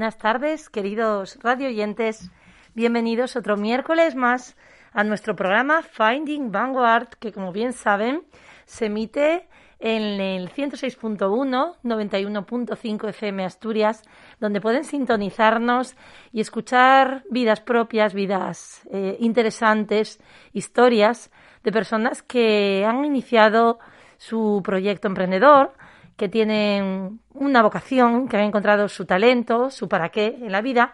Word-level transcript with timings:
Buenas 0.00 0.16
tardes, 0.16 0.70
queridos 0.70 1.38
radioyentes. 1.42 2.30
Bienvenidos 2.74 3.36
otro 3.36 3.58
miércoles 3.58 4.14
más 4.14 4.56
a 4.94 5.04
nuestro 5.04 5.36
programa 5.36 5.82
Finding 5.82 6.50
Vanguard, 6.50 7.08
que 7.20 7.32
como 7.32 7.52
bien 7.52 7.74
saben 7.74 8.22
se 8.64 8.86
emite 8.86 9.46
en 9.78 10.02
el 10.22 10.48
106.1, 10.48 11.76
91.5 11.84 13.08
FM 13.10 13.44
Asturias, 13.44 14.02
donde 14.40 14.62
pueden 14.62 14.84
sintonizarnos 14.84 15.94
y 16.32 16.40
escuchar 16.40 17.22
vidas 17.30 17.60
propias, 17.60 18.14
vidas 18.14 18.80
eh, 18.90 19.18
interesantes, 19.20 20.18
historias 20.54 21.30
de 21.62 21.72
personas 21.72 22.22
que 22.22 22.86
han 22.86 23.04
iniciado 23.04 23.78
su 24.16 24.62
proyecto 24.64 25.08
emprendedor, 25.08 25.74
que 26.20 26.28
tienen 26.28 27.18
una 27.32 27.62
vocación, 27.62 28.28
que 28.28 28.36
han 28.36 28.42
encontrado 28.44 28.88
su 28.88 29.06
talento, 29.06 29.70
su 29.70 29.88
para 29.88 30.10
qué 30.10 30.26
en 30.26 30.52
la 30.52 30.60
vida 30.60 30.92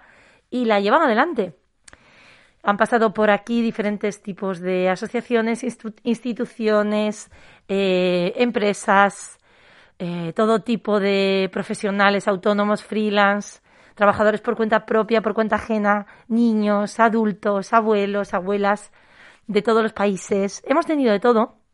y 0.50 0.66
la 0.66 0.78
llevan 0.78 1.03
adelante. 1.03 1.56
Han 2.62 2.76
pasado 2.76 3.12
por 3.12 3.31
aquí 3.31 3.60
diferentes 3.60 4.22
tipos 4.22 4.60
de 4.60 4.88
asociaciones, 4.88 5.65
instituciones, 6.04 7.28
eh, 7.66 8.34
empresas, 8.36 9.41
eh, 9.98 10.32
todo 10.36 10.60
tipo 10.60 11.00
de 11.00 11.50
profesionales, 11.53 12.28
autónomos, 12.28 12.84
freelance, 12.84 13.62
trabajadores 13.97 14.41
por 14.41 14.54
cuenta 14.54 14.86
propia, 14.86 15.22
por 15.22 15.34
cuenta 15.34 15.56
ajena, 15.56 16.06
niños, 16.28 17.00
adultos, 17.00 17.72
abuelos, 17.72 18.32
abuelas 18.32 18.92
de 19.48 19.60
todos 19.60 19.82
los 19.82 19.92
países. 19.92 20.62
Hemos 20.65 20.86
tenido 20.86 21.10
de 21.10 21.19
todo 21.19 21.66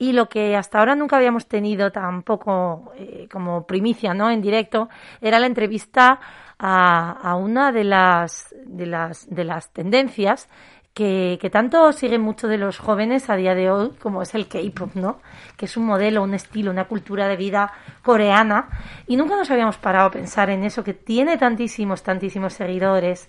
y 0.00 0.14
lo 0.14 0.30
que 0.30 0.56
hasta 0.56 0.78
ahora 0.78 0.94
nunca 0.94 1.18
habíamos 1.18 1.46
tenido 1.46 1.92
tampoco 1.92 2.90
eh, 2.96 3.28
como 3.30 3.66
primicia, 3.66 4.14
¿no? 4.14 4.30
En 4.30 4.40
directo, 4.40 4.88
era 5.20 5.38
la 5.38 5.44
entrevista 5.44 6.18
a, 6.58 7.36
una 7.36 7.70
de 7.70 7.84
las, 7.84 8.54
de 8.64 8.86
las, 8.86 9.28
de 9.28 9.44
las 9.44 9.70
tendencias 9.74 10.48
que, 10.94 11.38
que, 11.40 11.50
tanto 11.50 11.92
siguen 11.92 12.22
mucho 12.22 12.48
de 12.48 12.56
los 12.56 12.78
jóvenes 12.78 13.28
a 13.28 13.36
día 13.36 13.54
de 13.54 13.70
hoy, 13.70 13.90
como 14.00 14.22
es 14.22 14.34
el 14.34 14.48
K-pop, 14.48 14.94
¿no? 14.94 15.20
Que 15.58 15.66
es 15.66 15.76
un 15.76 15.84
modelo, 15.84 16.22
un 16.22 16.32
estilo, 16.32 16.70
una 16.70 16.84
cultura 16.84 17.28
de 17.28 17.36
vida 17.36 17.70
coreana. 18.02 18.70
Y 19.06 19.16
nunca 19.16 19.36
nos 19.36 19.50
habíamos 19.50 19.76
parado 19.76 20.08
a 20.08 20.10
pensar 20.10 20.48
en 20.48 20.64
eso, 20.64 20.82
que 20.82 20.94
tiene 20.94 21.36
tantísimos, 21.36 22.02
tantísimos 22.02 22.54
seguidores. 22.54 23.28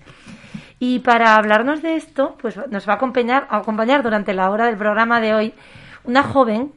Y 0.80 1.00
para 1.00 1.36
hablarnos 1.36 1.81
de 1.81 1.98
esto, 1.98 2.38
pues 2.42 2.58
nos 2.70 2.88
va 2.88 2.94
a 2.94 2.96
acompañar, 2.96 3.46
a 3.50 3.58
acompañar 3.58 4.04
durante 4.04 4.34
la 4.34 4.50
hora 4.50 4.68
del 4.68 4.78
programa 4.78 5.20
de 5.20 5.34
hoy 5.34 5.54
una 6.03 6.23
joven 6.23 6.72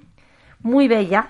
muy 0.60 0.88
bella 0.88 1.28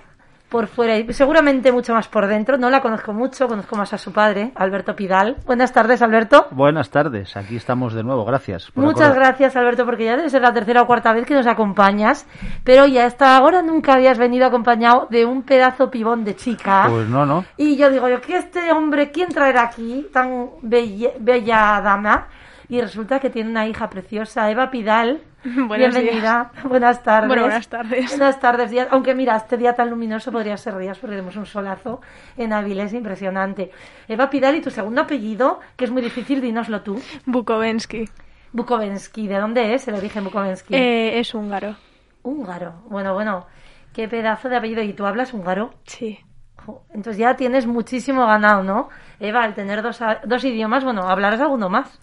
por 0.55 0.69
fuera 0.69 0.97
y 0.97 1.13
seguramente 1.13 1.73
mucho 1.73 1.93
más 1.95 2.07
por 2.07 2.29
dentro. 2.29 2.57
No 2.59 2.71
la 2.71 2.81
conozco 2.81 3.13
mucho, 3.13 3.49
conozco 3.49 3.75
más 3.75 3.93
a 3.93 3.99
su 3.99 4.13
padre, 4.13 4.53
Alberto 4.55 4.95
Pidal. 4.95 5.39
Buenas 5.47 5.73
tardes, 5.73 6.01
Alberto. 6.01 6.47
Buenas 6.53 6.91
tardes, 6.91 7.37
aquí 7.37 7.57
estamos 7.57 7.93
de 7.93 8.05
nuevo, 8.05 8.25
gracias. 8.25 8.71
Muchas 8.77 9.17
gracias, 9.17 9.57
Alberto, 9.57 9.85
porque 9.85 10.05
ya 10.05 10.17
debe 10.17 10.31
ser 10.31 10.43
la 10.43 10.53
tercera 10.53 10.83
o 10.83 10.87
cuarta 10.87 11.13
vez 11.13 11.27
que 11.27 11.35
nos 11.35 11.49
acompañas, 11.49 12.25
pero 12.63 12.87
ya 12.87 13.05
hasta 13.07 13.37
ahora 13.37 13.63
nunca 13.63 13.95
habías 13.95 14.17
venido 14.17 14.47
acompañado 14.47 15.09
de 15.11 15.27
un 15.27 15.43
pedazo 15.43 15.91
pibón 15.91 16.25
de 16.25 16.37
chica. 16.37 16.87
Pues 16.89 17.09
no, 17.09 17.27
no. 17.27 17.45
Y 17.57 17.77
yo 17.77 17.91
digo, 17.91 18.09
yo, 18.09 18.21
¿qué 18.21 18.37
este 18.37 18.71
hombre, 18.71 19.11
quién 19.11 19.31
traerá 19.31 19.65
aquí, 19.65 20.07
tan 20.13 20.51
bella 20.63 21.81
dama? 21.83 22.29
Y 22.75 22.81
resulta 22.81 23.21
que 23.21 23.31
tiene 23.31 23.51
una 23.51 23.69
hija 23.69 23.89
preciosa, 23.89 24.51
Eva 24.51 24.69
Pidal. 24.69 25.23
Buenos 25.45 25.95
Bienvenida. 25.95 26.51
Buenas 26.65 27.05
tardes. 27.05 27.29
Bueno, 27.29 27.43
buenas 27.43 27.69
tardes. 27.69 28.09
Buenas 28.09 28.41
tardes. 28.41 28.69
Días. 28.73 28.89
Aunque 28.91 29.15
mira, 29.15 29.37
este 29.37 29.57
día 29.57 29.75
tan 29.75 29.91
luminoso 29.91 30.33
podría 30.33 30.57
ser 30.57 30.77
días 30.79 30.99
porque 30.99 31.15
tenemos 31.15 31.37
un 31.37 31.47
solazo 31.47 32.01
en 32.37 32.53
Avilés 32.53 32.93
impresionante. 32.93 33.71
Eva 34.09 34.29
Pidal 34.29 34.57
y 34.57 34.61
tu 34.61 34.71
segundo 34.71 35.03
apellido, 35.03 35.61
que 35.77 35.85
es 35.85 35.93
muy 35.93 36.03
difícil, 36.03 36.41
dínoslo 36.41 36.83
tú. 36.83 37.01
Bukovensky. 37.27 38.09
Bukovensky. 38.51 39.29
¿De 39.29 39.39
dónde 39.39 39.75
es 39.75 39.87
el 39.87 39.95
origen 39.95 40.25
Bukovensky? 40.25 40.75
Eh, 40.75 41.21
es 41.21 41.33
húngaro. 41.33 41.77
Húngaro. 42.25 42.83
Bueno, 42.89 43.15
bueno. 43.15 43.47
Qué 43.93 44.09
pedazo 44.09 44.49
de 44.49 44.57
apellido. 44.57 44.83
¿Y 44.83 44.95
tú 44.95 45.07
hablas 45.07 45.33
húngaro? 45.33 45.71
Sí. 45.85 46.19
Entonces 46.93 47.19
ya 47.19 47.37
tienes 47.37 47.69
muchísimo 47.69 48.27
ganado, 48.27 48.65
¿no? 48.65 48.89
Eva, 49.21 49.45
al 49.45 49.55
tener 49.55 49.81
dos, 49.81 50.01
dos 50.25 50.45
idiomas, 50.45 50.83
bueno, 50.83 51.03
¿hablarás 51.03 51.41
alguno 51.41 51.69
más? 51.69 52.01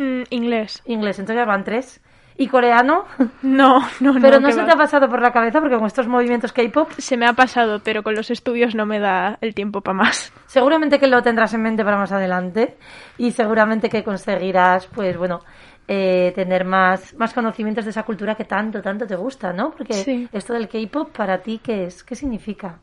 Mm, 0.00 0.22
inglés. 0.30 0.82
Inglés, 0.86 1.18
entonces 1.18 1.42
ya 1.42 1.46
van 1.46 1.62
tres. 1.64 2.00
¿Y 2.38 2.48
coreano? 2.48 3.04
No, 3.42 3.80
no, 4.00 4.14
no. 4.14 4.20
Pero 4.20 4.40
no 4.40 4.50
se 4.50 4.60
va. 4.60 4.64
te 4.66 4.72
ha 4.72 4.76
pasado 4.76 5.10
por 5.10 5.20
la 5.20 5.30
cabeza 5.30 5.60
porque 5.60 5.76
con 5.76 5.86
estos 5.86 6.08
movimientos 6.08 6.52
K-pop 6.54 6.90
Se 6.96 7.18
me 7.18 7.26
ha 7.26 7.34
pasado, 7.34 7.80
pero 7.84 8.02
con 8.02 8.14
los 8.14 8.30
estudios 8.30 8.74
no 8.74 8.86
me 8.86 8.98
da 8.98 9.36
el 9.42 9.54
tiempo 9.54 9.82
para 9.82 9.98
más. 9.98 10.32
seguramente 10.46 10.98
que 10.98 11.06
lo 11.06 11.22
tendrás 11.22 11.52
en 11.52 11.60
mente 11.62 11.84
para 11.84 11.98
más 11.98 12.12
adelante 12.12 12.78
y 13.18 13.32
seguramente 13.32 13.90
que 13.90 14.02
conseguirás, 14.02 14.86
pues 14.86 15.18
bueno, 15.18 15.40
eh, 15.86 16.32
tener 16.34 16.64
más, 16.64 17.12
más 17.18 17.34
conocimientos 17.34 17.84
de 17.84 17.90
esa 17.90 18.04
cultura 18.04 18.34
que 18.36 18.44
tanto, 18.46 18.80
tanto 18.80 19.06
te 19.06 19.16
gusta, 19.16 19.52
¿no? 19.52 19.72
Porque 19.72 19.92
Sí. 19.92 20.26
esto 20.32 20.54
del 20.54 20.68
K-pop 20.68 21.14
para 21.14 21.38
ti, 21.42 21.60
¿qué 21.62 21.84
es? 21.84 22.02
¿Qué 22.04 22.14
significa? 22.14 22.78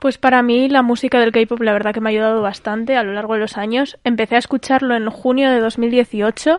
Pues 0.00 0.16
para 0.16 0.42
mí 0.42 0.70
la 0.70 0.82
música 0.82 1.20
del 1.20 1.30
K-pop 1.30 1.60
la 1.60 1.74
verdad 1.74 1.92
que 1.92 2.00
me 2.00 2.08
ha 2.08 2.12
ayudado 2.12 2.40
bastante 2.40 2.96
a 2.96 3.02
lo 3.02 3.12
largo 3.12 3.34
de 3.34 3.40
los 3.40 3.58
años. 3.58 3.98
Empecé 4.02 4.36
a 4.36 4.38
escucharlo 4.38 4.96
en 4.96 5.08
junio 5.10 5.50
de 5.50 5.60
2018 5.60 6.58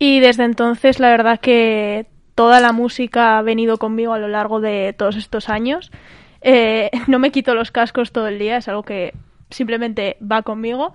y 0.00 0.18
desde 0.18 0.42
entonces 0.44 0.98
la 0.98 1.08
verdad 1.08 1.38
que 1.38 2.06
toda 2.34 2.60
la 2.60 2.72
música 2.72 3.38
ha 3.38 3.42
venido 3.42 3.78
conmigo 3.78 4.12
a 4.12 4.18
lo 4.18 4.26
largo 4.26 4.60
de 4.60 4.92
todos 4.92 5.14
estos 5.14 5.48
años. 5.48 5.92
Eh, 6.40 6.90
no 7.06 7.20
me 7.20 7.30
quito 7.30 7.54
los 7.54 7.70
cascos 7.70 8.10
todo 8.10 8.26
el 8.26 8.40
día, 8.40 8.56
es 8.56 8.66
algo 8.66 8.82
que 8.82 9.14
simplemente 9.50 10.16
va 10.20 10.42
conmigo 10.42 10.94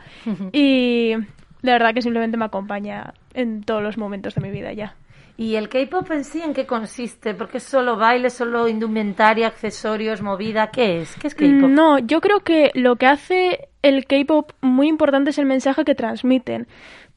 y 0.52 1.14
la 1.62 1.72
verdad 1.72 1.94
que 1.94 2.02
simplemente 2.02 2.36
me 2.36 2.44
acompaña 2.44 3.14
en 3.34 3.64
todos 3.64 3.82
los 3.82 3.98
momentos 3.98 4.36
de 4.36 4.42
mi 4.42 4.52
vida 4.52 4.74
ya. 4.74 4.96
¿Y 5.40 5.56
el 5.56 5.70
K-pop 5.70 6.12
en 6.12 6.26
sí 6.26 6.42
en 6.42 6.54
qué 6.54 6.66
consiste? 6.66 7.34
Porque 7.34 7.60
es 7.60 7.64
solo 7.64 7.96
baile, 7.96 8.30
solo 8.30 8.68
indumentaria, 8.68 9.48
accesorios, 9.48 10.22
movida, 10.22 10.70
¿qué 10.70 11.00
es? 11.00 11.16
¿Qué 11.16 11.28
es 11.28 11.34
K-pop? 11.34 11.70
No, 11.70 11.98
yo 11.98 12.20
creo 12.20 12.42
que 12.42 12.72
lo 12.74 12.98
que 12.98 13.06
hace 13.06 13.70
el 13.82 14.06
K-pop 14.06 14.52
muy 14.60 14.90
importante 14.90 15.30
es 15.30 15.38
el 15.38 15.46
mensaje 15.46 15.86
que 15.86 15.96
transmiten. 15.96 16.68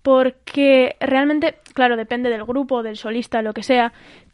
Porque 0.02 0.94
realmente, 1.00 1.56
claro, 1.74 1.96
depende 1.96 2.30
del 2.30 2.44
grupo, 2.44 2.84
del 2.84 2.96
solista, 2.96 3.42
lo 3.42 3.54
que 3.54 3.64
sea. 3.64 3.92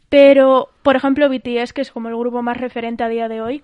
Pero, 0.09 0.69
por 0.83 0.95
ejemplo, 0.95 1.27
BTS, 1.27 1.73
que 1.73 1.81
es 1.81 1.91
como 1.91 2.09
el 2.09 2.15
grupo 2.15 2.43
más 2.43 2.57
referente 2.57 3.03
a 3.03 3.09
día 3.09 3.27
de 3.27 3.41
hoy, 3.41 3.63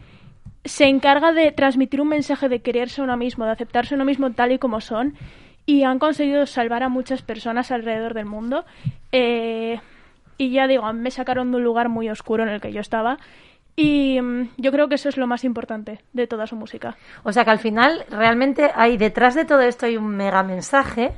se 0.63 0.85
encarga 0.85 1.33
de 1.33 1.51
transmitir 1.51 2.01
un 2.01 2.07
mensaje 2.07 2.49
de 2.49 2.63
quererse 2.63 3.03
uno 3.03 3.15
mismo, 3.15 3.45
de 3.45 3.51
aceptarse 3.51 3.93
uno 3.93 4.05
mismo 4.05 4.31
tal 4.31 4.53
y 4.53 4.57
como 4.57 4.81
son. 4.81 5.13
Y 5.67 5.83
han 5.83 5.99
conseguido 5.99 6.47
salvar 6.47 6.81
a 6.81 6.89
muchas 6.89 7.21
personas 7.21 7.69
alrededor 7.69 8.15
del 8.15 8.25
mundo. 8.25 8.65
Eh, 9.11 9.79
y 10.37 10.51
ya 10.51 10.67
digo, 10.67 10.91
me 10.93 11.11
sacaron 11.11 11.51
de 11.51 11.57
un 11.57 11.63
lugar 11.63 11.89
muy 11.89 12.09
oscuro 12.09 12.43
en 12.43 12.49
el 12.49 12.61
que 12.61 12.71
yo 12.71 12.81
estaba. 12.81 13.17
Y 13.75 14.19
mm, 14.21 14.51
yo 14.57 14.71
creo 14.71 14.87
que 14.87 14.95
eso 14.95 15.09
es 15.09 15.17
lo 15.17 15.27
más 15.27 15.43
importante 15.43 15.99
de 16.13 16.27
toda 16.27 16.47
su 16.47 16.55
música. 16.55 16.95
O 17.23 17.31
sea 17.31 17.43
que 17.43 17.51
al 17.51 17.59
final 17.59 18.05
realmente 18.09 18.71
hay 18.73 18.97
detrás 18.97 19.35
de 19.35 19.45
todo 19.45 19.61
esto 19.61 19.85
hay 19.85 19.97
un 19.97 20.15
mega 20.15 20.43
mensaje 20.43 21.13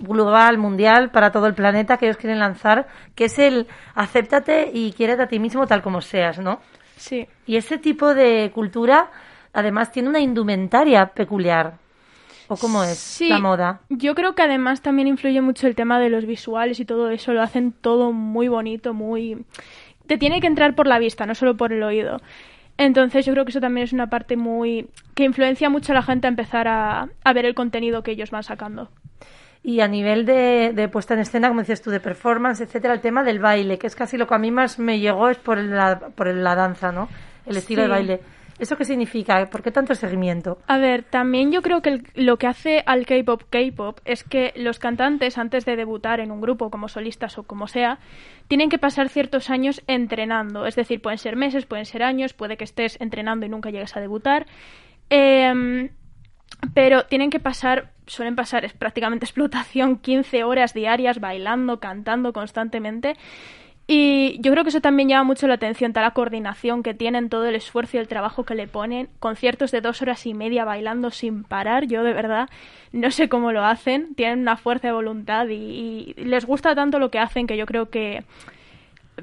global, 0.00 0.58
mundial, 0.58 1.10
para 1.10 1.30
todo 1.30 1.46
el 1.46 1.54
planeta 1.54 1.98
que 1.98 2.06
ellos 2.06 2.16
quieren 2.16 2.38
lanzar, 2.38 2.88
que 3.14 3.26
es 3.26 3.38
el 3.38 3.66
acéptate 3.94 4.70
y 4.72 4.92
quiérete 4.92 5.22
a 5.22 5.28
ti 5.28 5.38
mismo 5.38 5.66
tal 5.66 5.82
como 5.82 6.00
seas, 6.00 6.38
¿no? 6.38 6.60
Sí. 6.96 7.28
Y 7.46 7.56
ese 7.56 7.78
tipo 7.78 8.14
de 8.14 8.50
cultura 8.54 9.10
además 9.52 9.92
tiene 9.92 10.08
una 10.08 10.20
indumentaria 10.20 11.06
peculiar. 11.06 11.74
¿O 12.50 12.56
cómo 12.56 12.82
es 12.84 12.98
Sí, 12.98 13.28
la 13.28 13.38
moda? 13.38 13.80
Yo 13.88 14.14
creo 14.14 14.34
que 14.34 14.42
además 14.42 14.82
también 14.82 15.06
influye 15.08 15.40
mucho 15.40 15.66
el 15.66 15.74
tema 15.74 15.98
de 16.00 16.10
los 16.10 16.26
visuales 16.26 16.80
y 16.80 16.84
todo 16.84 17.10
eso. 17.10 17.32
Lo 17.32 17.42
hacen 17.42 17.72
todo 17.72 18.12
muy 18.12 18.48
bonito, 18.48 18.92
muy... 18.92 19.44
Te 20.06 20.18
tiene 20.18 20.40
que 20.40 20.48
entrar 20.48 20.74
por 20.74 20.86
la 20.88 20.98
vista, 20.98 21.24
no 21.26 21.34
solo 21.36 21.56
por 21.56 21.72
el 21.72 21.82
oído. 21.84 22.20
Entonces 22.76 23.24
yo 23.26 23.32
creo 23.32 23.44
que 23.44 23.50
eso 23.50 23.60
también 23.60 23.84
es 23.84 23.92
una 23.92 24.08
parte 24.08 24.36
muy... 24.36 24.88
que 25.14 25.24
influencia 25.24 25.70
mucho 25.70 25.92
a 25.92 25.94
la 25.94 26.02
gente 26.02 26.26
a 26.26 26.30
empezar 26.30 26.66
a, 26.66 27.08
a 27.22 27.32
ver 27.32 27.44
el 27.46 27.54
contenido 27.54 28.02
que 28.02 28.10
ellos 28.12 28.30
van 28.30 28.42
sacando. 28.42 28.90
Y 29.62 29.80
a 29.80 29.88
nivel 29.88 30.24
de, 30.24 30.72
de 30.74 30.88
puesta 30.88 31.12
en 31.14 31.20
escena, 31.20 31.48
como 31.48 31.60
dices 31.60 31.82
tú, 31.82 31.90
de 31.90 32.00
performance, 32.00 32.62
etcétera, 32.62 32.94
el 32.94 33.00
tema 33.00 33.22
del 33.22 33.38
baile, 33.38 33.78
que 33.78 33.86
es 33.86 33.94
casi 33.94 34.16
lo 34.16 34.26
que 34.26 34.34
a 34.34 34.38
mí 34.38 34.50
más 34.50 34.78
me 34.78 34.98
llegó 34.98 35.28
es 35.28 35.36
por 35.36 35.58
la, 35.58 35.98
por 35.98 36.26
la 36.34 36.54
danza, 36.54 36.90
¿no? 36.92 37.08
El 37.44 37.58
estilo 37.58 37.82
Sí. 37.82 37.84
de 37.84 37.88
baile. 37.88 38.20
¿Eso 38.60 38.76
qué 38.76 38.84
significa? 38.84 39.46
¿Por 39.46 39.62
qué 39.62 39.70
tanto 39.70 39.94
seguimiento? 39.94 40.58
A 40.66 40.76
ver, 40.76 41.02
también 41.02 41.50
yo 41.50 41.62
creo 41.62 41.80
que 41.80 42.02
lo 42.14 42.36
que 42.36 42.46
hace 42.46 42.82
al 42.84 43.06
K-pop 43.06 43.44
K-pop 43.48 44.00
es 44.04 44.22
que 44.22 44.52
los 44.54 44.78
cantantes, 44.78 45.38
antes 45.38 45.64
de 45.64 45.76
debutar 45.76 46.20
en 46.20 46.30
un 46.30 46.42
grupo 46.42 46.70
como 46.70 46.88
solistas 46.88 47.38
o 47.38 47.44
como 47.44 47.68
sea, 47.68 47.98
tienen 48.48 48.68
que 48.68 48.78
pasar 48.78 49.08
ciertos 49.08 49.48
años 49.48 49.82
entrenando. 49.86 50.66
Es 50.66 50.76
decir, 50.76 51.00
pueden 51.00 51.16
ser 51.16 51.36
meses, 51.36 51.64
pueden 51.64 51.86
ser 51.86 52.02
años, 52.02 52.34
puede 52.34 52.58
que 52.58 52.64
estés 52.64 53.00
entrenando 53.00 53.46
y 53.46 53.48
nunca 53.48 53.70
llegues 53.70 53.96
a 53.96 54.00
debutar. 54.00 54.46
Em, 55.08 55.88
pero 56.74 57.06
tienen 57.06 57.30
que 57.30 57.40
pasar, 57.40 57.92
suelen 58.06 58.36
pasar, 58.36 58.66
es 58.66 58.74
prácticamente 58.74 59.24
explotación, 59.26 59.96
15 59.96 60.44
horas 60.44 60.74
diarias 60.74 61.18
bailando, 61.18 61.80
cantando 61.80 62.34
constantemente. 62.34 63.14
Y 63.92 64.38
yo 64.40 64.52
creo 64.52 64.62
que 64.62 64.68
eso 64.70 64.80
también 64.80 65.08
llama 65.08 65.24
mucho 65.24 65.48
la 65.48 65.54
atención, 65.54 65.92
toda 65.92 66.06
la 66.06 66.12
coordinación 66.12 66.84
que 66.84 66.94
tienen, 66.94 67.28
todo 67.28 67.46
el 67.46 67.56
esfuerzo 67.56 67.96
y 67.96 68.00
el 68.00 68.06
trabajo 68.06 68.44
que 68.44 68.54
le 68.54 68.68
ponen, 68.68 69.08
conciertos 69.18 69.72
de 69.72 69.80
dos 69.80 70.00
horas 70.00 70.24
y 70.26 70.32
media 70.32 70.64
bailando 70.64 71.10
sin 71.10 71.42
parar, 71.42 71.86
yo 71.88 72.04
de 72.04 72.12
verdad 72.12 72.48
no 72.92 73.10
sé 73.10 73.28
cómo 73.28 73.50
lo 73.50 73.64
hacen, 73.64 74.14
tienen 74.14 74.38
una 74.42 74.56
fuerza 74.56 74.86
de 74.86 74.92
voluntad 74.92 75.48
y, 75.48 76.14
y 76.16 76.24
les 76.24 76.46
gusta 76.46 76.76
tanto 76.76 77.00
lo 77.00 77.10
que 77.10 77.18
hacen 77.18 77.48
que 77.48 77.56
yo 77.56 77.66
creo 77.66 77.90
que 77.90 78.22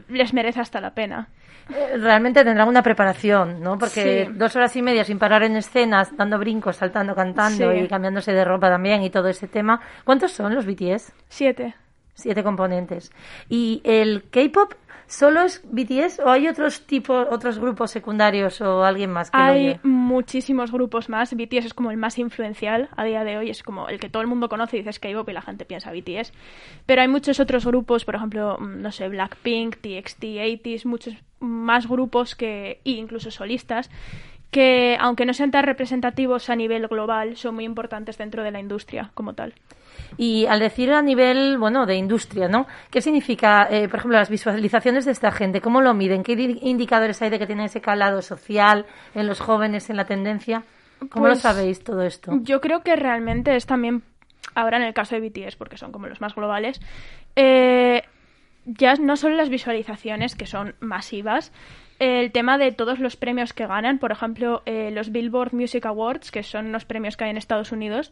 les 0.10 0.34
merece 0.34 0.60
hasta 0.60 0.81
la 0.81 0.92
pena. 0.92 1.30
Eh, 1.74 1.98
Realmente 1.98 2.44
tendrán 2.44 2.68
una 2.68 2.84
preparación, 2.84 3.62
¿no? 3.62 3.78
Porque 3.78 4.25
Sí. 4.28 4.34
dos 4.38 4.54
horas 4.58 4.75
y 4.75 4.81
media 4.81 5.06
sin 5.06 5.18
parar 5.18 5.44
en 5.44 5.56
escenas, 5.56 6.16
dando 6.18 6.38
brincos, 6.40 6.75
saltando, 6.75 7.16
cantando 7.16 7.72
Sí. 7.72 7.80
y 7.80 7.88
cambiándose 7.88 8.34
de 8.34 8.44
ropa 8.44 8.70
también 8.70 9.02
y 9.02 9.10
todo 9.10 9.30
ese 9.30 9.48
tema. 9.48 9.80
¿Cuántos 10.04 10.34
son 10.34 10.54
los 10.56 10.66
BTS? 10.66 11.13
Siete. 11.30 11.74
Siete 12.18 12.44
componentes. 12.44 13.12
¿Y 13.48 13.81
el 13.84 14.24
K-pop 14.31 14.74
solo 15.06 15.42
es 15.44 15.62
BTS 15.72 16.19
o 16.19 16.30
hay 16.30 16.48
otros 16.48 16.81
tipos, 16.81 17.28
otros 17.31 17.60
grupos 17.60 17.92
secundarios 17.92 18.60
o 18.60 18.84
alguien 18.84 19.12
más 19.12 19.31
que 19.31 19.38
lo 19.38 19.44
Hay 19.44 19.64
lleve? 19.64 19.80
muchísimos 19.84 20.72
grupos 20.72 21.10
más. 21.10 21.34
BTS 21.36 21.68
es 21.68 21.74
como 21.75 21.92
el 21.92 21.98
más 21.98 22.18
influencial 22.18 22.90
a 22.98 23.04
día 23.06 23.24
de 23.24 23.38
hoy. 23.38 23.52
Es 23.52 23.62
como 23.64 23.88
el 23.88 24.00
que 24.00 24.10
todo 24.10 24.22
el 24.22 24.28
mundo 24.28 24.50
conoce 24.50 24.78
y 24.78 24.80
dices 24.80 25.00
K-pop 25.00 25.30
y 25.30 25.34
la 25.34 25.42
gente 25.44 25.64
piensa 25.66 25.92
BTS. 25.92 26.34
Pero 26.88 27.02
hay 27.04 27.08
muchos 27.08 27.40
otros 27.40 27.66
grupos, 27.66 28.04
por 28.04 28.16
ejemplo, 28.16 28.58
mm, 28.60 28.81
no 28.81 28.92
sé, 28.92 29.08
Blackpink, 29.10 29.78
TXT, 29.78 30.24
80s, 30.40 30.86
muchos 30.86 31.13
más 31.40 31.88
grupos 31.88 32.36
que, 32.36 32.81
e 32.84 32.92
incluso 32.92 33.30
solistas, 33.30 33.92
que 34.52 34.98
aunque 35.00 35.26
no 35.26 35.34
sean 35.34 35.52
tan 35.52 35.64
representativos 35.66 36.50
a 36.50 36.56
nivel 36.56 36.88
global, 36.88 37.36
son 37.38 37.56
muy 37.56 37.66
importantes 37.66 38.18
dentro 38.18 38.44
de 38.44 38.51
la 38.51 38.60
industria 38.60 39.12
como 39.13 39.34
tal. 39.34 39.54
Y 40.18 40.46
al 40.46 40.60
decir 40.60 40.92
a 40.94 41.01
nivel, 41.01 41.58
bueno, 41.58 41.86
de 41.86 41.96
industria, 41.96 42.48
¿no? 42.48 42.66
¿Qué 42.92 43.01
significa, 43.01 43.68
eh, 43.70 43.88
por 43.89 44.00
ejemplo, 44.00 44.18
las 44.18 44.30
visualizaciones 44.30 45.06
de 45.06 45.12
esta 45.12 45.32
gente? 45.32 45.60
¿Cómo 45.60 45.82
lo 45.82 45.94
miden? 45.94 46.24
¿Qué 46.24 46.36
di- 46.36 46.60
indicadores 46.62 47.22
hay 47.22 47.30
de 47.30 47.39
que 47.39 47.46
tienen 47.48 47.66
ese 47.66 47.82
calado 47.82 48.22
social 48.22 48.86
en 49.16 49.27
los 49.27 49.39
jóvenes, 49.39 49.89
en 49.89 49.98
la 49.98 50.06
tendencia? 50.06 50.63
¿Cómo 51.10 51.25
lo 51.27 51.34
Pues, 51.34 51.42
sabéis 51.42 51.84
todo 51.84 52.01
esto? 52.04 52.32
Yo 52.42 52.62
creo 52.62 52.82
que 52.84 52.96
realmente 52.96 53.56
es 53.56 53.66
también, 53.66 54.04
ahora 54.56 54.77
en 54.77 54.84
el 54.84 54.94
caso 54.94 55.16
de 55.16 55.22
BTS, 55.22 55.56
porque 55.58 55.77
son 55.77 55.92
como 55.92 56.08
los 56.08 56.22
más 56.22 56.36
globales, 56.36 56.80
eh, 57.36 58.04
ya 58.66 58.96
no 58.96 59.16
solo 59.18 59.36
las 59.36 59.50
visualizaciones, 59.50 60.36
que 60.36 60.46
son 60.46 60.75
masivas, 60.80 61.51
el 62.00 62.32
tema 62.32 62.58
de 62.58 62.72
todos 62.72 63.00
los 63.00 63.16
premios 63.16 63.54
que 63.54 63.66
ganan, 63.66 64.00
por 64.00 64.12
ejemplo, 64.12 64.62
eh, 64.66 64.92
los 64.92 65.12
Billboard 65.12 65.54
Music 65.54 65.86
Awards, 65.86 66.32
que 66.32 66.44
son 66.44 66.68
unos 66.68 66.86
premios 66.86 67.18
que 67.18 67.24
hay 67.24 67.32
en 67.32 67.38
Estados 67.38 67.72
Unidos, 67.72 68.12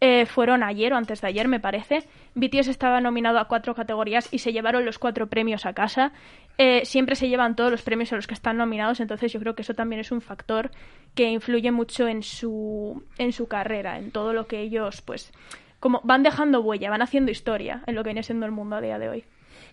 eh, 0.00 0.26
fueron 0.26 0.62
ayer 0.62 0.92
o 0.92 0.96
antes 0.96 1.22
de 1.22 1.28
ayer, 1.28 1.48
me 1.48 1.58
parece. 1.58 2.04
BTS 2.34 2.68
estaba 2.68 3.00
nominado 3.00 3.38
a 3.38 3.48
cuatro 3.48 3.74
categorías 3.74 4.28
y 4.30 4.38
se 4.38 4.52
llevaron 4.52 4.84
los 4.84 4.98
cuatro 4.98 5.26
premios 5.28 5.64
a 5.64 5.72
casa. 5.72 6.12
Eh, 6.58 6.84
siempre 6.84 7.16
se 7.16 7.28
llevan 7.28 7.56
todos 7.56 7.70
los 7.70 7.82
premios 7.82 8.12
a 8.12 8.16
los 8.16 8.26
que 8.26 8.34
están 8.34 8.58
nominados, 8.58 9.00
entonces 9.00 9.32
yo 9.32 9.40
creo 9.40 9.54
que 9.54 9.62
eso 9.62 9.74
también 9.74 10.00
es 10.00 10.12
un 10.12 10.20
factor 10.20 10.70
que 11.14 11.30
influye 11.30 11.70
mucho 11.70 12.08
en 12.08 12.22
su, 12.22 13.04
en 13.16 13.32
su 13.32 13.48
carrera, 13.48 13.98
en 13.98 14.10
todo 14.10 14.34
lo 14.34 14.46
que 14.46 14.60
ellos, 14.60 15.00
pues, 15.00 15.32
como 15.80 16.00
van 16.04 16.22
dejando 16.22 16.60
huella, 16.60 16.90
van 16.90 17.02
haciendo 17.02 17.30
historia 17.30 17.82
en 17.86 17.94
lo 17.94 18.02
que 18.02 18.10
viene 18.10 18.22
siendo 18.22 18.44
el 18.44 18.52
mundo 18.52 18.76
a 18.76 18.80
día 18.80 18.98
de 18.98 19.08
hoy. 19.08 19.24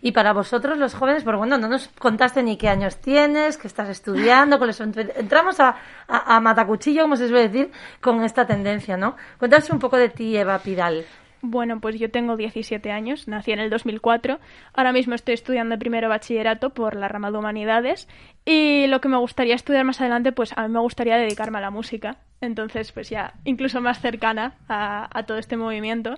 Y 0.05 0.11
para 0.11 0.33
vosotros 0.33 0.77
los 0.77 0.93
jóvenes, 0.93 1.23
pero 1.23 1.37
bueno, 1.37 1.57
no 1.57 1.69
nos 1.69 1.87
contaste 1.87 2.43
ni 2.43 2.57
qué 2.57 2.67
años 2.67 2.97
tienes, 2.97 3.57
qué 3.57 3.67
estás 3.67 3.87
estudiando, 3.87 4.59
entramos 5.15 5.61
a, 5.61 5.77
a, 6.09 6.35
a 6.35 6.41
matacuchillo, 6.41 7.03
como 7.03 7.15
se 7.15 7.29
suele 7.29 7.47
decir, 7.47 7.71
con 8.01 8.21
esta 8.21 8.45
tendencia, 8.45 8.97
¿no? 8.97 9.15
Cuéntanos 9.39 9.69
un 9.69 9.79
poco 9.79 9.95
de 9.95 10.09
ti, 10.09 10.35
Eva 10.35 10.59
Pidal. 10.59 11.05
Bueno, 11.41 11.79
pues 11.79 11.97
yo 11.99 12.11
tengo 12.11 12.35
17 12.35 12.91
años, 12.91 13.29
nací 13.29 13.53
en 13.53 13.59
el 13.59 13.69
2004. 13.69 14.39
Ahora 14.73 14.91
mismo 14.91 15.15
estoy 15.15 15.35
estudiando 15.35 15.79
primero 15.79 16.09
bachillerato 16.09 16.71
por 16.71 16.95
la 16.95 17.07
rama 17.07 17.31
de 17.31 17.37
humanidades 17.37 18.09
y 18.43 18.87
lo 18.87 18.99
que 18.99 19.07
me 19.07 19.17
gustaría 19.17 19.55
estudiar 19.55 19.85
más 19.85 20.01
adelante, 20.01 20.33
pues 20.33 20.51
a 20.57 20.67
mí 20.67 20.73
me 20.73 20.79
gustaría 20.81 21.15
dedicarme 21.15 21.59
a 21.59 21.61
la 21.61 21.69
música. 21.69 22.17
Entonces, 22.41 22.91
pues 22.91 23.09
ya 23.09 23.35
incluso 23.45 23.79
más 23.79 24.01
cercana 24.01 24.55
a, 24.67 25.09
a 25.17 25.23
todo 25.23 25.37
este 25.37 25.55
movimiento. 25.55 26.15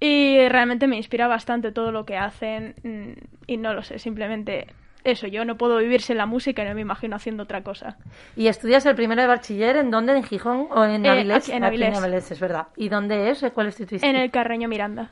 Y 0.00 0.48
realmente 0.48 0.86
me 0.86 0.96
inspira 0.96 1.26
bastante 1.26 1.72
todo 1.72 1.90
lo 1.92 2.04
que 2.04 2.16
hacen 2.16 2.74
mm, 2.84 3.12
y 3.46 3.56
no 3.56 3.74
lo 3.74 3.82
sé, 3.82 3.98
simplemente 3.98 4.68
eso, 5.04 5.26
yo 5.26 5.44
no 5.44 5.56
puedo 5.56 5.78
vivir 5.78 6.02
sin 6.02 6.16
la 6.18 6.26
música 6.26 6.62
y 6.62 6.68
no 6.68 6.74
me 6.74 6.82
imagino 6.82 7.16
haciendo 7.16 7.44
otra 7.44 7.62
cosa. 7.62 7.96
¿Y 8.36 8.48
estudias 8.48 8.84
el 8.86 8.94
primero 8.94 9.22
de 9.22 9.28
bachiller 9.28 9.76
en 9.76 9.90
dónde? 9.90 10.12
¿En 10.16 10.22
Gijón 10.24 10.68
o 10.70 10.84
en 10.84 11.04
Eh, 11.04 11.08
Avilés? 11.10 11.44
aquí 11.48 11.52
en 11.56 11.64
Avilés. 11.64 12.30
es 12.30 12.40
verdad. 12.40 12.66
¿Y 12.76 12.88
dónde 12.88 13.30
es? 13.30 13.44
¿Cuál 13.54 13.68
es 13.68 13.76
tu 13.76 13.82
instituto? 13.84 14.06
En 14.06 14.16
el 14.16 14.30
Carreño 14.30 14.68
Miranda. 14.68 15.10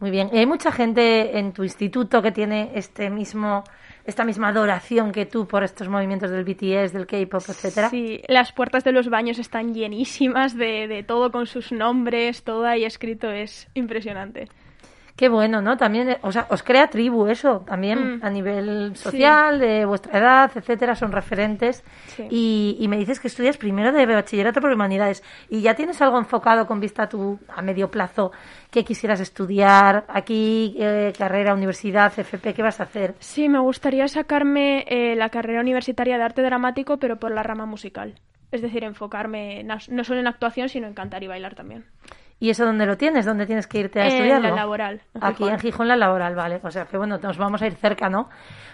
Muy 0.00 0.10
bien. 0.10 0.28
¿Y 0.32 0.38
hay 0.38 0.46
mucha 0.46 0.70
gente 0.72 1.38
en 1.38 1.52
tu 1.52 1.62
instituto 1.64 2.20
que 2.20 2.32
tiene 2.32 2.72
este 2.74 3.08
mismo, 3.08 3.64
esta 4.04 4.24
misma 4.24 4.48
adoración 4.48 5.12
que 5.12 5.26
tú 5.26 5.46
por 5.46 5.64
estos 5.64 5.88
movimientos 5.88 6.30
del 6.30 6.44
BTS, 6.44 6.92
del 6.92 7.06
K-pop, 7.06 7.42
etcétera? 7.48 7.90
Sí, 7.90 8.20
las 8.28 8.52
puertas 8.52 8.84
de 8.84 8.92
los 8.92 9.08
baños 9.08 9.38
están 9.38 9.74
llenísimas 9.74 10.56
de, 10.56 10.88
de 10.88 11.02
todo 11.02 11.30
con 11.30 11.46
sus 11.46 11.72
nombres, 11.72 12.42
todo 12.44 12.66
ahí 12.66 12.84
escrito, 12.84 13.30
es 13.30 13.68
impresionante. 13.74 14.48
Qué 15.16 15.28
bueno, 15.28 15.62
¿no? 15.62 15.76
También, 15.76 16.08
eh, 16.08 16.18
o 16.22 16.32
sea, 16.32 16.46
os 16.50 16.64
crea 16.64 16.88
tribu 16.88 17.28
eso 17.28 17.60
también 17.60 18.16
Mm. 18.16 18.24
a 18.24 18.30
nivel 18.30 18.96
social, 18.96 19.60
de 19.60 19.84
vuestra 19.84 20.18
edad, 20.18 20.50
etcétera, 20.56 20.96
son 20.96 21.12
referentes. 21.12 21.84
Sí. 22.08 22.26
Y, 22.30 22.76
y 22.80 22.88
me 22.88 22.96
dices 22.96 23.20
que 23.20 23.28
estudias 23.28 23.56
primero 23.56 23.92
de 23.92 24.06
bachillerato 24.06 24.60
por 24.60 24.72
humanidades 24.72 25.22
y 25.48 25.62
ya 25.62 25.74
tienes 25.74 26.02
algo 26.02 26.18
enfocado 26.18 26.66
con 26.66 26.80
vista 26.80 27.04
a 27.04 27.08
tu 27.08 27.38
a 27.48 27.62
medio 27.62 27.92
plazo 27.92 28.32
que 28.72 28.84
quisieras 28.84 29.20
estudiar 29.20 30.04
aquí, 30.08 30.74
eh, 30.80 31.12
carrera, 31.16 31.54
universidad, 31.54 32.12
FP, 32.18 32.52
¿qué 32.52 32.62
vas 32.62 32.80
a 32.80 32.82
hacer? 32.82 33.14
Sí, 33.20 33.48
me 33.48 33.60
gustaría 33.60 34.08
sacarme 34.08 34.84
eh, 34.88 35.14
la 35.14 35.28
carrera 35.28 35.60
universitaria 35.60 36.16
de 36.18 36.24
arte 36.24 36.42
dramático, 36.42 36.96
pero 36.98 37.20
por 37.20 37.30
la 37.30 37.44
rama 37.44 37.66
musical. 37.66 38.14
Es 38.50 38.62
decir, 38.62 38.82
enfocarme 38.82 39.62
na- 39.62 39.78
no 39.90 40.02
solo 40.02 40.18
en 40.18 40.26
actuación, 40.26 40.68
sino 40.68 40.88
en 40.88 40.94
cantar 40.94 41.22
y 41.22 41.28
bailar 41.28 41.54
también. 41.54 41.84
¿Y 42.44 42.50
eso 42.50 42.66
dónde 42.66 42.84
lo 42.84 42.98
tienes? 42.98 43.24
¿Dónde 43.24 43.46
tienes 43.46 43.66
que 43.66 43.78
irte 43.78 44.02
a 44.02 44.04
En 44.04 44.12
estudiarlo? 44.12 44.50
la 44.50 44.54
laboral, 44.54 45.00
en 45.14 45.24
Aquí 45.24 45.48
en 45.48 45.58
Gijón, 45.58 45.88
la 45.88 45.96
laboral, 45.96 46.34
vale. 46.34 46.60
O 46.62 46.70
sea 46.70 46.84
que 46.84 46.98
bueno, 46.98 47.16
nos 47.16 47.38
vamos 47.38 47.62
a 47.62 47.66
ir 47.66 47.74
cerca, 47.74 48.10
¿no? 48.10 48.28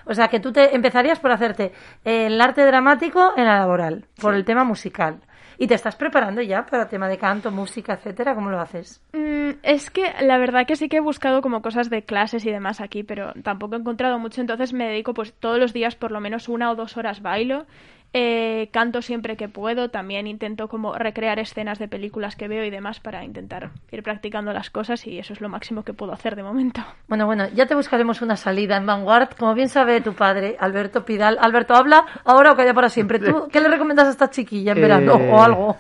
O 0.07 0.13
sea 0.13 0.27
que 0.27 0.41
tú 0.41 0.51
te 0.51 0.75
empezarías 0.75 1.21
por 1.21 1.31
hacerte 1.31 1.71
el 2.03 2.41
arte 2.41 2.67
dramático 2.67 3.33
en 3.37 3.45
la 3.45 3.59
laboral, 3.61 4.07
por 4.21 4.35
el 4.35 4.45
tema 4.45 4.65
musical. 4.65 5.21
¿Y 5.57 5.69
te 5.69 5.75
estás 5.75 5.95
preparando 5.95 6.43
ya 6.43 6.67
para 6.67 6.83
el 6.83 6.89
tema 6.89 7.07
de 7.07 7.17
canto, 7.17 7.53
música, 7.53 7.93
etcétera? 7.93 8.35
¿Cómo 8.35 8.51
lo 8.51 8.59
haces? 8.59 9.01
Mm, 9.13 9.51
es 9.63 9.91
que 9.91 10.15
la 10.23 10.37
verdad 10.39 10.67
que 10.67 10.75
sí 10.75 10.89
que 10.89 10.97
he 10.97 11.01
buscado 11.01 11.41
como 11.41 11.63
cosas 11.63 11.91
de 11.91 12.03
clases 12.03 12.45
y 12.47 12.51
demás 12.51 12.81
aquí, 12.81 13.05
pero 13.05 13.35
tampoco 13.45 13.77
he 13.77 13.79
encontrado 13.79 14.19
mucho, 14.19 14.41
entonces 14.41 14.73
me 14.73 14.89
dedico 14.89 15.15
pues 15.15 15.33
todos 15.35 15.61
los 15.61 15.73
días 15.73 15.95
por 15.95 16.11
lo 16.11 16.21
menos 16.21 16.49
una 16.49 16.73
o 16.73 16.75
dos 16.75 16.97
horas 16.97 17.23
bailo, 17.23 17.67
eh, 18.13 18.69
canto 18.73 19.03
siempre 19.03 19.37
que 19.37 19.49
puedo, 19.49 19.91
también 19.91 20.27
intento 20.27 20.67
como 20.69 20.95
recrear 20.95 21.39
escenas 21.39 21.79
de 21.79 21.87
películas 21.87 22.35
que 22.35 22.49
veo 22.49 22.65
y 22.65 22.71
demás 22.71 22.99
para 22.99 23.25
intentar 23.25 23.71
ir 23.93 24.03
practicando 24.03 24.53
las 24.53 24.69
cosas 24.71 25.07
y 25.07 25.19
eso 25.19 25.33
es 25.33 25.41
lo 25.41 25.49
máximo 25.49 25.85
que 25.85 25.93
puedo 25.95 26.13
hacer 26.13 26.37
de 26.37 26.43
momento. 26.43 26.81
Bueno, 27.09 27.27
bueno, 27.27 27.49
ya 27.55 27.67
te 27.67 27.75
buscaremos 27.75 28.23
una 28.23 28.37
salida 28.37 28.77
en 28.77 28.87
Vanguard. 28.87 29.31
Como 29.37 29.53
bien 29.55 29.69
sabe 29.69 30.01
tu 30.01 30.15
padre, 30.15 30.57
Alberto 30.61 31.05
Pidal. 31.05 31.39
Alberto, 31.41 31.75
habla 31.75 32.07
ahora 32.25 32.53
o 32.53 32.57
calla 32.57 32.73
para 32.73 32.89
siempre. 32.89 33.19
¿Tú 33.19 33.49
qué 33.53 33.61
le 33.61 33.69
recomiendas 33.69 34.07
a 34.07 34.11
esta 34.11 34.31
chiquilla 34.31 34.73
en 34.73 34.79
Eh, 34.79 34.81
verano 34.81 35.15
o 35.15 35.43
algo? 35.43 35.77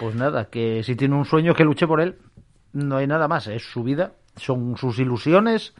Pues 0.00 0.14
nada, 0.14 0.46
que 0.46 0.82
si 0.82 0.96
tiene 0.96 1.16
un 1.16 1.26
sueño 1.26 1.54
que 1.54 1.64
luche 1.64 1.86
por 1.86 2.00
él, 2.00 2.16
no 2.72 2.96
hay 2.96 3.06
nada 3.06 3.28
más, 3.28 3.46
es 3.46 3.62
su 3.62 3.82
vida, 3.82 4.12
son 4.36 4.76
sus 4.78 4.98
ilusiones 4.98 5.74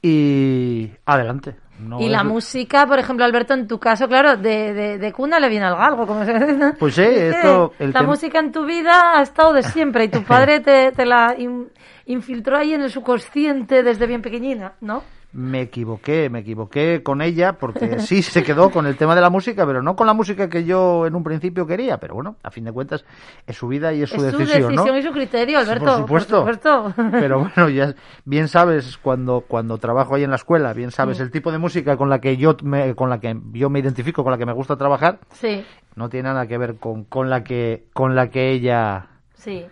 y 0.00 0.90
adelante. 1.04 1.56
No 1.78 2.00
y 2.00 2.08
la 2.08 2.18
es- 2.18 2.24
música, 2.24 2.86
por 2.86 2.98
ejemplo, 2.98 3.24
Alberto, 3.24 3.54
en 3.54 3.66
tu 3.66 3.78
caso, 3.80 4.06
claro, 4.06 4.36
de, 4.36 4.72
de, 4.72 4.98
de 4.98 5.12
cuna 5.12 5.40
le 5.40 5.48
viene 5.48 5.64
al 5.66 5.76
galgo, 5.76 6.06
como 6.06 6.24
se 6.24 6.32
dice. 6.34 6.74
Pues 6.78 6.94
sí, 6.94 7.02
esto- 7.06 7.72
el 7.78 7.90
la 7.92 8.00
tem- 8.00 8.06
música 8.06 8.38
en 8.38 8.52
tu 8.52 8.64
vida 8.64 9.18
ha 9.18 9.22
estado 9.22 9.52
de 9.52 9.62
siempre 9.62 10.04
y 10.04 10.08
tu 10.08 10.22
padre 10.22 10.60
te, 10.60 10.92
te 10.92 11.04
la 11.06 11.34
in- 11.38 11.70
infiltró 12.06 12.56
ahí 12.58 12.74
en 12.74 12.82
el 12.82 12.90
subconsciente 12.90 13.82
desde 13.82 14.06
bien 14.06 14.22
pequeñina, 14.22 14.74
¿no? 14.80 15.02
Me 15.34 15.62
equivoqué, 15.62 16.28
me 16.28 16.40
equivoqué 16.40 17.02
con 17.02 17.22
ella 17.22 17.54
porque 17.54 17.98
sí 18.00 18.22
se 18.22 18.42
quedó 18.42 18.70
con 18.70 18.86
el 18.86 18.96
tema 18.96 19.14
de 19.14 19.22
la 19.22 19.30
música, 19.30 19.66
pero 19.66 19.82
no 19.82 19.96
con 19.96 20.06
la 20.06 20.12
música 20.12 20.48
que 20.50 20.64
yo 20.64 21.06
en 21.06 21.14
un 21.14 21.24
principio 21.24 21.66
quería. 21.66 21.98
Pero 21.98 22.14
bueno, 22.14 22.36
a 22.42 22.50
fin 22.50 22.64
de 22.64 22.72
cuentas 22.72 23.04
es 23.46 23.56
su 23.56 23.68
vida 23.68 23.92
y 23.94 24.02
es 24.02 24.10
su 24.10 24.16
es 24.16 24.24
decisión, 24.24 24.46
su 24.46 24.68
decisión 24.68 24.86
¿no? 24.86 24.98
y 24.98 25.02
su 25.02 25.12
criterio, 25.12 25.58
Alberto. 25.58 25.84
por 26.06 26.20
supuesto. 26.20 26.38
supuesto. 26.40 26.94
Pero 27.12 27.40
bueno, 27.40 27.68
ya 27.70 27.94
bien 28.24 28.48
sabes 28.48 28.98
cuando 28.98 29.44
cuando 29.48 29.78
trabajo 29.78 30.14
ahí 30.14 30.24
en 30.24 30.30
la 30.30 30.36
escuela, 30.36 30.72
bien 30.74 30.90
sabes 30.90 31.20
el 31.20 31.30
tipo 31.30 31.50
de 31.50 31.58
música 31.58 31.96
con 31.96 32.10
la 32.10 32.20
que 32.20 32.36
yo 32.36 32.56
me, 32.62 32.94
con 32.94 33.08
la 33.08 33.18
que 33.18 33.34
yo 33.52 33.70
me 33.70 33.78
identifico, 33.78 34.22
con 34.22 34.32
la 34.32 34.38
que 34.38 34.46
me 34.46 34.52
gusta 34.52 34.76
trabajar, 34.76 35.20
Sí, 35.32 35.64
no 35.94 36.08
tiene 36.08 36.28
nada 36.28 36.46
que 36.46 36.58
ver 36.58 36.76
con 36.76 37.04
con 37.04 37.30
la 37.30 37.42
que 37.42 37.86
con 37.92 38.14
la 38.14 38.28
que 38.30 38.50
ella 38.50 39.06
sí. 39.34 39.66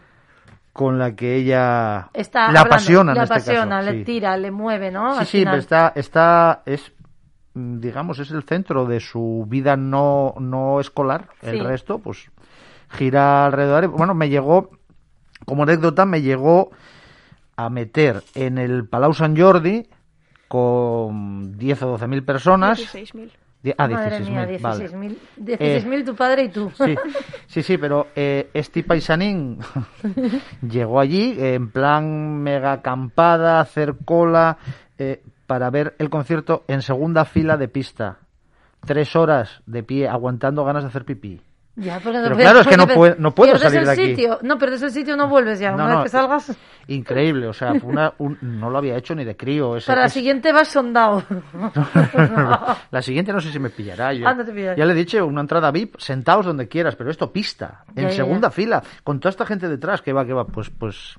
Con 0.72 0.98
la 0.98 1.14
que 1.16 1.36
ella 1.36 2.10
Está 2.12 2.50
la 2.52 2.60
apasiona 2.62 3.12
en 3.12 3.18
le 3.18 3.24
este 3.24 3.34
apasiona, 3.34 3.78
caso. 3.80 3.90
le 3.92 3.98
sí. 3.98 4.04
tira, 4.04 4.36
le 4.36 4.50
mueve, 4.50 4.90
¿no? 4.90 5.14
Sí, 5.14 5.18
Al 5.20 5.26
sí, 5.26 5.38
final. 5.38 5.52
pero 5.52 5.60
está, 5.62 5.92
está, 5.96 6.62
es, 6.66 6.92
mm, 7.54 7.80
digamos, 7.80 8.18
es 8.20 8.30
el 8.30 8.42
centro 8.44 8.86
de 8.86 9.00
su 9.00 9.44
vida 9.48 9.76
no, 9.76 10.34
no 10.38 10.80
escolar. 10.80 11.28
El 11.42 11.64
resto, 11.64 11.98
pues, 11.98 12.30
gira 12.88 13.46
alrededor. 13.46 13.88
Bueno, 13.88 14.14
me 14.14 14.28
llegó, 14.28 14.70
como 15.44 15.64
anécdota, 15.64 16.06
me 16.06 16.22
llegó 16.22 16.70
a 17.56 17.68
meter 17.68 18.22
en 18.34 18.56
el 18.58 18.86
Palau 18.88 19.12
Sant 19.12 19.38
Jordi 19.38 19.88
con 20.48 21.56
10 21.58 21.82
o 21.82 21.86
12 21.90 22.06
mil 22.08 22.24
personas. 22.24 22.78
16.000. 22.78 23.30
Die- 23.62 23.74
Ah, 23.76 23.86
Madre 23.88 24.20
16.000, 24.20 24.30
mía, 24.30 24.58
vale. 24.60 24.88
16.000 24.88 25.18
16.000 25.36 26.04
tu 26.04 26.14
padre 26.16 26.44
y 26.44 26.48
tú. 26.48 26.70
Sí, 26.74 26.94
sí, 27.46 27.62
sí, 27.62 27.76
pero 27.78 28.06
eh, 28.16 28.48
este 28.54 28.82
paisanín 28.82 29.58
llegó 30.62 30.98
allí 31.00 31.36
eh, 31.38 31.54
en 31.54 31.70
plan 31.70 32.38
mega 32.42 32.72
acampada, 32.72 33.60
hacer 33.60 33.96
cola, 34.04 34.56
eh, 34.98 35.22
para 35.46 35.68
ver 35.70 35.94
el 35.98 36.08
concierto 36.10 36.64
en 36.68 36.80
segunda 36.82 37.24
fila 37.24 37.56
de 37.56 37.68
pista. 37.68 38.18
Tres 38.86 39.14
horas 39.14 39.60
de 39.66 39.82
pie, 39.82 40.08
aguantando 40.08 40.64
ganas 40.64 40.84
de 40.84 40.88
hacer 40.88 41.04
pipí. 41.04 41.40
Ya, 41.82 41.94
porque 41.98 42.18
Pero 42.18 42.34
puedes- 42.34 42.44
claro, 42.44 42.60
es 42.60 42.66
que 42.66 42.76
no 42.76 42.86
puedo- 42.86 43.14
no 43.18 43.34
puedo 43.34 43.56
salir 43.56 43.78
el 43.80 43.86
de 43.86 43.90
aquí. 43.92 44.06
Sitio. 44.10 44.38
No, 44.42 44.58
pierdes 44.58 44.82
el 44.82 44.90
sitio, 44.90 45.16
no 45.16 45.28
vuelves 45.28 45.58
ya. 45.58 45.70
No, 45.70 45.76
Una 45.76 45.88
no, 45.88 45.94
vez 45.96 46.02
que 46.04 46.08
salgas, 46.10 46.56
Increíble, 46.88 47.46
o 47.46 47.52
sea, 47.52 47.74
fue 47.74 47.88
una- 47.90 48.12
un- 48.18 48.36
no 48.42 48.68
lo 48.68 48.76
había 48.78 48.96
hecho 48.96 49.14
ni 49.14 49.24
de 49.24 49.36
crío. 49.36 49.76
ese- 49.76 49.86
para 49.86 50.02
la 50.02 50.08
siguiente 50.08 50.52
vas 50.52 50.68
sondado. 50.68 51.22
La 52.90 53.00
siguiente 53.02 53.32
no 53.32 53.40
sé 53.40 53.50
si 53.52 53.58
me 53.58 53.70
pillará. 53.70 54.12
Yo, 54.12 54.26
Ah, 54.26 54.34
no 54.34 54.44
te 54.44 54.52
pillará. 54.52 54.76
Ya 54.76 54.84
le 54.84 54.92
he 54.92 54.96
dicho, 54.96 55.24
una 55.24 55.40
entrada 55.40 55.70
VIP, 55.70 55.96
sentaos 55.98 56.44
donde 56.46 56.68
quieras, 56.68 56.96
pero 56.96 57.10
esto 57.10 57.32
pista, 57.32 57.84
en 57.94 58.08
ya, 58.08 58.10
segunda 58.10 58.48
ya. 58.48 58.52
fila, 58.52 58.82
con 59.04 59.20
toda 59.20 59.30
esta 59.30 59.46
gente 59.46 59.68
detrás, 59.68 60.02
que 60.02 60.12
va, 60.12 60.24
que 60.26 60.32
va, 60.32 60.46
pues, 60.46 60.70
pues, 60.70 61.16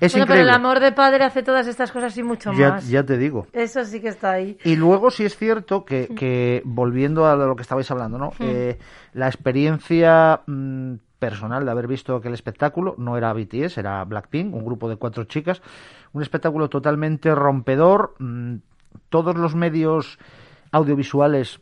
es 0.00 0.12
bueno, 0.12 0.26
pero 0.26 0.42
el 0.42 0.50
amor 0.50 0.80
de 0.80 0.92
padre 0.92 1.24
hace 1.24 1.42
todas 1.42 1.66
estas 1.66 1.90
cosas 1.90 2.16
y 2.16 2.22
mucho 2.22 2.52
ya, 2.52 2.70
más. 2.70 2.88
ya 2.88 3.04
te 3.04 3.18
digo. 3.18 3.46
Eso 3.52 3.84
sí 3.84 4.00
que 4.00 4.08
está 4.08 4.32
ahí. 4.32 4.58
Y 4.64 4.76
luego 4.76 5.10
sí 5.10 5.24
es 5.24 5.36
cierto 5.36 5.84
que, 5.84 6.08
que 6.16 6.62
volviendo 6.64 7.26
a 7.26 7.36
lo 7.36 7.56
que 7.56 7.62
estabais 7.62 7.90
hablando, 7.90 8.18
¿no? 8.18 8.28
Hmm. 8.38 8.42
Eh, 8.42 8.78
la 9.14 9.26
experiencia 9.26 10.42
mm, 10.46 10.94
personal 11.18 11.64
de 11.64 11.70
haber 11.70 11.86
visto 11.86 12.14
aquel 12.14 12.34
espectáculo 12.34 12.94
no 12.98 13.16
era 13.16 13.32
BTS, 13.32 13.78
era 13.78 14.04
Blackpink, 14.04 14.54
un 14.54 14.64
grupo 14.64 14.88
de 14.88 14.96
cuatro 14.96 15.24
chicas, 15.24 15.62
un 16.12 16.22
espectáculo 16.22 16.68
totalmente 16.68 17.34
rompedor. 17.34 18.14
mm, 18.18 18.56
todos 19.08 19.36
los 19.36 19.54
medios 19.54 20.18
audiovisuales 20.72 21.60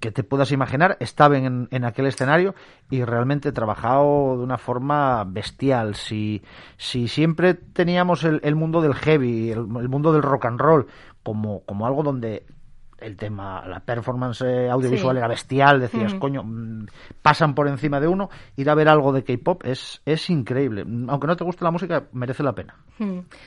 que 0.00 0.10
te 0.10 0.22
puedas 0.24 0.52
imaginar 0.52 0.96
estaban 1.00 1.44
en, 1.44 1.68
en 1.70 1.84
aquel 1.84 2.06
escenario 2.06 2.54
y 2.90 3.04
realmente 3.04 3.52
trabajado 3.52 4.36
de 4.38 4.44
una 4.44 4.58
forma 4.58 5.24
bestial. 5.24 5.94
Si, 5.94 6.42
si 6.76 7.08
siempre 7.08 7.54
teníamos 7.54 8.24
el, 8.24 8.40
el 8.42 8.54
mundo 8.54 8.80
del 8.80 8.94
heavy, 8.94 9.50
el, 9.50 9.58
el 9.58 9.88
mundo 9.88 10.12
del 10.12 10.22
rock 10.22 10.46
and 10.46 10.60
roll 10.60 10.86
como, 11.22 11.60
como 11.64 11.86
algo 11.86 12.02
donde 12.02 12.44
el 13.00 13.16
tema, 13.16 13.64
la 13.66 13.80
performance 13.80 14.42
audiovisual 14.70 15.14
Sí. 15.16 15.18
era 15.18 15.28
bestial, 15.28 15.80
decías, 15.80 16.14
coño, 16.14 16.42
mm, 16.44 16.86
pasan 17.22 17.54
por 17.54 17.68
encima 17.68 18.00
de 18.00 18.08
uno, 18.08 18.28
ir 18.56 18.68
a 18.70 18.74
ver 18.74 18.88
algo 18.88 19.12
de 19.12 19.24
K-pop 19.24 19.62
es, 19.64 20.02
es 20.04 20.28
increíble. 20.30 20.84
Aunque 21.08 21.26
no 21.26 21.36
te 21.36 21.44
guste 21.44 21.64
la 21.64 21.70
música, 21.70 22.04
merece 22.12 22.42
la 22.42 22.52
pena. 22.52 22.74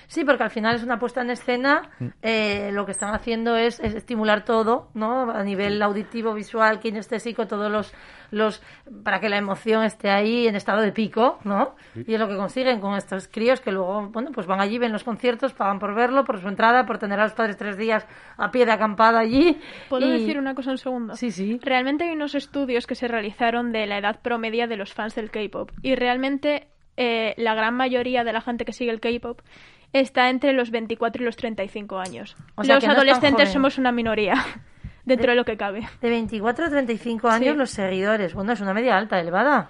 Sí, 0.08 0.24
porque 0.26 0.44
al 0.44 0.50
final 0.50 0.76
es 0.76 0.84
una 0.84 0.98
puesta 0.98 1.22
en 1.22 1.30
escena. 1.30 1.90
Mm. 2.00 2.06
eh, 2.22 2.70
lo 2.74 2.86
que 2.86 2.92
están 2.92 3.14
haciendo 3.14 3.56
es, 3.56 3.80
es 3.80 3.94
estimular 3.94 4.44
todo, 4.46 4.90
¿no? 4.94 5.30
A 5.32 5.44
nivel 5.44 5.82
auditivo, 5.82 6.34
visual, 6.34 6.80
kinestésico, 6.80 7.46
todos 7.46 7.72
los, 7.72 7.94
los. 8.32 8.62
para 9.04 9.20
que 9.20 9.30
la 9.30 9.38
emoción 9.38 9.84
esté 9.84 10.10
ahí 10.10 10.48
en 10.48 10.56
estado 10.56 10.82
de 10.82 10.92
pico, 10.92 11.38
¿no? 11.44 11.76
Y 11.96 12.14
es 12.14 12.20
lo 12.20 12.28
que 12.28 12.36
consiguen 12.36 12.80
con 12.80 12.96
estos 12.96 13.28
críos 13.28 13.62
que 13.62 13.72
luego, 13.72 14.10
bueno, 14.10 14.32
pues 14.34 14.48
van 14.48 14.60
allí, 14.60 14.78
ven 14.80 14.92
los 14.92 15.04
conciertos, 15.04 15.54
pagan 15.54 15.78
por 15.80 15.94
verlo, 15.94 16.24
por 16.24 16.40
su 16.40 16.48
entrada, 16.48 16.86
por 16.86 16.98
tener 16.98 17.20
a 17.20 17.24
los 17.24 17.34
padres 17.34 17.58
tres 17.58 17.78
días 17.78 18.08
a 18.38 18.50
pie 18.50 18.66
de 18.66 18.72
acampada 18.72 19.20
allí. 19.20 19.43
¿Puedo 19.90 20.08
y- 20.08 20.20
decir 20.20 20.38
una 20.40 20.56
cosa 20.56 20.72
un 20.72 20.78
segundo? 20.78 21.16
Sí, 21.16 21.32
sí. 21.32 21.60
Realmente 21.62 22.04
hay 22.06 22.12
unos 22.12 22.36
estudios 22.36 22.88
que 22.88 22.96
se 22.96 23.08
realizaron 23.08 23.72
de 23.72 23.86
la 23.88 23.98
edad 23.98 24.22
promedia 24.22 24.68
de 24.68 24.78
los 24.78 24.94
fans 24.94 25.16
del 25.16 25.32
K-pop 25.32 25.72
y 25.82 25.96
realmente 25.96 26.68
eh, 26.98 27.34
la 27.38 27.54
gran 27.56 27.76
mayoría 27.76 28.24
de 28.24 28.34
la 28.34 28.42
gente 28.42 28.66
que 28.66 28.74
sigue 28.74 28.92
el 28.92 29.00
K-pop 29.00 29.42
está 29.94 30.30
entre 30.30 30.54
los 30.54 30.72
24 30.72 31.22
y 31.22 31.26
los 31.26 31.36
35 31.36 32.00
años. 32.00 32.36
O 32.56 32.64
sea, 32.64 32.76
los 32.76 32.84
no 32.86 32.92
adolescentes 32.94 33.52
somos 33.52 33.78
una 33.78 33.92
minoría 33.92 34.34
dentro 35.06 35.32
de 35.32 35.36
lo 35.36 35.46
que 35.46 35.58
cabe. 35.58 35.82
De 36.02 36.10
24 36.10 36.66
a 36.66 36.70
35 36.70 37.28
años 37.30 37.54
Sí. 37.54 37.58
los 37.58 37.70
seguidores. 37.70 38.34
Bueno, 38.34 38.54
es 38.54 38.62
una 38.62 38.74
media 38.74 38.98
alta, 38.98 39.20
elevada. 39.20 39.70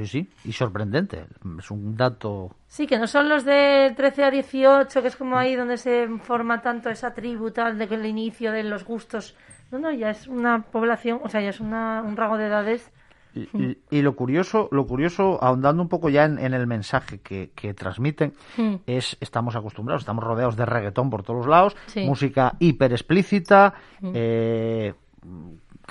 Sí, 0.00 0.06
sí, 0.06 0.28
y 0.48 0.52
sorprendente. 0.52 1.26
Es 1.58 1.70
un 1.70 1.96
dato. 1.96 2.54
Sí, 2.66 2.86
que 2.86 2.98
no 2.98 3.06
son 3.06 3.28
los 3.28 3.44
de 3.44 3.92
13 3.96 4.24
a 4.24 4.30
18, 4.30 5.02
que 5.02 5.08
es 5.08 5.16
como 5.16 5.36
ahí 5.36 5.54
donde 5.56 5.76
se 5.76 6.08
forma 6.22 6.62
tanto 6.62 6.88
esa 6.90 7.12
tribu, 7.12 7.50
tal, 7.50 7.76
de 7.78 7.86
que 7.88 7.96
el 7.96 8.06
inicio 8.06 8.50
de 8.52 8.62
los 8.64 8.84
gustos. 8.84 9.34
No, 9.70 9.78
no, 9.78 9.92
ya 9.92 10.10
es 10.10 10.26
una 10.26 10.62
población, 10.62 11.20
o 11.22 11.28
sea, 11.28 11.40
ya 11.40 11.50
es 11.50 11.60
una, 11.60 12.02
un 12.02 12.16
rango 12.16 12.38
de 12.38 12.46
edades. 12.46 12.90
Y, 13.34 13.76
y, 13.90 14.02
lo 14.02 14.16
curioso, 14.16 14.68
lo 14.72 14.84
curioso, 14.88 15.38
ahondando 15.40 15.80
un 15.82 15.88
poco 15.88 16.08
ya 16.08 16.24
en, 16.24 16.38
en 16.40 16.52
el 16.52 16.66
mensaje 16.66 17.20
que, 17.20 17.50
que 17.54 17.74
transmiten, 17.74 18.32
Mm. 18.56 18.74
es 18.86 19.16
estamos 19.20 19.54
acostumbrados, 19.54 20.02
estamos 20.02 20.24
rodeados 20.24 20.56
de 20.56 20.66
reggaetón 20.66 21.10
por 21.10 21.22
todos 21.22 21.38
los 21.38 21.46
lados, 21.46 21.76
Sí. 21.86 22.04
música 22.06 22.56
hiper 22.58 22.90
explícita, 22.92 23.74
Mm. 24.00 24.12
eh, 24.14 24.94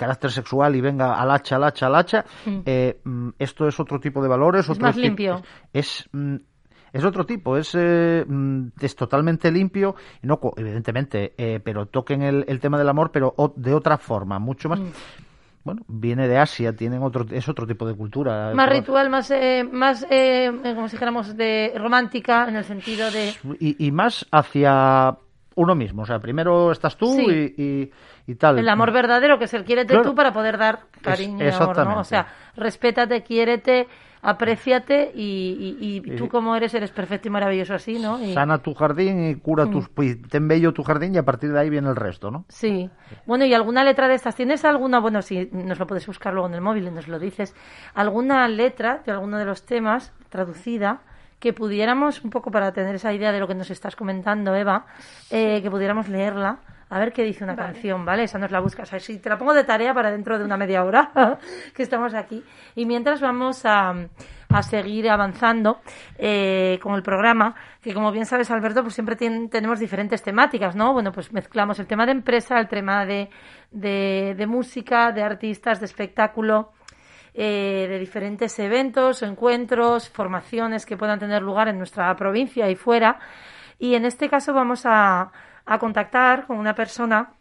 carácter 0.00 0.30
sexual 0.30 0.74
y 0.74 0.80
venga 0.80 1.14
al 1.20 1.30
hacha, 1.30 1.56
al 1.56 1.64
hacha, 1.64 1.86
al 1.86 1.94
hacha. 1.94 2.24
Eh, 2.64 3.00
mm, 3.04 3.28
esto 3.38 3.68
es 3.68 3.78
otro 3.78 4.00
tipo 4.00 4.22
de 4.22 4.28
valores. 4.28 4.64
Es 4.64 4.70
otro 4.70 4.86
más 4.86 4.96
limpio. 4.96 5.42
Es, 5.72 6.08
mm, 6.12 6.36
es 6.92 7.04
otro 7.04 7.24
tipo, 7.24 7.56
es, 7.56 7.72
eh, 7.78 8.24
mm, 8.26 8.68
es 8.80 8.96
totalmente 8.96 9.52
limpio, 9.52 9.94
no, 10.22 10.40
evidentemente, 10.56 11.34
eh, 11.38 11.60
pero 11.62 11.86
toquen 11.86 12.22
el, 12.22 12.44
el 12.48 12.58
tema 12.58 12.78
del 12.78 12.88
amor, 12.88 13.10
pero 13.12 13.32
o- 13.36 13.52
de 13.54 13.74
otra 13.74 13.96
forma, 13.98 14.38
mucho 14.38 14.68
más. 14.68 14.80
Mm. 14.80 14.90
Bueno, 15.62 15.82
viene 15.88 16.26
de 16.26 16.38
Asia, 16.38 16.72
tienen 16.74 17.02
otro, 17.02 17.26
es 17.30 17.46
otro 17.46 17.66
tipo 17.66 17.86
de 17.86 17.94
cultura. 17.94 18.52
Más 18.54 18.68
ritual, 18.70 19.10
más, 19.10 19.30
eh, 19.30 19.62
más 19.70 20.04
eh, 20.10 20.46
eh, 20.46 20.74
como 20.74 20.88
si 20.88 20.92
dijéramos, 20.96 21.36
de 21.36 21.74
romántica, 21.76 22.48
en 22.48 22.56
el 22.56 22.64
sentido 22.64 23.10
de... 23.10 23.34
y, 23.60 23.86
y 23.86 23.92
más 23.92 24.26
hacia 24.32 25.16
uno 25.56 25.74
mismo. 25.74 26.02
O 26.02 26.06
sea, 26.06 26.18
primero 26.20 26.70
estás 26.72 26.96
tú 26.96 27.12
Sí. 27.14 27.26
y, 27.56 27.62
y, 27.62 27.90
y 28.28 28.34
tal. 28.36 28.58
El 28.58 28.68
amor 28.68 28.92
verdadero, 28.92 29.38
que 29.38 29.44
es 29.46 29.54
el 29.54 29.64
quiérete 29.64 29.94
Claro. 29.94 30.08
tú 30.10 30.14
para 30.14 30.32
poder 30.32 30.56
dar 30.58 30.80
cariño 31.02 31.44
Es- 31.44 31.58
y 31.58 31.62
amor, 31.62 31.76
¿no? 31.86 32.00
O 32.00 32.04
sea, 32.04 32.26
respétate, 32.56 33.22
quiérete, 33.22 33.88
apréciate 34.22 35.10
y, 35.14 35.76
y- 36.04 36.16
tú 36.16 36.28
como 36.28 36.54
eres, 36.54 36.72
eres 36.74 36.90
perfecto 36.90 37.28
y 37.28 37.30
maravilloso 37.30 37.74
así, 37.74 37.98
¿no? 37.98 38.18
Sana 38.34 38.58
tu 38.58 38.74
jardín 38.74 39.28
y 39.30 39.34
cura 39.36 39.66
tus. 39.70 39.88
Mm. 39.96 40.02
y 40.02 40.14
ten 40.16 40.46
bello 40.46 40.72
tu 40.72 40.82
jardín 40.82 41.14
y 41.14 41.18
a 41.18 41.24
partir 41.24 41.50
de 41.52 41.58
ahí 41.58 41.70
viene 41.70 41.88
el 41.88 41.96
resto, 41.96 42.30
¿no? 42.30 42.44
Sí. 42.48 42.90
Bueno, 43.26 43.44
¿y 43.44 43.54
alguna 43.54 43.82
letra 43.82 44.08
de 44.08 44.14
estas? 44.14 44.36
¿Tienes 44.36 44.64
alguna? 44.64 45.00
Bueno, 45.00 45.22
si 45.22 45.48
nos 45.52 45.78
lo 45.78 45.86
puedes 45.86 46.06
buscar 46.06 46.32
luego 46.32 46.48
en 46.48 46.54
el 46.54 46.60
móvil 46.60 46.86
y 46.86 46.90
nos 46.90 47.08
lo 47.08 47.18
dices. 47.18 47.54
¿Alguna 47.94 48.46
letra 48.48 49.02
de 49.04 49.12
alguno 49.12 49.38
de 49.38 49.44
los 49.46 49.64
temas 49.64 50.12
traducida 50.28 51.00
que 51.40 51.52
pudiéramos, 51.52 52.22
un 52.22 52.30
poco 52.30 52.50
para 52.50 52.72
tener 52.72 52.94
esa 52.94 53.12
idea 53.12 53.32
de 53.32 53.40
lo 53.40 53.48
que 53.48 53.54
nos 53.54 53.70
estás 53.70 53.96
comentando, 53.96 54.54
Eva, 54.54 54.86
eh, 55.30 55.60
que 55.62 55.70
pudiéramos 55.70 56.08
leerla? 56.08 56.60
A 56.90 56.98
ver 56.98 57.12
qué 57.12 57.22
dice 57.22 57.44
una 57.44 57.54
canción, 57.54 58.04
¿vale? 58.04 58.24
Esa 58.24 58.38
nos 58.38 58.50
la 58.50 58.58
buscas. 58.58 58.88
O 58.88 58.90
sea, 58.90 58.98
si 58.98 59.18
te 59.18 59.28
la 59.28 59.38
pongo 59.38 59.54
de 59.54 59.62
tarea 59.62 59.94
para 59.94 60.10
dentro 60.10 60.38
de 60.38 60.44
una 60.44 60.56
media 60.56 60.84
hora 60.84 61.10
que 61.74 61.84
estamos 61.84 62.14
aquí. 62.14 62.44
Y 62.74 62.84
mientras 62.84 63.20
vamos 63.20 63.64
a, 63.64 63.94
a 64.48 64.62
seguir 64.64 65.08
avanzando 65.08 65.80
eh, 66.18 66.80
con 66.82 66.94
el 66.94 67.02
programa, 67.04 67.54
que 67.80 67.94
como 67.94 68.10
bien 68.10 68.26
sabes, 68.26 68.50
Alberto, 68.50 68.82
pues 68.82 68.94
siempre 68.94 69.14
tenemos 69.14 69.78
diferentes 69.78 70.20
temáticas, 70.22 70.74
¿no? 70.74 70.92
Bueno, 70.92 71.12
pues 71.12 71.32
mezclamos 71.32 71.78
el 71.78 71.86
tema 71.86 72.06
de 72.06 72.12
empresa, 72.12 72.58
el 72.58 72.66
tema 72.66 73.06
de, 73.06 73.30
de, 73.70 74.34
de 74.36 74.46
música, 74.48 75.12
de 75.12 75.22
artistas, 75.22 75.78
de 75.78 75.86
espectáculo, 75.86 76.72
eh, 77.34 77.86
de 77.88 77.98
diferentes 77.98 78.58
eventos, 78.58 79.22
encuentros, 79.22 80.08
formaciones 80.08 80.86
que 80.86 80.96
puedan 80.96 81.18
tener 81.18 81.42
lugar 81.42 81.68
en 81.68 81.78
nuestra 81.78 82.14
provincia 82.16 82.68
y 82.70 82.76
fuera. 82.76 83.18
Y 83.78 83.94
en 83.94 84.04
este 84.04 84.28
caso 84.28 84.52
vamos 84.52 84.82
a, 84.84 85.32
a 85.64 85.78
contactar 85.78 86.46
con 86.46 86.58
una 86.58 86.74
persona 86.74 87.32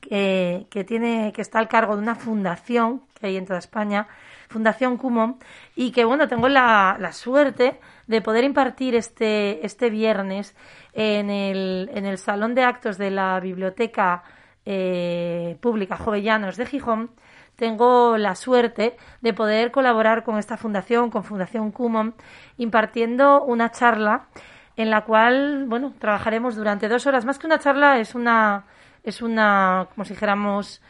que, 0.00 0.66
que 0.70 0.84
tiene 0.84 1.32
que 1.32 1.42
está 1.42 1.58
al 1.58 1.68
cargo 1.68 1.96
de 1.96 2.02
una 2.02 2.14
fundación 2.14 3.02
que 3.18 3.26
hay 3.26 3.36
en 3.36 3.46
toda 3.46 3.58
España, 3.58 4.06
Fundación 4.48 4.96
Cumon, 4.96 5.38
y 5.76 5.90
que 5.90 6.04
bueno, 6.04 6.28
tengo 6.28 6.48
la, 6.48 6.96
la 6.98 7.12
suerte 7.12 7.80
de 8.06 8.22
poder 8.22 8.44
impartir 8.44 8.94
este, 8.94 9.64
este 9.66 9.90
viernes 9.90 10.56
en 10.92 11.30
el, 11.30 11.90
en 11.92 12.06
el 12.06 12.16
salón 12.18 12.54
de 12.54 12.62
actos 12.62 12.96
de 12.96 13.10
la 13.10 13.38
Biblioteca 13.40 14.22
eh, 14.64 15.56
Pública 15.60 15.96
Jovellanos 15.96 16.56
de 16.56 16.66
Gijón. 16.66 17.10
Tengo 17.58 18.16
la 18.18 18.36
suerte 18.36 18.96
de 19.20 19.34
poder 19.34 19.72
colaborar 19.72 20.22
con 20.22 20.38
esta 20.38 20.56
fundación, 20.56 21.10
con 21.10 21.24
Fundación 21.24 21.72
Cumon, 21.72 22.14
impartiendo 22.56 23.42
una 23.42 23.72
charla 23.72 24.28
en 24.76 24.90
la 24.90 25.00
cual, 25.00 25.64
bueno, 25.66 25.92
trabajaremos 25.98 26.54
durante 26.54 26.88
dos 26.88 27.08
horas. 27.08 27.24
Más 27.24 27.36
que 27.36 27.48
una 27.48 27.58
charla, 27.58 27.98
es 27.98 28.14
una, 28.14 28.64
es 29.02 29.22
una, 29.22 29.88
como 29.92 30.04
si 30.04 30.14
dijéramos, 30.14 30.80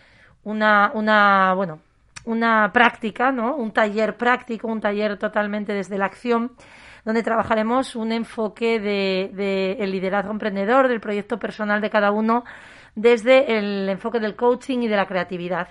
una, 0.44 0.90
una, 0.92 1.54
bueno, 1.54 1.80
una 2.26 2.70
práctica, 2.70 3.32
¿no? 3.32 3.56
Un 3.56 3.72
taller 3.72 4.18
práctico, 4.18 4.68
un 4.68 4.82
taller 4.82 5.16
totalmente 5.16 5.72
desde 5.72 5.96
la 5.96 6.04
acción, 6.04 6.52
donde 7.02 7.22
trabajaremos 7.22 7.96
un 7.96 8.12
enfoque 8.12 8.78
de, 8.78 9.30
de 9.32 9.78
el 9.80 9.90
liderazgo 9.90 10.32
emprendedor, 10.32 10.88
del 10.88 11.00
proyecto 11.00 11.38
personal 11.38 11.80
de 11.80 11.88
cada 11.88 12.10
uno, 12.10 12.44
desde 12.94 13.56
el 13.56 13.88
enfoque 13.88 14.20
del 14.20 14.36
coaching 14.36 14.80
y 14.80 14.88
de 14.88 14.96
la 14.96 15.06
creatividad. 15.06 15.68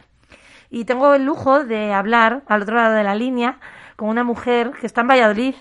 Y 0.70 0.86
tengo 0.86 1.14
el 1.14 1.26
lujo 1.26 1.64
de 1.64 1.94
hablar 1.94 2.42
al 2.48 2.62
otro 2.64 2.76
lado 2.76 2.96
de 2.96 3.04
la 3.04 3.16
línea 3.16 3.60
con 3.96 4.10
una 4.10 4.24
mujer 4.24 4.72
que 4.80 4.86
está 4.86 5.02
en 5.02 5.08
Valladolid. 5.08 5.56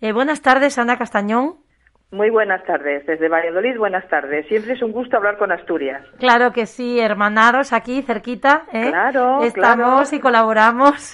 Eh, 0.00 0.12
buenas 0.12 0.42
tardes, 0.42 0.78
Ana 0.78 0.96
Castañón. 0.96 1.56
Muy 2.12 2.28
buenas 2.30 2.64
tardes, 2.64 3.06
desde 3.06 3.28
Valladolid, 3.28 3.78
buenas 3.78 4.08
tardes. 4.08 4.44
Siempre 4.48 4.72
es 4.72 4.82
un 4.82 4.90
gusto 4.90 5.16
hablar 5.16 5.38
con 5.38 5.52
Asturias. 5.52 6.02
Claro 6.18 6.50
que 6.52 6.66
sí, 6.66 6.98
hermanados 6.98 7.72
aquí 7.72 8.02
cerquita. 8.02 8.64
¿eh? 8.72 8.88
Claro, 8.90 9.42
Estamos 9.44 10.08
claro. 10.08 10.16
y 10.16 10.18
colaboramos. 10.18 11.12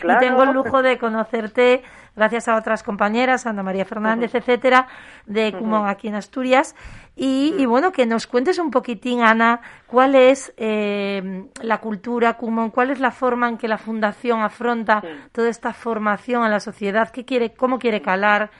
Claro. 0.00 0.20
Y 0.22 0.26
tengo 0.26 0.44
el 0.44 0.52
lujo 0.52 0.80
de 0.80 0.96
conocerte 0.96 1.82
gracias 2.18 2.48
a 2.48 2.56
otras 2.56 2.82
compañeras, 2.82 3.46
Ana 3.46 3.62
María 3.62 3.84
Fernández, 3.84 4.34
etcétera, 4.34 4.88
de 5.26 5.52
Cumón 5.52 5.88
aquí 5.88 6.08
en 6.08 6.16
Asturias. 6.16 6.74
Y, 7.16 7.54
y 7.56 7.64
bueno, 7.66 7.92
que 7.92 8.04
nos 8.06 8.26
cuentes 8.26 8.58
un 8.58 8.70
poquitín, 8.70 9.22
Ana, 9.22 9.60
cuál 9.86 10.14
es 10.14 10.52
eh, 10.56 11.44
la 11.62 11.78
cultura 11.78 12.34
Cumón, 12.34 12.70
cuál 12.70 12.90
es 12.90 13.00
la 13.00 13.10
forma 13.10 13.48
en 13.48 13.56
que 13.56 13.68
la 13.68 13.78
Fundación 13.78 14.42
afronta 14.42 15.02
toda 15.32 15.48
esta 15.48 15.72
formación 15.72 16.42
a 16.42 16.48
la 16.48 16.60
sociedad, 16.60 17.08
qué 17.10 17.24
quiere, 17.24 17.54
cómo 17.54 17.78
quiere 17.78 18.02
calar, 18.02 18.50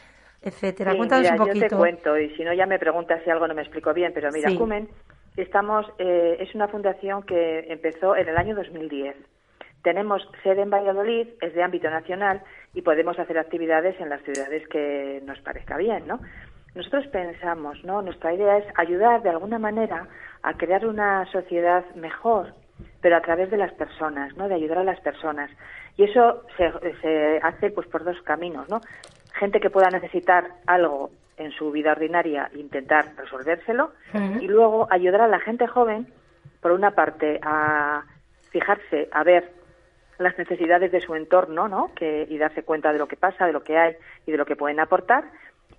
etcétera. 0.41 0.93
Sí, 0.93 0.97
Cuéntanos 0.99 1.23
mira, 1.25 1.35
un 1.35 1.39
poquito. 1.49 1.65
yo 1.65 1.69
te 1.69 1.77
cuento 1.77 2.19
y 2.19 2.31
si 2.37 2.45
no 2.45 2.55
ya 2.55 2.67
me 2.67 2.79
preguntas 2.79 3.21
si 3.25 3.31
algo 3.31 3.47
no 3.47 3.55
me 3.55 3.63
explico 3.63 3.93
bien, 3.93 4.13
pero 4.15 4.31
mira, 4.33 4.49
Sí. 4.49 4.57
Cumen 4.57 4.89
estamos 5.37 5.87
eh, 5.99 6.37
es 6.41 6.55
una 6.55 6.69
fundación 6.69 7.23
que 7.23 7.67
empezó 7.69 8.17
en 8.17 8.29
el 8.29 8.37
año 8.37 8.55
2010. 8.55 9.17
Tenemos 9.83 10.29
sede 10.43 10.63
en 10.63 10.71
Valladolid, 10.71 11.29
es 11.41 11.55
de 11.55 11.63
ámbito 11.63 11.89
nacional 11.89 12.43
y 12.75 12.83
podemos 12.83 13.19
hacer 13.19 13.39
actividades 13.39 13.99
en 14.01 14.09
las 14.09 14.23
ciudades 14.23 14.67
que 14.69 15.23
nos 15.25 15.39
parezca 15.41 15.77
bien, 15.77 16.07
¿no? 16.07 16.21
Nosotros 16.75 17.07
pensamos, 17.09 17.83
¿no? 17.85 18.03
Nuestra 18.03 18.35
idea 18.35 18.59
es 18.59 18.65
ayudar 18.77 19.23
de 19.23 19.31
alguna 19.31 19.59
manera 19.59 20.07
a 20.43 20.55
crear 20.55 20.87
una 20.87 21.25
sociedad 21.33 21.85
mejor, 21.95 22.55
pero 23.01 23.17
a 23.17 23.21
través 23.21 23.51
de 23.51 23.57
las 23.57 23.73
personas, 23.73 24.37
¿no? 24.37 24.49
De 24.49 24.55
ayudar 24.55 24.79
a 24.79 24.85
las 24.85 25.01
personas. 25.01 25.51
Y 25.97 26.05
eso 26.05 26.45
se, 26.57 26.71
se 27.01 27.41
hace 27.43 27.71
pues 27.71 27.87
por 27.89 28.05
dos 28.05 28.21
caminos, 28.23 28.69
¿no? 28.69 28.81
Gente 29.35 29.61
que 29.61 29.71
pueda 29.71 29.91
necesitar 29.91 30.45
algo 30.67 31.11
en 31.39 31.53
su 31.53 31.71
vida 31.71 31.93
ordinaria 31.93 32.51
e 32.53 32.59
intentar 32.59 33.07
resolvérselo 33.17 33.93
y 34.41 34.49
luego 34.49 34.89
ayudar 34.91 35.23
a 35.23 35.29
la 35.29 35.41
gente 35.41 35.67
joven, 35.67 36.09
por 36.61 36.73
una 36.73 36.91
parte, 36.93 37.39
a 37.43 38.03
fijarse, 38.51 39.09
a 39.13 39.23
ver 39.23 39.58
las 40.19 40.37
necesidades 40.39 40.93
de 40.93 41.01
su 41.01 41.15
entorno, 41.15 41.69
¿no? 41.69 41.93
Que, 41.95 42.27
y 42.29 42.39
darse 42.39 42.63
cuenta 42.63 42.93
de 42.93 42.99
lo 42.99 43.09
que 43.09 43.17
pasa, 43.17 43.47
de 43.47 43.53
lo 43.53 43.63
que 43.63 43.79
hay 43.79 43.97
y 44.27 44.33
de 44.33 44.39
lo 44.39 44.47
que 44.47 44.57
pueden 44.57 44.81
aportar, 44.81 45.25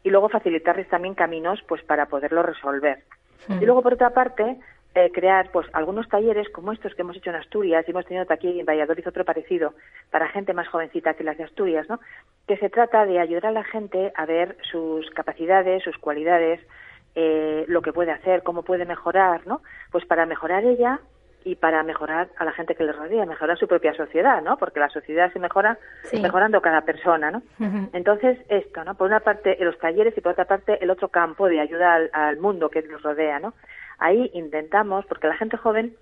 y 0.03 0.09
luego 0.09 0.29
facilitarles 0.29 0.87
también 0.87 1.13
caminos, 1.13 1.61
pues, 1.67 1.83
para 1.83 2.05
poderlo 2.07 2.43
resolver. 2.43 3.03
Y 3.49 3.65
luego, 3.65 3.81
por 3.81 3.93
otra 3.93 4.11
parte, 4.11 4.57
eh, 4.95 5.11
crear, 5.11 5.49
pues, 5.51 5.67
algunos 5.73 6.07
talleres 6.07 6.49
como 6.49 6.71
estos 6.71 6.93
que 6.93 7.01
hemos 7.01 7.17
hecho 7.17 7.31
en 7.31 7.37
Asturias, 7.37 7.83
y 7.87 7.91
hemos 7.91 8.05
tenido 8.05 8.25
aquí 8.29 8.59
en 8.59 8.65
Valladolid 8.65 9.07
otro 9.07 9.25
parecido, 9.25 9.73
para 10.11 10.29
gente 10.29 10.53
más 10.53 10.67
jovencita 10.67 11.15
que 11.15 11.23
las 11.23 11.37
de 11.37 11.45
Asturias, 11.45 11.89
¿no? 11.89 11.99
Que 12.47 12.57
se 12.57 12.69
trata 12.69 13.05
de 13.05 13.19
ayudar 13.19 13.47
a 13.47 13.51
la 13.51 13.63
gente 13.63 14.11
a 14.15 14.25
ver 14.25 14.55
sus 14.71 15.09
capacidades, 15.11 15.83
sus 15.83 15.97
cualidades, 15.97 16.61
eh, 17.15 17.65
lo 17.67 17.81
que 17.81 17.91
puede 17.91 18.11
hacer, 18.11 18.43
cómo 18.43 18.63
puede 18.63 18.85
mejorar, 18.85 19.45
¿no? 19.47 19.61
Pues 19.91 20.05
para 20.05 20.25
mejorar 20.25 20.63
ella 20.63 20.99
y 21.45 21.55
para 21.55 21.83
mejorar 21.83 22.29
a 22.37 22.45
la 22.45 22.51
gente 22.51 22.75
que 22.75 22.83
le 22.83 22.91
rodea, 22.91 23.25
mejorar 23.25 23.57
su 23.57 23.67
propia 23.67 23.93
sociedad, 23.93 24.41
¿no? 24.41 24.57
Porque 24.57 24.79
la 24.79 24.89
sociedad 24.89 25.31
se 25.31 25.39
mejora 25.39 25.77
Sí. 26.03 26.19
mejorando 26.21 26.61
cada 26.61 26.81
persona, 26.81 27.31
¿no? 27.31 27.41
Entonces, 27.93 28.37
esto, 28.49 28.83
¿no? 28.83 28.95
Por 28.95 29.07
una 29.07 29.21
parte, 29.21 29.57
los 29.61 29.77
talleres 29.79 30.17
y 30.17 30.21
por 30.21 30.33
otra 30.33 30.45
parte, 30.45 30.77
el 30.83 30.89
otro 30.89 31.07
campo 31.07 31.47
de 31.47 31.59
ayuda 31.59 31.93
al, 31.95 32.09
al 32.13 32.37
mundo 32.37 32.69
que 32.69 32.81
nos 32.83 33.01
rodea, 33.01 33.39
¿no? 33.39 33.53
Ahí 33.99 34.29
intentamos, 34.33 35.05
porque 35.05 35.27
la 35.27 35.35
gente 35.37 35.57
joven 35.57 35.95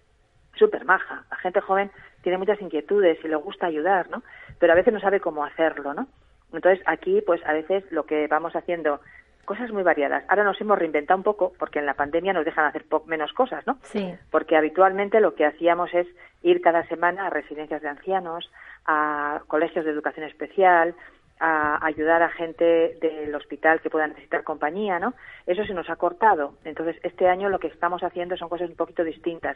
súper 0.55 0.85
maja, 0.85 1.23
la 1.29 1.37
gente 1.37 1.61
joven 1.61 1.91
tiene 2.23 2.37
muchas 2.39 2.59
inquietudes 2.61 3.17
y 3.23 3.27
le 3.27 3.35
gusta 3.35 3.67
ayudar, 3.67 4.09
¿no? 4.09 4.23
Pero 4.59 4.73
a 4.73 4.75
veces 4.75 4.93
no 4.93 4.99
sabe 4.99 5.19
cómo 5.19 5.45
hacerlo, 5.45 5.93
¿no? 5.93 6.07
Entonces, 6.53 6.81
aquí, 6.87 7.21
pues, 7.25 7.45
a 7.45 7.53
veces 7.53 7.83
lo 7.91 8.05
que 8.05 8.25
vamos 8.27 8.55
haciendo, 8.55 9.01
cosas 9.47 9.71
muy 9.71 9.81
variadas. 9.81 10.25
Ahora 10.27 10.43
nos 10.43 10.59
hemos 10.59 10.77
reinventado 10.77 11.17
un 11.17 11.23
poco, 11.23 11.53
porque 11.57 11.79
en 11.79 11.85
la 11.85 11.93
pandemia 11.93 12.33
nos 12.33 12.43
dejan 12.43 12.65
hacer 12.65 12.83
menos 13.05 13.31
cosas, 13.31 13.65
¿no? 13.65 13.77
Sí. 13.81 14.13
porque 14.29 14.57
habitualmente 14.57 15.21
lo 15.21 15.35
que 15.35 15.45
hacíamos 15.45 15.93
es 15.93 16.05
ir 16.43 16.59
cada 16.61 16.85
semana 16.87 17.25
a 17.25 17.29
residencias 17.29 17.81
de 17.81 17.87
ancianos, 17.87 18.51
a 18.85 19.39
colegios 19.47 19.85
de 19.85 19.91
educación 19.91 20.25
especial, 20.27 20.95
a 21.39 21.79
ayudar 21.85 22.23
a 22.23 22.29
gente 22.29 22.97
del 22.99 23.33
hospital 23.35 23.79
que 23.79 23.89
pueda 23.89 24.07
necesitar 24.07 24.43
compañía, 24.43 24.99
¿no? 24.99 25.13
Eso 25.45 25.63
se 25.63 25.73
nos 25.73 25.89
ha 25.89 25.95
cortado. 25.95 26.55
Entonces, 26.65 26.97
este 27.03 27.29
año 27.29 27.47
lo 27.47 27.59
que 27.59 27.67
estamos 27.67 28.03
haciendo 28.03 28.35
son 28.35 28.49
cosas 28.49 28.69
un 28.69 28.75
poquito 28.75 29.05
distintas. 29.05 29.55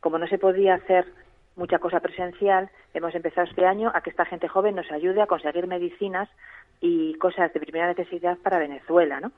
Como 0.00 0.18
no 0.18 0.26
se 0.26 0.36
podía 0.36 0.74
hacer 0.74 1.06
mucha 1.56 1.78
cosa 1.78 2.00
presencial, 2.00 2.68
hemos 2.92 3.14
empezado 3.14 3.46
este 3.46 3.64
año 3.64 3.90
a 3.94 4.02
que 4.02 4.10
esta 4.10 4.26
gente 4.26 4.48
joven 4.48 4.74
nos 4.74 4.90
ayude 4.92 5.22
a 5.22 5.26
conseguir 5.26 5.66
medicinas 5.66 6.28
y 6.80 7.14
cosas 7.14 7.52
de 7.52 7.60
primera 7.60 7.88
necesidad 7.88 8.38
para 8.38 8.58
Venezuela, 8.58 9.20
¿no? 9.20 9.32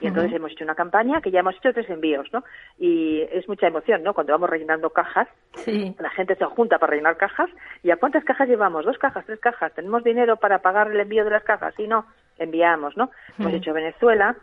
Y 0.00 0.06
entonces 0.06 0.32
hemos 0.32 0.52
hecho 0.52 0.62
una 0.62 0.76
campaña 0.76 1.20
que 1.20 1.32
ya 1.32 1.40
hemos 1.40 1.56
hecho 1.56 1.72
tres 1.72 1.90
envíos, 1.90 2.32
¿no? 2.32 2.44
Y 2.78 3.22
es 3.32 3.48
mucha 3.48 3.66
emoción, 3.66 4.04
¿no? 4.04 4.14
Cuando 4.14 4.32
vamos 4.32 4.48
rellenando 4.48 4.90
cajas, 4.90 5.26
la 5.66 6.10
gente 6.10 6.36
se 6.36 6.44
junta 6.44 6.78
para 6.78 6.90
rellenar 6.90 7.16
cajas. 7.16 7.50
¿Y 7.82 7.90
a 7.90 7.96
cuántas 7.96 8.24
cajas 8.24 8.48
llevamos? 8.48 8.84
¿Dos 8.84 8.96
cajas? 8.98 9.26
¿Tres 9.26 9.40
cajas? 9.40 9.72
¿Tenemos 9.74 10.04
dinero 10.04 10.36
para 10.36 10.60
pagar 10.60 10.90
el 10.90 11.00
envío 11.00 11.24
de 11.24 11.30
las 11.30 11.42
cajas? 11.42 11.74
Sí, 11.76 11.88
no, 11.88 12.06
enviamos, 12.38 12.96
¿no? 12.96 13.10
Hemos 13.38 13.54
hecho 13.54 13.72
Venezuela. 13.72 14.36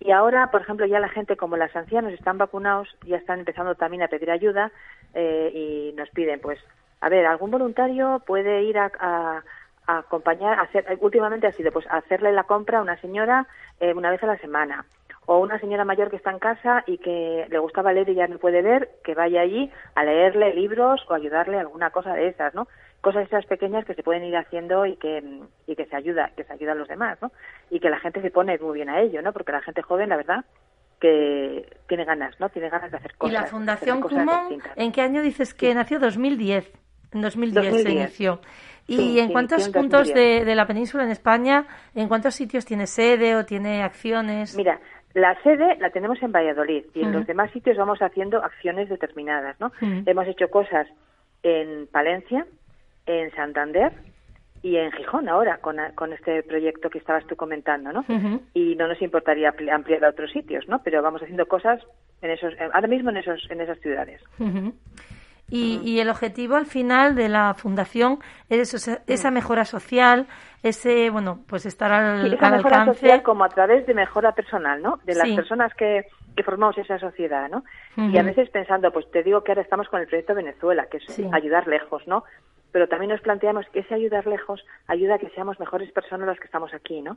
Y 0.00 0.12
ahora, 0.12 0.50
por 0.50 0.62
ejemplo, 0.62 0.86
ya 0.86 1.00
la 1.00 1.08
gente, 1.08 1.36
como 1.36 1.56
los 1.56 1.74
ancianos 1.74 2.12
están 2.12 2.38
vacunados, 2.38 2.88
ya 3.04 3.16
están 3.16 3.40
empezando 3.40 3.74
también 3.74 4.02
a 4.02 4.08
pedir 4.08 4.30
ayuda 4.30 4.70
eh, 5.12 5.50
y 5.52 5.92
nos 5.96 6.08
piden, 6.10 6.40
pues, 6.40 6.58
a 7.00 7.08
ver, 7.08 7.26
algún 7.26 7.50
voluntario 7.50 8.22
puede 8.26 8.62
ir 8.62 8.78
a, 8.78 9.42
acompañar, 9.88 10.60
hacer, 10.60 10.84
últimamente 11.00 11.46
ha 11.46 11.52
sido, 11.52 11.72
pues, 11.72 11.86
hacerle 11.90 12.32
la 12.32 12.44
compra 12.44 12.78
a 12.78 12.82
una 12.82 13.00
señora 13.00 13.46
eh, 13.80 13.94
una 13.94 14.10
vez 14.10 14.22
a 14.22 14.26
la 14.26 14.38
semana. 14.38 14.84
O 15.24 15.38
una 15.38 15.58
señora 15.58 15.84
mayor 15.84 16.10
que 16.10 16.16
está 16.16 16.30
en 16.30 16.38
casa 16.38 16.84
y 16.86 16.98
que 16.98 17.46
le 17.48 17.58
gustaba 17.58 17.92
leer 17.92 18.08
y 18.08 18.14
ya 18.14 18.26
no 18.28 18.38
puede 18.38 18.62
ver, 18.62 18.90
que 19.04 19.14
vaya 19.14 19.42
allí 19.42 19.70
a 19.94 20.04
leerle 20.04 20.54
libros 20.54 21.04
o 21.08 21.14
ayudarle 21.14 21.58
a 21.58 21.60
alguna 21.60 21.90
cosa 21.90 22.14
de 22.14 22.28
esas, 22.28 22.54
¿no? 22.54 22.66
Cosas 23.02 23.26
esas 23.26 23.44
pequeñas 23.44 23.84
que 23.84 23.94
se 23.94 24.02
pueden 24.02 24.24
ir 24.24 24.36
haciendo 24.36 24.86
y 24.86 24.96
que, 24.96 25.42
y 25.66 25.76
que 25.76 25.86
se 25.86 25.96
ayuda, 25.96 26.32
que 26.34 26.44
se 26.44 26.52
ayuda 26.52 26.72
a 26.72 26.76
los 26.76 26.88
demás, 26.88 27.18
¿no? 27.20 27.30
Y 27.70 27.80
que 27.80 27.90
la 27.90 27.98
gente 27.98 28.22
se 28.22 28.30
pone 28.30 28.58
muy 28.58 28.76
bien 28.76 28.88
a 28.88 29.00
ello, 29.00 29.20
¿no? 29.20 29.32
Porque 29.32 29.52
la 29.52 29.60
gente 29.60 29.82
joven, 29.82 30.08
la 30.08 30.16
verdad, 30.16 30.44
que 30.98 31.76
tiene 31.88 32.04
ganas, 32.04 32.38
¿no? 32.40 32.48
Tiene 32.48 32.70
ganas 32.70 32.90
de 32.90 32.96
hacer 32.96 33.14
cosas. 33.16 33.32
¿Y 33.32 33.34
la 33.34 33.46
Fundación 33.46 34.00
Kumon, 34.00 34.62
en 34.76 34.92
qué 34.92 35.02
año 35.02 35.20
dices 35.22 35.52
que 35.52 35.74
nació? 35.74 35.98
2010. 35.98 36.72
En 37.12 37.20
2010, 37.22 37.82
se 37.82 37.90
inició. 37.90 38.40
¿Y 38.88 39.20
en 39.20 39.30
cuántos 39.32 39.68
puntos 39.68 40.12
de, 40.12 40.44
de, 40.44 40.54
la 40.54 40.66
península 40.66 41.04
en 41.04 41.10
España, 41.10 41.66
en 41.94 42.08
cuántos 42.08 42.34
sitios 42.34 42.64
tiene 42.64 42.86
sede 42.86 43.36
o 43.36 43.44
tiene 43.44 43.82
acciones? 43.82 44.56
Mira, 44.56 44.80
la 45.14 45.40
sede 45.42 45.76
la 45.78 45.90
tenemos 45.90 46.22
en 46.22 46.32
Valladolid 46.32 46.84
y 46.94 47.02
en 47.02 47.12
los 47.12 47.26
demás 47.26 47.50
sitios 47.50 47.76
vamos 47.76 48.00
haciendo 48.00 48.42
acciones 48.42 48.88
determinadas, 48.88 49.58
¿no? 49.60 49.72
Hemos 49.80 50.26
hecho 50.26 50.48
cosas 50.48 50.86
en 51.42 51.86
Palencia, 51.88 52.46
en 53.06 53.30
Santander 53.32 53.92
y 54.62 54.76
en 54.76 54.90
Gijón 54.92 55.28
ahora 55.28 55.58
con, 55.58 55.76
con 55.94 56.12
este 56.12 56.42
proyecto 56.42 56.90
que 56.90 56.98
estabas 56.98 57.26
tú 57.26 57.36
comentando, 57.36 57.92
¿no? 57.92 58.04
Y 58.54 58.74
no 58.76 58.86
nos 58.88 59.00
importaría 59.02 59.54
ampliar 59.72 60.04
a 60.04 60.10
otros 60.10 60.30
sitios, 60.30 60.68
¿no? 60.68 60.82
Pero 60.82 61.02
vamos 61.02 61.22
haciendo 61.22 61.46
cosas 61.46 61.80
en 62.22 62.30
esos, 62.30 62.54
ahora 62.72 62.88
mismo 62.88 63.10
en 63.10 63.18
esos, 63.18 63.46
en 63.50 63.60
esas 63.60 63.78
ciudades. 63.80 64.22
Y, 65.50 65.98
el 65.98 66.10
objetivo 66.10 66.56
al 66.56 66.66
final 66.66 67.14
de 67.14 67.28
la 67.28 67.54
fundación 67.54 68.18
es 68.50 68.88
esa 69.06 69.30
mejora 69.30 69.64
social, 69.64 70.26
ese, 70.62 71.08
bueno, 71.08 71.40
pues 71.46 71.64
estar 71.64 71.90
al, 71.90 72.34
esa 72.34 72.50
mejora 72.50 72.84
social 72.84 73.22
como 73.22 73.44
a 73.44 73.48
través 73.48 73.86
de 73.86 73.94
mejora 73.94 74.32
personal, 74.32 74.82
¿no? 74.82 74.98
De 75.04 75.14
las 75.14 75.28
personas 75.30 75.72
que, 75.74 76.06
que 76.36 76.42
formamos 76.42 76.76
esa 76.78 76.98
sociedad, 76.98 77.48
¿no? 77.48 77.64
Y 77.96 78.16
a 78.18 78.22
veces 78.22 78.48
pensando, 78.50 78.92
pues 78.92 79.10
te 79.10 79.22
digo 79.22 79.42
que 79.42 79.52
ahora 79.52 79.62
estamos 79.62 79.88
con 79.88 80.00
el 80.00 80.06
proyecto 80.06 80.34
Venezuela, 80.34 80.86
que 80.86 80.98
es 80.98 81.20
ayudar 81.32 81.66
lejos, 81.66 82.06
¿no? 82.06 82.24
Pero 82.70 82.86
también 82.86 83.10
nos 83.10 83.22
planteamos 83.22 83.66
que 83.72 83.80
ese 83.80 83.94
ayudar 83.94 84.26
lejos 84.26 84.64
ayuda 84.86 85.14
a 85.14 85.18
que 85.18 85.30
seamos 85.30 85.58
mejores 85.58 85.90
personas 85.90 86.28
las 86.28 86.38
que 86.38 86.44
estamos 86.44 86.74
aquí, 86.74 87.00
¿no? 87.00 87.16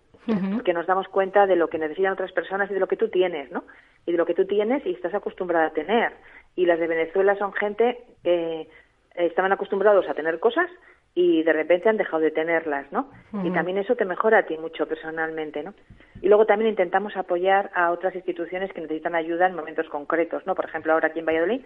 Porque 0.54 0.74
nos 0.74 0.88
damos 0.88 1.08
cuenta 1.10 1.46
de 1.46 1.56
lo 1.56 1.67
que 1.67 1.78
necesitan 1.78 2.13
otras 2.13 2.32
personas 2.32 2.72
y 2.72 2.74
de 2.74 2.80
lo 2.80 2.88
que 2.88 2.98
tú 2.98 3.10
tienes, 3.10 3.52
¿no? 3.52 3.65
Y 4.06 4.13
de 4.13 4.17
lo 4.17 4.26
que 4.26 4.34
tú 4.34 4.46
tienes 4.46 4.86
y 4.86 4.91
estás 4.91 5.13
acostumbrada 5.13 5.67
a 5.67 5.72
tener 5.72 6.13
y 6.56 6.66
las 6.66 6.80
de 6.80 6.88
Venezuela 6.88 7.36
son 7.36 7.54
gente 7.54 8.04
que 8.24 8.68
estaban 9.16 9.52
acostumbrados 9.52 10.08
a 10.10 10.14
tener 10.14 10.40
cosas 10.40 10.70
y 11.14 11.44
de 11.44 11.52
repente 11.52 11.90
han 11.90 11.98
dejado 11.98 12.22
de 12.22 12.32
tenerlas, 12.32 12.90
¿no? 12.92 13.10
Y 13.44 13.52
también 13.52 13.78
eso 13.78 13.96
te 13.96 14.06
mejora 14.06 14.40
a 14.40 14.44
ti 14.44 14.58
mucho 14.58 14.88
personalmente, 14.88 15.62
¿no? 15.62 15.74
Y 16.22 16.30
luego 16.30 16.46
también 16.46 16.70
intentamos 16.70 17.18
apoyar 17.18 17.70
a 17.74 17.92
otras 17.92 18.16
instituciones 18.16 18.72
que 18.72 18.80
necesitan 18.80 19.16
ayuda 19.16 19.48
en 19.48 19.56
momentos 19.56 19.90
concretos, 19.90 20.46
¿no? 20.46 20.56
Por 20.56 20.66
ejemplo, 20.66 20.94
ahora 20.94 21.10
aquí 21.10 21.20
en 21.20 21.26
Valladolid, 21.26 21.66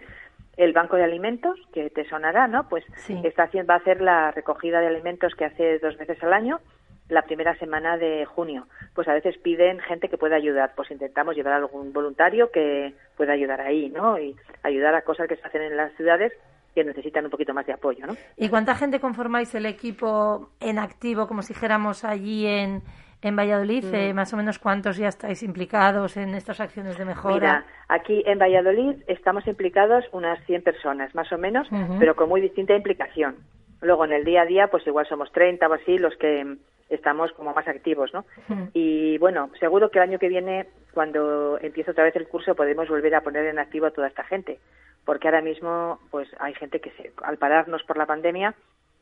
el 0.56 0.72
Banco 0.72 0.96
de 0.96 1.04
Alimentos, 1.04 1.60
que 1.72 1.90
te 1.90 2.08
sonará, 2.08 2.48
¿no? 2.48 2.68
Pues 2.68 2.84
está 3.22 3.44
haciendo, 3.44 3.68
va 3.68 3.74
a 3.74 3.78
hacer 3.78 4.00
la 4.00 4.32
recogida 4.32 4.80
de 4.80 4.88
alimentos 4.88 5.34
que 5.36 5.44
hace 5.44 5.78
dos 5.78 5.96
veces 5.96 6.20
al 6.24 6.32
año 6.32 6.58
la 7.08 7.22
primera 7.22 7.56
semana 7.58 7.96
de 7.96 8.24
junio. 8.24 8.66
Pues 8.94 9.08
a 9.08 9.14
veces 9.14 9.36
piden 9.38 9.78
gente 9.80 10.08
que 10.08 10.18
pueda 10.18 10.36
ayudar, 10.36 10.72
pues 10.74 10.90
intentamos 10.90 11.36
llevar 11.36 11.54
a 11.54 11.56
algún 11.56 11.92
voluntario 11.92 12.50
que 12.50 12.94
pueda 13.16 13.32
ayudar 13.32 13.60
ahí, 13.60 13.90
¿no? 13.90 14.18
Y 14.18 14.34
ayudar 14.62 14.94
a 14.94 15.02
cosas 15.02 15.28
que 15.28 15.36
se 15.36 15.46
hacen 15.46 15.62
en 15.62 15.76
las 15.76 15.92
ciudades 15.96 16.32
que 16.74 16.84
necesitan 16.84 17.24
un 17.24 17.30
poquito 17.30 17.54
más 17.54 17.66
de 17.66 17.72
apoyo, 17.72 18.06
¿no? 18.06 18.14
¿Y 18.36 18.50
cuánta 18.50 18.74
gente 18.74 19.00
conformáis 19.00 19.54
el 19.54 19.64
equipo 19.64 20.50
en 20.60 20.78
activo, 20.78 21.26
como 21.26 21.40
si 21.40 21.54
dijéramos 21.54 22.04
allí 22.04 22.46
en, 22.46 22.82
en 23.22 23.36
Valladolid? 23.36 23.84
Mm. 23.84 23.94
Eh, 23.94 24.14
más 24.14 24.34
o 24.34 24.36
menos 24.36 24.58
cuántos 24.58 24.98
ya 24.98 25.08
estáis 25.08 25.42
implicados 25.42 26.18
en 26.18 26.34
estas 26.34 26.60
acciones 26.60 26.98
de 26.98 27.06
mejora. 27.06 27.34
Mira, 27.34 27.66
aquí 27.88 28.22
en 28.26 28.38
Valladolid 28.38 29.02
estamos 29.06 29.46
implicados 29.46 30.04
unas 30.12 30.38
100 30.44 30.62
personas, 30.62 31.14
más 31.14 31.32
o 31.32 31.38
menos, 31.38 31.66
pero 31.98 32.14
con 32.14 32.28
muy 32.28 32.42
distinta 32.42 32.74
implicación. 32.74 33.36
Luego 33.80 34.04
en 34.04 34.12
el 34.12 34.24
día 34.24 34.42
a 34.42 34.46
día, 34.46 34.68
pues 34.68 34.86
igual 34.86 35.06
somos 35.06 35.30
30 35.32 35.66
o 35.68 35.72
así 35.72 35.98
los 35.98 36.16
que 36.16 36.56
estamos 36.88 37.32
como 37.32 37.52
más 37.52 37.66
activos, 37.66 38.12
¿no? 38.14 38.24
Y 38.72 39.18
bueno, 39.18 39.50
seguro 39.58 39.90
que 39.90 39.98
el 39.98 40.04
año 40.04 40.18
que 40.18 40.28
viene, 40.28 40.68
cuando 40.94 41.58
empiece 41.60 41.90
otra 41.90 42.04
vez 42.04 42.16
el 42.16 42.28
curso, 42.28 42.54
podemos 42.54 42.88
volver 42.88 43.14
a 43.14 43.22
poner 43.22 43.46
en 43.46 43.58
activo 43.58 43.86
a 43.86 43.90
toda 43.90 44.08
esta 44.08 44.24
gente, 44.24 44.58
porque 45.04 45.28
ahora 45.28 45.42
mismo, 45.42 45.98
pues 46.10 46.28
hay 46.38 46.54
gente 46.54 46.80
que 46.80 46.90
se, 46.92 47.12
al 47.22 47.38
pararnos 47.38 47.82
por 47.82 47.96
la 47.96 48.06
pandemia, 48.06 48.54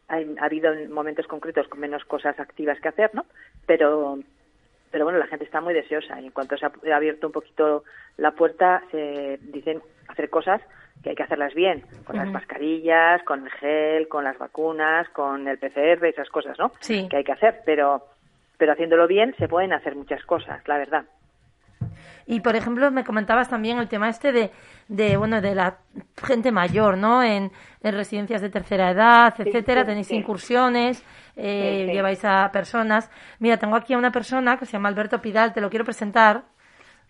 ha 0.09 0.45
habido 0.45 0.73
momentos 0.91 1.27
concretos 1.27 1.69
con 1.69 1.81
menos 1.81 2.05
cosas 2.05 2.39
activas 2.39 2.81
que 2.81 2.89
hacer, 2.89 3.15
¿no? 3.15 3.25
Pero 3.67 4.19
pero 4.95 5.07
bueno, 5.07 5.19
la 5.19 5.27
gente 5.27 5.45
está 5.45 5.61
muy 5.61 5.75
deseosa 5.75 6.21
y 6.21 6.27
en 6.27 6.31
cuanto 6.31 6.57
se 6.57 6.67
ha 6.67 6.97
abierto 6.97 7.27
un 7.27 7.33
poquito 7.33 7.83
la 8.17 8.31
puerta, 8.31 8.81
se 8.93 9.41
dicen 9.43 9.83
hacer 10.07 10.31
cosas 10.31 10.63
que 11.03 11.11
hay 11.11 11.17
que 11.17 11.23
hacerlas 11.23 11.55
bien, 11.55 11.85
con 12.05 12.17
las 12.17 12.29
mascarillas, 12.29 13.23
con 13.25 13.45
el 13.45 13.51
gel, 13.53 14.09
con 14.09 14.25
las 14.25 14.39
vacunas, 14.39 15.09
con 15.11 15.47
el 15.49 15.59
PCR, 15.59 16.07
esas 16.07 16.29
cosas, 16.31 16.59
¿no? 16.59 16.73
Sí. 16.81 17.07
Que 17.11 17.19
hay 17.19 17.25
que 17.25 17.33
hacer, 17.33 17.61
pero, 17.67 18.07
pero 18.57 18.73
haciéndolo 18.73 19.07
bien 19.07 19.35
se 19.39 19.49
pueden 19.49 19.73
hacer 19.73 19.97
muchas 19.97 20.25
cosas, 20.25 20.67
la 20.67 20.79
verdad. 20.79 21.05
Y 22.27 22.41
por 22.41 22.57
ejemplo, 22.57 22.91
me 22.91 23.05
comentabas 23.05 23.51
también 23.51 23.79
el 23.79 23.89
tema 23.89 24.09
este 24.09 24.33
de, 24.33 24.51
de 24.89 25.17
bueno, 25.17 25.41
de 25.43 25.55
la 25.55 25.77
gente 26.23 26.53
mayor, 26.53 26.97
¿no? 26.97 27.23
En, 27.23 27.51
en 27.83 27.95
residencias 27.95 28.41
de 28.41 28.49
tercera 28.49 28.91
edad, 28.91 29.35
etcétera. 29.39 29.85
Tenéis 29.85 30.11
incursiones, 30.11 31.05
eh, 31.37 31.87
lleváis 31.93 32.25
a 32.25 32.51
personas. 32.51 33.11
Mira, 33.41 33.59
tengo 33.59 33.77
aquí 33.77 33.93
a 33.93 33.99
una 33.99 34.11
persona 34.11 34.57
que 34.57 34.65
se 34.65 34.73
llama 34.73 34.89
Alberto 34.89 35.21
Pidal, 35.21 35.53
te 35.53 35.61
lo 35.61 35.69
quiero 35.69 35.85
presentar. 35.85 36.45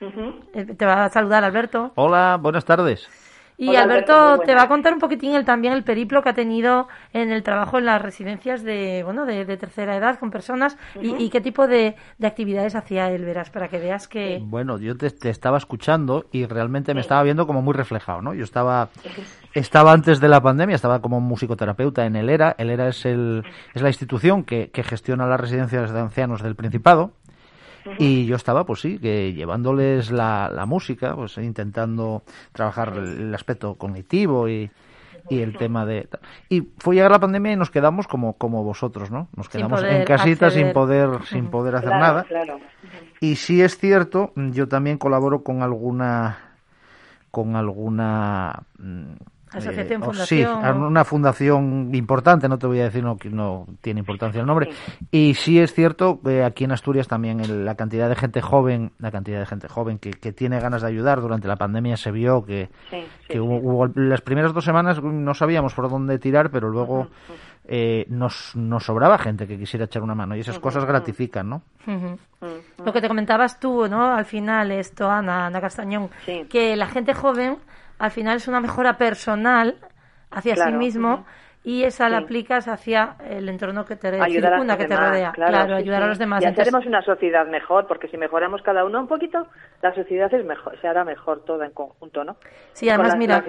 Eh, 0.01 0.75
te 0.77 0.85
va 0.85 1.05
a 1.05 1.09
saludar, 1.09 1.45
Alberto. 1.45 1.93
Hola, 1.95 2.37
buenas 2.41 2.65
tardes. 2.65 3.09
Y 3.57 3.77
Alberto, 3.77 4.41
te 4.41 4.55
va 4.55 4.63
a 4.63 4.69
contar 4.69 4.93
un 4.93 4.99
poquitín 4.99 5.35
el, 5.35 5.45
también 5.45 5.73
el 5.75 5.85
periplo 5.85 6.23
que 6.23 6.31
ha 6.31 6.35
tenido 6.35 6.89
en 7.13 7.31
el 7.31 7.43
trabajo 7.45 7.79
en 7.79 7.85
las 7.85 8.03
residencias 8.03 8.65
de, 8.65 9.03
bueno, 9.05 9.27
de, 9.27 9.45
tercera 9.57 9.97
edad 9.97 10.19
con 10.19 10.31
personas 10.31 10.77
y, 11.01 11.31
qué 11.31 11.41
tipo 11.41 11.69
de, 11.69 11.95
actividades 12.23 12.75
hacía 12.75 13.11
él, 13.11 13.25
verás, 13.25 13.51
para 13.51 13.69
que 13.69 13.79
veas 13.79 14.09
que... 14.09 14.41
Bueno, 14.43 14.79
yo 14.79 14.97
te, 14.97 15.07
estaba 15.29 15.59
escuchando 15.59 16.27
y 16.33 16.47
realmente 16.47 16.95
me 16.95 17.01
estaba 17.01 17.23
viendo 17.23 17.47
como 17.47 17.63
muy 17.63 17.75
reflejado, 17.75 18.23
¿no? 18.23 18.35
Yo 18.35 18.43
estaba, 18.43 18.89
estaba 19.55 19.93
antes 19.93 20.21
de 20.21 20.29
la 20.29 20.41
pandemia, 20.41 20.75
estaba 20.75 21.01
como 21.01 21.21
musicoterapeuta 21.21 22.07
en 22.07 22.17
el 22.17 22.31
ERA. 22.31 22.57
El 22.59 22.71
ERA 22.71 22.89
es, 22.89 23.05
el, 23.07 23.45
es 23.73 23.83
la 23.83 23.89
institución 23.89 24.43
que, 24.43 24.71
que 24.71 24.83
gestiona 24.83 25.27
las 25.27 25.41
residencias 25.41 25.93
de 25.93 26.01
ancianos 26.01 26.43
del 26.43 26.57
Principado 26.57 27.13
y 27.99 28.27
yo 28.27 28.37
estaba, 28.37 28.65
pues 28.65 28.81
sí, 28.81 28.99
que 28.99 29.33
llevándoles 29.33 30.11
la, 30.11 30.51
la 30.53 30.67
música, 30.67 31.15
pues 31.15 31.37
intentando 31.39 32.23
trabajar 32.53 32.95
el 32.97 33.35
aspecto 33.35 33.75
cognitivo 33.75 34.49
y, 34.49 34.71
y 35.29 35.41
el 35.41 35.57
tema 35.57 35.87
de 35.87 36.09
y 36.49 36.63
fue 36.79 36.97
llegar 36.97 37.11
la 37.11 37.19
pandemia 37.19 37.53
y 37.53 37.57
nos 37.57 37.71
quedamos 37.71 38.07
como 38.07 38.35
como 38.35 38.63
vosotros 38.63 39.11
no 39.11 39.29
nos 39.37 39.49
quedamos 39.49 39.83
en 39.83 40.05
casita 40.05 40.51
sin 40.51 40.73
poder 40.73 41.25
sin 41.25 41.49
poder 41.49 41.77
hacer 41.77 41.91
nada. 41.91 42.27
y 43.21 43.37
sí 43.37 43.63
es 43.63 43.79
cierto 43.79 44.33
yo 44.37 44.69
también 44.69 44.99
colaboro 44.99 45.43
con 45.43 45.63
alguna 45.63 46.57
con 47.31 47.57
alguna 47.57 48.65
mm, 48.79 49.15
Asociación, 49.55 50.03
eh, 50.03 50.05
fundación. 50.05 50.63
Sí, 50.63 50.69
una 50.69 51.05
fundación 51.05 51.95
importante, 51.95 52.49
no 52.49 52.59
te 52.59 52.67
voy 52.67 52.81
a 52.81 52.85
decir, 52.85 53.03
no, 53.03 53.17
no 53.31 53.67
tiene 53.81 54.01
importancia 54.01 54.41
el 54.41 54.47
nombre. 54.47 54.71
Y 55.11 55.35
sí 55.35 55.59
es 55.61 55.73
cierto 55.73 56.21
que 56.21 56.43
aquí 56.43 56.65
en 56.65 56.73
Asturias 56.73 57.09
también 57.09 57.65
la 57.65 57.75
cantidad 57.77 58.09
de 58.09 58.17
gente 58.17 58.41
joven, 58.41 58.93
la 58.99 59.11
cantidad 59.11 59.39
de 59.39 59.47
gente 59.47 59.69
joven 59.69 59.99
que, 59.99 60.11
que 60.11 60.33
tiene 60.33 60.61
ganas 60.61 60.83
de 60.83 60.89
ayudar 60.89 61.21
durante 61.21 61.49
la 61.49 61.57
pandemia 61.57 61.97
se 61.97 62.11
vio 62.11 62.45
que, 62.45 62.69
que 63.29 63.41
hubo, 63.41 63.87
las 63.95 64.21
primeras 64.21 64.53
dos 64.53 64.65
semanas 64.65 65.03
no 65.03 65.35
sabíamos 65.35 65.75
por 65.75 65.89
dónde 65.89 66.19
tirar, 66.19 66.51
pero 66.51 66.69
luego 66.69 67.09
eh, 67.67 68.05
nos, 68.09 68.55
nos 68.57 68.85
sobraba 68.85 69.19
gente 69.19 69.47
que 69.47 69.59
quisiera 69.59 69.87
echar 69.87 70.03
una 70.03 70.15
mano 70.15 70.37
y 70.37 70.41
esas 70.41 70.59
cosas 70.59 70.85
gratifican, 70.85 71.49
¿no? 71.49 71.63
Lo 72.85 72.93
que 72.93 73.01
te 73.01 73.09
comentabas 73.09 73.59
tú, 73.59 73.89
¿no? 73.89 74.15
Al 74.15 74.25
final, 74.25 74.71
esto, 74.71 75.11
Ana, 75.11 75.47
Ana 75.47 75.61
Castañón, 75.61 76.11
que 76.49 76.77
la 76.77 76.87
gente 76.87 77.15
joven 77.15 77.59
al 77.99 78.11
final 78.11 78.37
es 78.37 78.49
una 78.49 78.61
mejora 78.61 78.97
personal 78.97 79.77
hacia 80.31 80.57
sí 80.57 80.73
mismo 80.73 81.25
y 81.65 81.85
esa 81.85 82.11
la 82.11 82.19
aplicas 82.19 82.69
hacia 82.69 83.17
el 83.27 83.49
entorno 83.49 83.87
que 83.87 83.97
te 83.97 84.13
circunda, 84.13 84.77
que 84.77 84.87
te 84.87 84.97
rodea. 84.97 85.33
Claro, 85.33 85.77
ayudar 85.77 86.03
a 86.03 86.07
los 86.07 86.19
demás. 86.19 86.43
Y 86.43 86.47
haremos 86.47 86.85
una 86.85 87.03
sociedad 87.03 87.47
mejor, 87.47 87.87
porque 87.87 88.07
si 88.09 88.19
mejoramos 88.19 88.61
cada 88.63 88.85
uno 88.85 89.01
un 89.01 89.09
poquito, 89.09 89.47
la 89.81 89.95
sociedad 89.95 90.33
es 90.33 90.45
mejor, 90.45 90.79
se 90.81 90.87
hará 90.87 91.05
mejor 91.05 91.43
toda 91.45 91.65
en 91.65 91.73
conjunto, 91.73 92.23
¿no? 92.23 92.37
Sí, 92.75 92.91
además, 92.91 93.17
mira, 93.17 93.43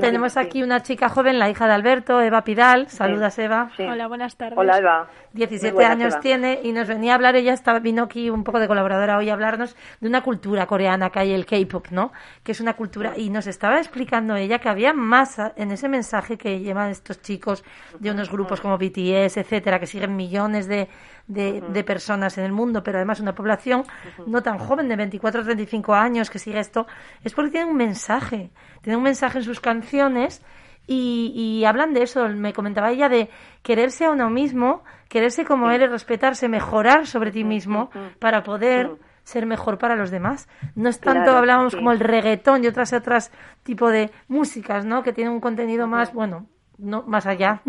tenemos 0.00 0.36
aquí 0.38 0.62
una 0.62 0.80
chica 0.80 1.10
joven, 1.10 1.38
la 1.38 1.50
hija 1.50 1.66
de 1.66 1.74
Alberto, 1.74 2.20
Eva 2.22 2.42
Pidal. 2.42 2.88
Saludas, 2.88 3.38
Eva. 3.38 3.70
Hola, 3.78 4.06
buenas 4.06 4.36
tardes. 4.36 4.58
Hola, 4.58 4.78
Eva. 4.78 5.08
17 5.32 5.84
años 5.84 6.18
tiene 6.20 6.60
y 6.62 6.72
nos 6.72 6.88
venía 6.88 7.12
a 7.12 7.14
hablar, 7.16 7.36
ella 7.36 7.52
estaba, 7.52 7.78
vino 7.78 8.04
aquí 8.04 8.30
un 8.30 8.44
poco 8.44 8.58
de 8.58 8.66
colaboradora 8.66 9.18
hoy 9.18 9.30
a 9.30 9.34
hablarnos 9.34 9.76
de 10.00 10.08
una 10.08 10.22
cultura 10.22 10.66
coreana 10.66 11.10
que 11.10 11.20
hay, 11.20 11.32
el 11.32 11.44
K-pop, 11.46 11.88
¿no? 11.90 12.12
Que 12.42 12.52
es 12.52 12.60
una 12.60 12.74
cultura, 12.74 13.12
y 13.16 13.30
nos 13.30 13.46
estaba 13.46 13.78
explicando 13.78 14.36
ella 14.36 14.58
que 14.58 14.68
había 14.68 14.92
más 14.92 15.38
en 15.56 15.70
ese 15.70 15.88
mensaje 15.88 16.36
que 16.38 16.60
llevan 16.60 16.90
estos 17.10 17.22
chicos 17.22 17.64
de 17.98 18.10
unos 18.10 18.30
grupos 18.30 18.60
como 18.60 18.78
BTS, 18.78 19.36
etcétera, 19.36 19.80
que 19.80 19.86
siguen 19.86 20.16
millones 20.16 20.66
de, 20.66 20.88
de, 21.26 21.84
personas 21.84 22.38
en 22.38 22.44
el 22.44 22.52
mundo, 22.52 22.82
pero 22.82 22.98
además 22.98 23.20
una 23.20 23.34
población 23.34 23.84
no 24.26 24.42
tan 24.42 24.58
joven, 24.58 24.88
de 24.88 24.96
24 24.96 25.40
o 25.40 25.44
35 25.44 25.94
años, 25.94 26.30
que 26.30 26.38
sigue 26.38 26.60
esto, 26.60 26.86
es 27.24 27.34
porque 27.34 27.50
tienen 27.50 27.70
un 27.70 27.76
mensaje, 27.76 28.50
tienen 28.82 28.98
un 28.98 29.04
mensaje 29.04 29.38
en 29.38 29.44
sus 29.44 29.60
canciones 29.60 30.42
y, 30.86 31.62
hablan 31.64 31.94
de 31.94 32.02
eso. 32.02 32.28
Me 32.28 32.52
comentaba 32.52 32.90
ella 32.90 33.08
de 33.08 33.30
quererse 33.62 34.06
a 34.06 34.10
uno 34.10 34.28
mismo, 34.28 34.82
quererse 35.08 35.44
como 35.44 35.70
eres, 35.70 35.90
respetarse, 35.90 36.48
mejorar 36.48 37.06
sobre 37.06 37.30
ti 37.30 37.44
mismo 37.44 37.90
para 38.18 38.42
poder 38.42 38.90
ser 39.22 39.46
mejor 39.46 39.78
para 39.78 39.94
los 39.94 40.10
demás. 40.10 40.48
No 40.74 40.88
es 40.88 40.98
tanto, 40.98 41.36
hablábamos 41.36 41.76
como 41.76 41.92
el 41.92 42.00
reggaetón 42.00 42.64
y 42.64 42.66
otras 42.66 42.92
otras 42.92 43.30
tipo 43.62 43.88
de 43.88 44.10
músicas, 44.26 44.84
¿no? 44.84 45.02
Que 45.02 45.12
tienen 45.12 45.32
un 45.32 45.40
contenido 45.40 45.86
más, 45.86 46.12
bueno, 46.12 46.46
no 46.80 47.02
más 47.02 47.26
allá 47.26 47.62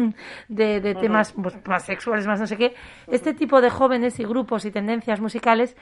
de, 0.48 0.96
temas 1.00 1.34
pues, 1.34 1.56
más 1.68 1.84
sexuales, 1.84 2.28
más 2.28 2.40
no 2.40 2.48
sé 2.48 2.58
qué, 2.58 2.74
este 3.08 3.34
tipo 3.34 3.62
de 3.62 3.70
jóvenes 3.70 4.20
y 4.20 4.24
grupos 4.24 4.66
y 4.66 4.72
tendencias 4.72 5.20
musicales 5.20 5.76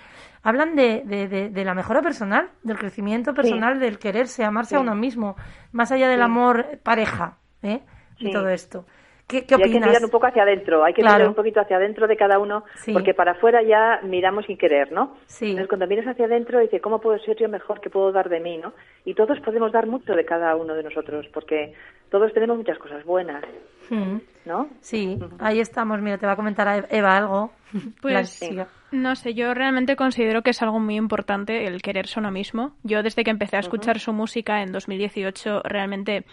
hablan 0.44 0.76
de, 0.76 1.04
de, 1.06 1.66
la 1.66 1.74
mejora 1.74 2.02
personal, 2.02 2.50
del 2.64 2.78
crecimiento 2.78 3.34
personal, 3.34 3.80
del 3.80 4.00
quererse, 4.00 4.44
amarse 4.44 4.76
a 4.76 4.80
uno 4.80 4.96
mismo, 4.96 5.36
más 5.72 5.92
allá 5.92 6.08
del 6.08 6.22
amor 6.22 6.80
pareja, 6.84 7.38
¿eh? 7.62 7.82
y 8.18 8.32
todo 8.32 8.50
esto. 8.50 8.86
¿Qué, 9.30 9.46
qué 9.46 9.54
opinas? 9.54 9.76
hay 9.76 9.80
que 9.80 9.88
mirar 9.88 10.04
un 10.04 10.10
poco 10.10 10.26
hacia 10.26 10.42
adentro, 10.42 10.84
hay 10.84 10.94
que 10.94 11.04
mirar 11.04 11.28
un 11.28 11.36
poquito 11.36 11.62
hacia 11.62 11.78
adentro 11.78 12.08
de 12.08 12.18
cada 12.18 12.40
uno, 12.40 12.64
porque 12.92 13.14
para 13.14 13.34
afuera 13.34 13.62
ya 13.62 14.00
miramos 14.02 14.48
sin 14.48 14.58
querer, 14.58 14.92
¿no? 14.92 15.18
Sí. 15.28 15.52
Entonces 15.52 15.68
cuando 15.68 15.86
miras 15.86 16.08
hacia 16.08 16.26
adentro 16.26 16.60
dices, 16.60 16.82
¿cómo 16.82 17.00
puedo 17.00 17.20
ser 17.20 17.38
yo 17.38 17.48
mejor? 17.48 17.80
¿Qué 17.80 17.92
puedo 17.92 18.12
dar 18.12 18.28
de 18.28 18.40
mí? 18.40 18.58
¿no? 18.58 18.74
Y 19.06 19.14
todos 19.14 19.40
podemos 19.42 19.72
dar 19.72 19.86
mucho 19.86 20.14
de 20.14 20.26
cada 20.26 20.56
uno 20.56 20.74
de 20.74 20.82
nosotros, 20.82 21.28
porque 21.32 21.76
todos 22.10 22.34
tenemos 22.34 22.58
muchas 22.58 22.80
cosas 22.80 23.06
buenas, 23.06 23.44
mm. 23.92 24.18
¿no? 24.46 24.68
Sí, 24.82 25.20
ahí 25.38 25.60
estamos. 25.60 26.02
Mira, 26.02 26.18
te 26.18 26.26
va 26.26 26.34
a 26.34 26.36
comentar 26.36 26.88
Eva 26.90 27.16
algo. 27.16 27.52
Pues 28.02 28.42
no 28.92 29.16
sé, 29.16 29.36
yo 29.36 29.54
realmente 29.54 29.96
considero 29.96 30.42
que 30.42 30.50
es 30.50 30.62
algo 30.64 30.80
muy 30.80 30.96
importante 30.96 31.68
el 31.68 31.84
quererse 31.84 32.20
uno 32.20 32.32
mismo. 32.32 32.74
Yo 32.82 33.04
desde 33.04 33.24
que 33.24 33.30
empecé 33.30 33.58
a 33.58 33.60
escuchar 33.60 34.00
su 34.00 34.12
música 34.12 34.64
en 34.64 34.72
2018 34.72 35.62
realmente 35.64 36.26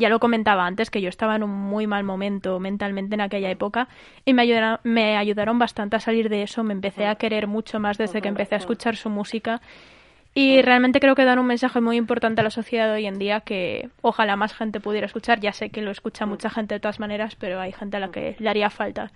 ya 0.00 0.08
lo 0.08 0.18
comentaba 0.18 0.66
antes 0.66 0.90
que 0.90 1.00
yo 1.00 1.08
estaba 1.08 1.36
en 1.36 1.44
un 1.44 1.50
muy 1.50 1.86
mal 1.86 2.02
momento 2.02 2.58
mentalmente 2.58 3.14
en 3.14 3.20
aquella 3.20 3.50
época 3.50 3.86
y 4.24 4.34
me 4.34 4.42
ayudaron, 4.42 4.78
me 4.82 5.16
ayudaron 5.16 5.58
bastante 5.58 5.96
a 5.96 6.00
salir 6.00 6.28
de 6.28 6.42
eso. 6.42 6.64
Me 6.64 6.72
empecé 6.72 7.06
a 7.06 7.14
querer 7.14 7.46
mucho 7.46 7.78
más 7.78 7.98
desde 7.98 8.20
que 8.20 8.28
empecé 8.28 8.56
a 8.56 8.58
escuchar 8.58 8.96
su 8.96 9.10
música 9.10 9.60
y 10.32 10.62
realmente 10.62 11.00
creo 11.00 11.14
que 11.14 11.24
dan 11.24 11.38
un 11.38 11.46
mensaje 11.46 11.80
muy 11.80 11.96
importante 11.96 12.40
a 12.40 12.44
la 12.44 12.50
sociedad 12.50 12.92
hoy 12.92 13.06
en 13.06 13.18
día 13.18 13.40
que 13.40 13.90
ojalá 14.00 14.36
más 14.36 14.54
gente 14.54 14.80
pudiera 14.80 15.06
escuchar. 15.06 15.40
Ya 15.40 15.52
sé 15.52 15.70
que 15.70 15.82
lo 15.82 15.90
escucha 15.90 16.24
mucha 16.24 16.48
gente 16.50 16.74
de 16.74 16.80
todas 16.80 16.98
maneras, 16.98 17.36
pero 17.36 17.60
hay 17.60 17.72
gente 17.72 17.98
a 17.98 18.00
la 18.00 18.10
que 18.10 18.36
le 18.38 18.48
haría 18.48 18.70
falta. 18.70 19.10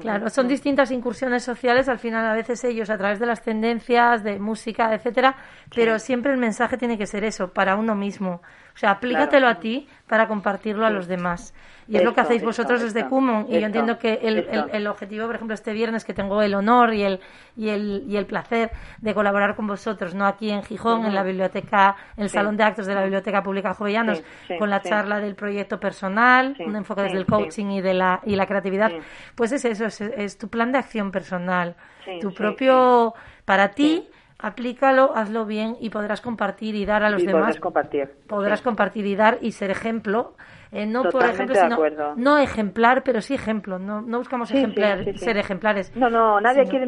Claro, 0.00 0.28
son 0.28 0.48
distintas 0.48 0.90
incursiones 0.90 1.44
sociales, 1.44 1.88
al 1.88 2.00
final 2.00 2.26
a 2.26 2.34
veces 2.34 2.64
ellos 2.64 2.90
a 2.90 2.98
través 2.98 3.20
de 3.20 3.26
las 3.26 3.42
tendencias, 3.42 4.24
de 4.24 4.40
música, 4.40 4.92
etcétera, 4.92 5.36
pero 5.72 6.00
siempre 6.00 6.32
el 6.32 6.38
mensaje 6.38 6.76
tiene 6.76 6.98
que 6.98 7.06
ser 7.06 7.22
eso, 7.22 7.52
para 7.52 7.76
uno 7.76 7.94
mismo. 7.94 8.42
O 8.74 8.78
sea, 8.78 8.92
aplícatelo 8.92 9.46
a 9.46 9.60
ti 9.60 9.88
para 10.08 10.26
compartirlo 10.26 10.84
a 10.84 10.90
los 10.90 11.06
demás. 11.06 11.54
Y 11.86 11.96
es 11.96 12.04
lo 12.04 12.14
que 12.14 12.20
hacéis 12.20 12.42
vosotros 12.42 12.80
desde 12.80 13.06
Kumon. 13.06 13.46
Y 13.48 13.60
yo 13.60 13.66
entiendo 13.66 13.98
que 13.98 14.20
el, 14.22 14.48
el, 14.72 14.86
objetivo, 14.86 15.26
por 15.26 15.34
ejemplo, 15.36 15.54
este 15.54 15.72
viernes 15.72 16.04
que 16.04 16.14
tengo 16.14 16.42
el 16.42 16.54
honor 16.54 16.94
y 16.94 17.02
el, 17.02 17.20
y 17.56 17.68
el, 17.68 18.04
y 18.08 18.16
el 18.16 18.26
placer 18.26 18.70
de 19.00 19.14
colaborar 19.14 19.54
con 19.54 19.66
vosotros, 19.66 20.14
no 20.14 20.26
aquí 20.26 20.50
en 20.50 20.62
Gijón, 20.62 21.04
en 21.04 21.14
la 21.14 21.22
biblioteca, 21.22 21.96
en 22.16 22.24
el 22.24 22.30
Salón 22.30 22.56
de 22.56 22.64
Actos 22.64 22.86
de 22.86 22.94
la 22.94 23.02
Biblioteca 23.02 23.42
Pública 23.42 23.74
Jovellanos, 23.74 24.22
con 24.58 24.70
la 24.70 24.80
charla 24.80 25.20
del 25.20 25.34
proyecto 25.34 25.78
personal, 25.78 26.56
un 26.58 26.74
enfoque 26.74 27.02
desde 27.02 27.18
el 27.18 27.26
coaching 27.26 27.66
y 27.66 27.80
de 27.80 27.94
la, 27.94 28.20
y 28.24 28.34
la 28.36 28.46
creatividad, 28.46 28.90
pues 29.34 29.52
es 29.52 29.64
eso, 29.64 29.86
es, 29.86 30.38
tu 30.38 30.48
plan 30.48 30.72
de 30.72 30.78
acción 30.78 31.10
personal, 31.12 31.76
tu 32.20 32.32
propio, 32.32 33.14
para 33.44 33.70
ti, 33.72 34.08
aplícalo, 34.44 35.12
hazlo 35.14 35.46
bien 35.46 35.76
y 35.80 35.90
podrás 35.90 36.20
compartir 36.20 36.74
y 36.74 36.84
dar 36.84 37.02
a 37.02 37.10
los 37.10 37.24
demás. 37.24 37.42
Podrás 37.42 37.60
compartir. 37.60 38.10
Podrás 38.28 38.62
compartir 38.62 39.06
y 39.06 39.16
dar 39.16 39.38
y 39.40 39.52
ser 39.52 39.70
ejemplo. 39.70 40.34
Eh, 40.70 40.86
no 40.86 41.04
por 41.04 41.24
ejemplo, 41.24 41.54
sino, 41.54 42.14
no 42.16 42.38
ejemplar, 42.38 43.02
pero 43.04 43.20
sí 43.20 43.34
ejemplo. 43.34 43.78
No, 43.78 44.02
no 44.02 44.18
buscamos 44.18 44.50
ejemplar, 44.50 45.04
ser 45.16 45.36
ejemplares. 45.38 45.96
No, 45.96 46.10
no, 46.10 46.40
nadie 46.40 46.64
quiere 46.64 46.86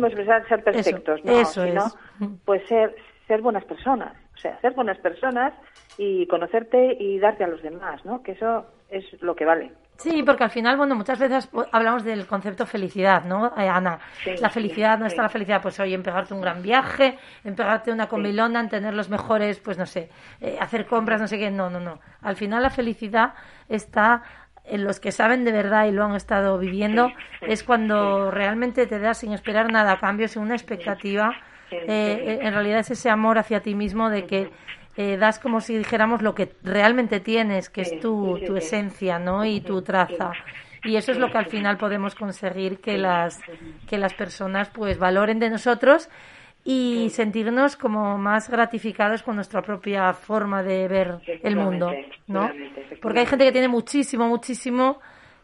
ser 0.49 0.64
perfectos, 0.64 1.25
no, 1.25 1.33
eso 1.33 1.64
sino, 1.64 1.87
es. 1.87 2.29
pues 2.45 2.66
ser, 2.66 2.95
ser 3.27 3.40
buenas 3.40 3.64
personas. 3.64 4.12
O 4.35 4.38
sea, 4.38 4.61
ser 4.61 4.75
buenas 4.75 4.99
personas 4.99 5.55
y 5.97 6.27
conocerte 6.27 6.97
y 7.01 7.19
darte 7.19 7.45
a 7.45 7.49
los 7.49 7.62
demás, 7.62 8.05
¿no? 8.05 8.23
Que 8.23 8.33
eso 8.33 8.66
es 8.90 9.05
lo 9.23 9.35
que 9.35 9.45
vale. 9.47 9.73
Sí, 9.99 10.23
porque 10.23 10.45
al 10.45 10.51
final, 10.51 10.77
bueno, 10.77 10.95
muchas 10.95 11.19
veces 11.19 11.49
hablamos 11.73 12.05
del 12.05 12.27
concepto 12.27 12.67
felicidad, 12.67 13.25
¿no, 13.25 13.53
eh, 13.57 13.69
Ana? 13.69 13.99
la 14.41 14.51
felicidad, 14.51 14.99
no 14.99 15.07
está 15.07 15.23
la 15.23 15.29
felicidad, 15.29 15.63
pues 15.63 15.81
hoy 15.81 15.95
en 15.95 16.03
pegarte 16.03 16.35
un 16.35 16.43
gran 16.43 16.63
viaje, 16.63 17.19
en 17.45 17.55
pegarte 17.55 17.91
una 17.91 18.07
comilona, 18.07 18.61
en 18.61 18.69
tener 18.69 18.93
los 18.93 19.09
mejores, 19.09 19.59
pues 19.59 19.79
no 19.79 19.87
sé, 19.87 20.11
eh, 20.41 20.59
hacer 20.61 20.87
compras, 20.87 21.21
no 21.21 21.27
sé 21.27 21.39
qué, 21.39 21.51
no, 21.51 21.71
no, 21.71 21.81
no. 21.81 22.01
Al 22.21 22.37
final 22.37 22.63
la 22.63 22.71
felicidad 22.71 23.35
está 23.69 24.23
en 24.65 24.85
los 24.85 25.01
que 25.01 25.13
saben 25.13 25.45
de 25.45 25.53
verdad 25.53 25.87
y 25.87 25.93
lo 25.93 26.05
han 26.05 26.15
estado 26.15 26.59
viviendo, 26.59 27.11
es 27.41 27.63
cuando 27.63 28.31
realmente 28.31 28.87
te 28.87 28.99
das 28.99 29.19
sin 29.19 29.33
esperar 29.33 29.73
nada 29.73 29.93
a 29.93 29.99
cambio, 29.99 30.29
sin 30.29 30.43
una 30.43 30.55
expectativa. 30.55 31.33
Eh, 31.71 32.39
en 32.43 32.53
realidad 32.53 32.81
es 32.81 32.91
ese 32.91 33.11
amor 33.11 33.39
hacia 33.39 33.61
ti 33.61 33.75
mismo 33.75 34.09
de 34.09 34.25
que 34.25 34.51
eh, 34.97 35.17
das 35.17 35.39
como 35.39 35.61
si 35.61 35.77
dijéramos 35.77 36.23
lo 36.23 36.35
que 36.35 36.53
realmente 36.63 37.21
tienes, 37.21 37.69
que 37.69 37.83
es 37.83 38.01
tu, 38.01 38.41
tu 38.47 38.57
esencia, 38.57 39.19
¿no? 39.19 39.45
Y 39.45 39.61
tu 39.61 39.83
traza. 39.83 40.33
Y 40.85 40.97
eso 40.97 41.13
es 41.13 41.19
lo 41.19 41.31
que 41.31 41.39
al 41.39 41.47
final 41.47 41.77
podemos 41.77 42.15
conseguir 42.15 42.81
que 42.81 42.97
las, 42.97 43.41
que 43.89 43.99
las 43.99 44.15
personas 44.15 44.71
pues 44.71 44.99
valoren 44.99 45.39
de 45.39 45.51
nosotros 45.51 46.09
y 46.65 47.11
sentirnos 47.11 47.77
como 47.77 48.19
más 48.19 48.49
gratificados 48.49 49.23
con 49.23 49.37
nuestra 49.37 49.63
propia 49.63 50.13
forma 50.15 50.63
de 50.63 50.89
ver 50.89 51.21
el 51.43 51.57
mundo, 51.57 51.93
¿no? 52.27 52.51
Porque 53.03 53.21
hay 53.21 53.27
gente 53.27 53.45
que 53.45 53.53
tiene 53.53 53.69
muchísimo, 53.69 54.29
muchísimo 54.29 54.99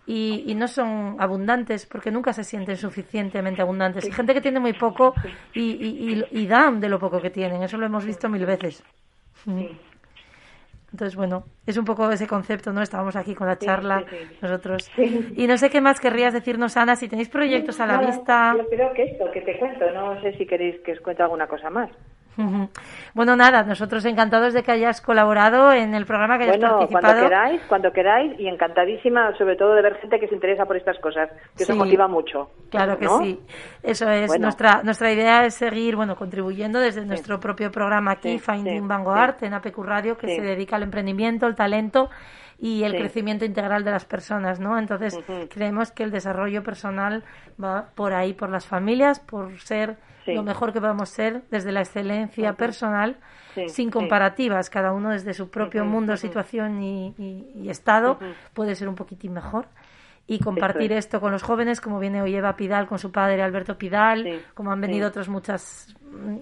y, 0.07 0.45
y, 0.47 0.55
no 0.55 0.67
son 0.67 1.17
abundantes 1.21 1.87
porque 1.87 2.11
nunca 2.11 2.33
se 2.33 2.43
sienten 2.43 2.77
suficientemente 2.77 3.63
abundantes. 3.63 4.05
Hay 4.05 4.13
gente 4.13 4.35
que 4.35 4.41
tiene 4.41 4.59
muy 4.59 4.73
poco 4.73 5.15
y, 5.55 5.61
y, 5.61 6.25
y 6.31 6.47
dan 6.47 6.81
de 6.81 6.89
lo 6.89 6.99
poco 6.99 7.21
que 7.21 7.31
tienen. 7.31 7.63
Eso 7.63 7.77
lo 7.79 7.87
hemos 7.87 8.05
visto 8.05 8.29
mil 8.29 8.45
veces. 8.45 8.83
Entonces, 9.47 11.17
bueno, 11.17 11.45
es 11.67 11.79
un 11.79 11.87
poco 11.87 12.11
ese 12.11 12.27
concepto, 12.27 12.73
¿no? 12.73 12.83
Estábamos 12.83 13.17
aquí 13.17 13.35
con 13.35 13.47
la 13.47 13.59
charla 13.59 14.05
nosotros. 14.43 14.91
Y 15.37 15.47
no 15.47 15.57
sé 15.57 15.71
qué 15.71 15.81
más 15.81 16.01
querrías 16.01 16.35
decirnos, 16.35 16.77
Ana, 16.77 16.97
si 16.97 17.09
tenéis 17.09 17.31
proyectos 17.31 17.81
a 17.81 17.87
la 17.87 17.99
vista. 17.99 18.55
Yo 18.59 18.69
creo 18.69 18.93
que 18.93 19.05
esto, 19.05 19.31
que 19.33 19.41
te 19.41 19.59
cuento, 19.59 19.91
no 19.93 20.21
sé 20.21 20.37
si 20.37 20.47
queréis 20.47 20.81
que 20.83 20.93
os 20.93 21.01
cuente 21.01 21.23
alguna 21.23 21.47
cosa 21.47 21.71
más. 21.71 21.91
Bueno, 23.15 23.37
nada, 23.37 23.63
nosotros 23.63 24.05
encantados 24.07 24.55
de 24.55 24.63
que 24.63 24.73
hayas 24.73 25.01
colaborado 25.03 25.71
en 25.73 25.95
el 25.95 26.07
programa, 26.07 26.39
que 26.39 26.45
hayas 26.45 26.59
bueno, 26.59 26.89
cuando 26.91 27.23
queráis, 27.23 27.61
cuando 27.69 27.93
queráis, 27.93 28.41
y 28.41 28.49
encantadísima 28.49 29.37
sobre 29.37 29.57
todo 29.57 29.75
de 29.75 29.83
ver 29.83 29.97
gente 29.97 30.19
que 30.19 30.29
se 30.29 30.35
interesa 30.35 30.65
por 30.65 30.77
estas 30.77 30.99
cosas, 30.99 31.29
que 31.57 31.65
se 31.65 31.75
motiva 31.75 32.09
mucho. 32.09 32.51
Claro 32.71 32.97
que 32.97 33.07
sí, 33.09 33.41
eso 33.83 34.09
es. 34.09 34.39
Nuestra 34.41 34.83
nuestra 34.83 35.13
idea 35.13 35.45
es 35.45 35.55
seguir, 35.55 35.97
bueno, 35.97 36.17
contribuyendo 36.17 36.81
desde 36.81 37.05
nuestro 37.05 37.39
propio 37.39 37.71
programa 37.71 38.13
aquí, 38.13 38.39
Finding 38.39 38.89
Vanguard, 38.89 39.43
en 39.45 39.55
APQ 39.55 39.79
Radio, 39.79 40.17
que 40.17 40.29
se 40.29 40.41
dedica 40.41 40.77
al 40.77 40.85
emprendimiento, 40.85 41.47
el 41.47 41.55
talento 41.55 42.09
y 42.59 42.85
el 42.85 42.93
crecimiento 42.93 43.45
integral 43.45 43.85
de 43.85 43.91
las 43.91 44.05
personas, 44.05 44.61
¿no? 44.61 44.79
Entonces, 44.79 45.19
creemos 45.51 45.91
que 45.91 46.05
el 46.05 46.11
desarrollo 46.11 46.63
personal 46.63 47.25
va 47.63 47.89
por 47.95 48.15
ahí, 48.15 48.33
por 48.33 48.51
las 48.51 48.67
familias, 48.67 49.21
por 49.21 49.59
ser 49.59 49.97
lo 50.27 50.43
mejor 50.43 50.73
que 50.73 50.81
podemos 50.81 51.09
ser 51.09 51.43
desde 51.51 51.73
la 51.73 51.81
excelencia 51.81 52.55
personal, 52.55 53.17
sin 53.69 53.91
comparativas, 53.91 54.71
cada 54.71 54.93
uno 54.93 55.11
desde 55.11 55.35
su 55.35 55.51
propio 55.51 55.85
mundo, 55.85 56.17
situación 56.17 56.83
y, 56.83 57.69
estado 57.69 58.19
puede 58.55 58.75
ser 58.75 58.89
un 58.89 58.95
poquitín 58.95 59.33
mejor. 59.33 59.67
Y 60.27 60.39
compartir 60.39 60.93
esto 60.93 61.21
con 61.21 61.33
los 61.33 61.43
jóvenes, 61.43 61.81
como 61.81 61.99
viene 61.99 62.23
hoy 62.23 62.35
Eva 62.35 62.57
Pidal 62.57 62.87
con 62.87 62.99
su 62.99 63.11
padre 63.11 63.43
Alberto 63.43 63.77
Pidal, 63.77 64.41
como 64.55 64.71
han 64.71 64.81
venido 64.81 65.09
otras 65.09 65.29
muchas 65.29 65.95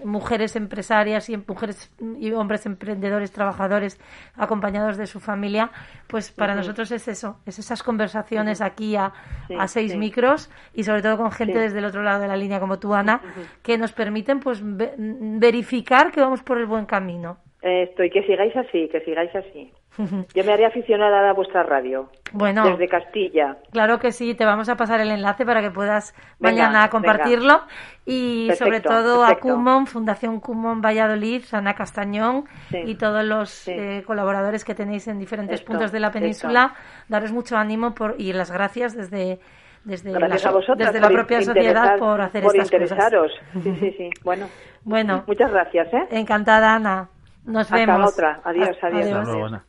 mujeres 0.05 0.55
empresarias 0.55 1.29
y 1.29 1.37
mujeres 1.37 1.93
y 2.19 2.31
hombres 2.31 2.65
emprendedores, 2.65 3.31
trabajadores, 3.31 3.99
acompañados 4.35 4.97
de 4.97 5.07
su 5.07 5.19
familia, 5.19 5.71
pues 6.07 6.31
para 6.31 6.55
nosotros 6.55 6.91
es 6.91 7.07
eso, 7.07 7.37
es 7.45 7.57
esas 7.57 7.81
conversaciones 7.81 8.61
aquí 8.61 8.95
a, 8.95 9.13
a 9.57 9.67
seis 9.67 9.95
micros 9.95 10.51
y 10.73 10.83
sobre 10.83 11.01
todo 11.01 11.17
con 11.17 11.31
gente 11.31 11.57
desde 11.57 11.79
el 11.79 11.85
otro 11.85 12.03
lado 12.03 12.21
de 12.21 12.27
la 12.27 12.37
línea 12.37 12.59
como 12.59 12.79
tú, 12.79 12.93
Ana, 12.93 13.21
que 13.63 13.77
nos 13.77 13.93
permiten 13.93 14.39
pues 14.39 14.61
verificar 14.63 16.11
que 16.11 16.21
vamos 16.21 16.43
por 16.43 16.57
el 16.57 16.65
buen 16.65 16.85
camino. 16.85 17.37
Esto, 17.61 18.03
y 18.03 18.09
que 18.09 18.23
sigáis 18.23 18.55
así, 18.55 18.89
que 18.89 19.01
sigáis 19.01 19.33
así. 19.35 19.71
Yo 20.33 20.43
me 20.43 20.53
haré 20.53 20.65
aficionada 20.65 21.29
a 21.29 21.33
vuestra 21.33 21.63
radio. 21.63 22.09
Bueno. 22.31 22.63
Desde 22.63 22.87
Castilla. 22.87 23.57
Claro 23.71 23.99
que 23.99 24.11
sí, 24.11 24.35
te 24.35 24.45
vamos 24.45 24.69
a 24.69 24.75
pasar 24.75 25.01
el 25.01 25.11
enlace 25.11 25.45
para 25.45 25.61
que 25.61 25.69
puedas 25.69 26.15
mañana 26.39 26.89
compartirlo. 26.89 27.61
Y 28.05 28.49
sobre 28.55 28.79
todo 28.79 29.23
a 29.23 29.35
Cumon, 29.35 29.85
Fundación 29.85 30.39
Cumon 30.39 30.81
Valladolid, 30.81 31.43
Ana 31.51 31.73
Castañón 31.73 32.45
y 32.71 32.95
todos 32.95 33.23
los 33.23 33.67
eh, 33.67 34.03
colaboradores 34.05 34.63
que 34.63 34.73
tenéis 34.73 35.07
en 35.07 35.19
diferentes 35.19 35.61
puntos 35.61 35.91
de 35.91 35.99
la 35.99 36.11
península. 36.11 36.73
Daros 37.09 37.31
mucho 37.31 37.57
ánimo 37.57 37.93
por, 37.93 38.15
y 38.17 38.33
las 38.33 38.51
gracias 38.51 38.95
desde 38.95 39.39
desde, 39.83 40.11
la, 40.11 40.27
desde 40.27 40.99
la 40.99 41.09
propia 41.09 41.41
sociedad 41.41 41.97
por 41.97 42.21
hacer 42.21 42.43
por 42.43 42.55
estas 42.55 42.71
interesaros. 42.71 43.31
Sí, 43.63 43.75
sí, 43.79 43.91
sí. 43.97 44.09
Bueno, 44.23 44.47
bueno 44.83 45.23
muchas 45.27 45.51
gracias. 45.51 45.91
¿eh? 45.93 46.07
Encantada, 46.11 46.75
Ana. 46.75 47.09
Nos 47.45 47.63
Hasta 47.63 47.77
vemos. 47.77 47.99
la 47.99 48.07
otra. 48.07 48.41
Adiós, 48.43 48.77
adiós. 48.83 49.27
adiós. 49.27 49.61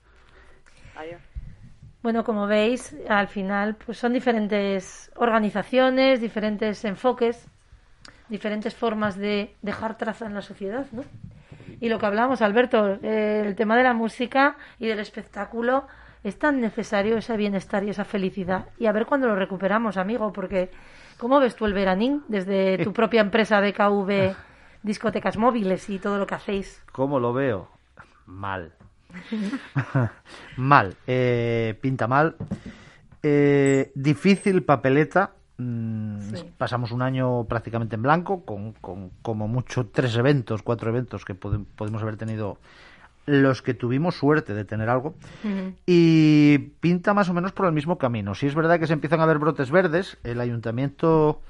Bueno, 2.03 2.25
como 2.25 2.47
veis, 2.47 2.97
al 3.09 3.29
final 3.29 3.77
pues 3.77 3.99
son 3.99 4.13
diferentes 4.13 5.13
organizaciones, 5.17 6.21
diferentes 6.21 6.85
enfoques, 6.85 7.47
diferentes 8.29 8.75
formas 8.75 9.17
de 9.17 9.55
dejar 9.63 9.97
traza 9.97 10.27
en 10.27 10.35
la 10.35 10.43
sociedad, 10.43 10.87
¿no? 10.91 11.05
Y 11.81 11.89
lo 11.89 11.99
que 11.99 12.07
hablamos, 12.07 12.43
Alberto, 12.43 12.99
eh, 13.03 13.43
el 13.45 13.55
tema 13.55 13.77
de 13.77 13.83
la 13.83 13.93
música 13.93 14.57
y 14.79 14.87
del 14.87 14.99
espectáculo, 14.99 15.87
es 16.25 16.39
tan 16.39 16.61
necesario 16.61 17.17
ese 17.17 17.37
bienestar 17.37 17.85
y 17.85 17.91
esa 17.91 18.05
felicidad. 18.05 18.67
Y 18.79 18.87
a 18.87 18.93
ver 18.93 19.07
cuándo 19.07 19.27
lo 19.29 19.37
recuperamos, 19.37 19.97
amigo, 19.97 20.33
porque 20.33 20.71
¿cómo 21.19 21.41
ves 21.41 21.57
tú 21.57 21.67
el 21.67 21.75
veranín 21.75 22.23
desde 22.29 22.79
tu 22.85 22.93
propia 23.01 23.21
empresa 23.21 23.61
BKV 23.61 24.35
Discotecas 24.83 25.37
Móviles 25.37 25.89
y 25.91 25.99
todo 25.99 26.19
lo 26.19 26.27
que 26.27 26.35
hacéis? 26.35 26.83
¿Cómo 26.93 27.19
lo 27.19 27.33
veo? 27.33 27.69
Mal. 28.27 28.73
mal. 30.57 30.97
Eh, 31.07 31.79
pinta 31.81 32.07
mal. 32.07 32.37
Eh, 33.23 33.93
difícil 33.95 34.65
papeleta. 34.65 35.33
Mm, 35.59 36.19
pasamos 36.59 36.93
un 36.93 37.03
año 37.03 37.45
prácticamente 37.45 37.97
en 37.97 38.03
blanco, 38.03 38.45
con, 38.45 38.73
con, 38.73 39.11
como 39.23 39.49
mucho 39.49 39.87
tres 39.87 40.17
eventos, 40.17 40.63
cuatro 40.63 40.91
eventos 40.91 41.25
que 41.25 41.35
podemos 41.35 42.03
haber 42.03 42.17
tenido 42.17 42.59
los 43.27 43.63
que 43.63 43.75
tuvimos 43.75 44.17
suerte 44.17 44.53
de 44.55 44.65
tener 44.65 44.89
algo 44.89 45.15
y 45.87 46.59
pinta 46.81 47.15
más 47.15 47.29
o 47.29 47.35
menos 47.35 47.53
por 47.53 47.67
el 47.67 47.73
mismo 47.73 47.99
camino. 47.99 48.35
Si 48.35 48.47
es 48.47 48.55
verdad 48.55 48.81
que 48.81 48.87
se 48.87 48.93
empiezan 48.95 49.21
a 49.21 49.27
ver 49.27 49.39
brotes 49.39 49.71
verdes, 49.71 50.19
el 50.25 50.41
ayuntamiento 50.41 51.41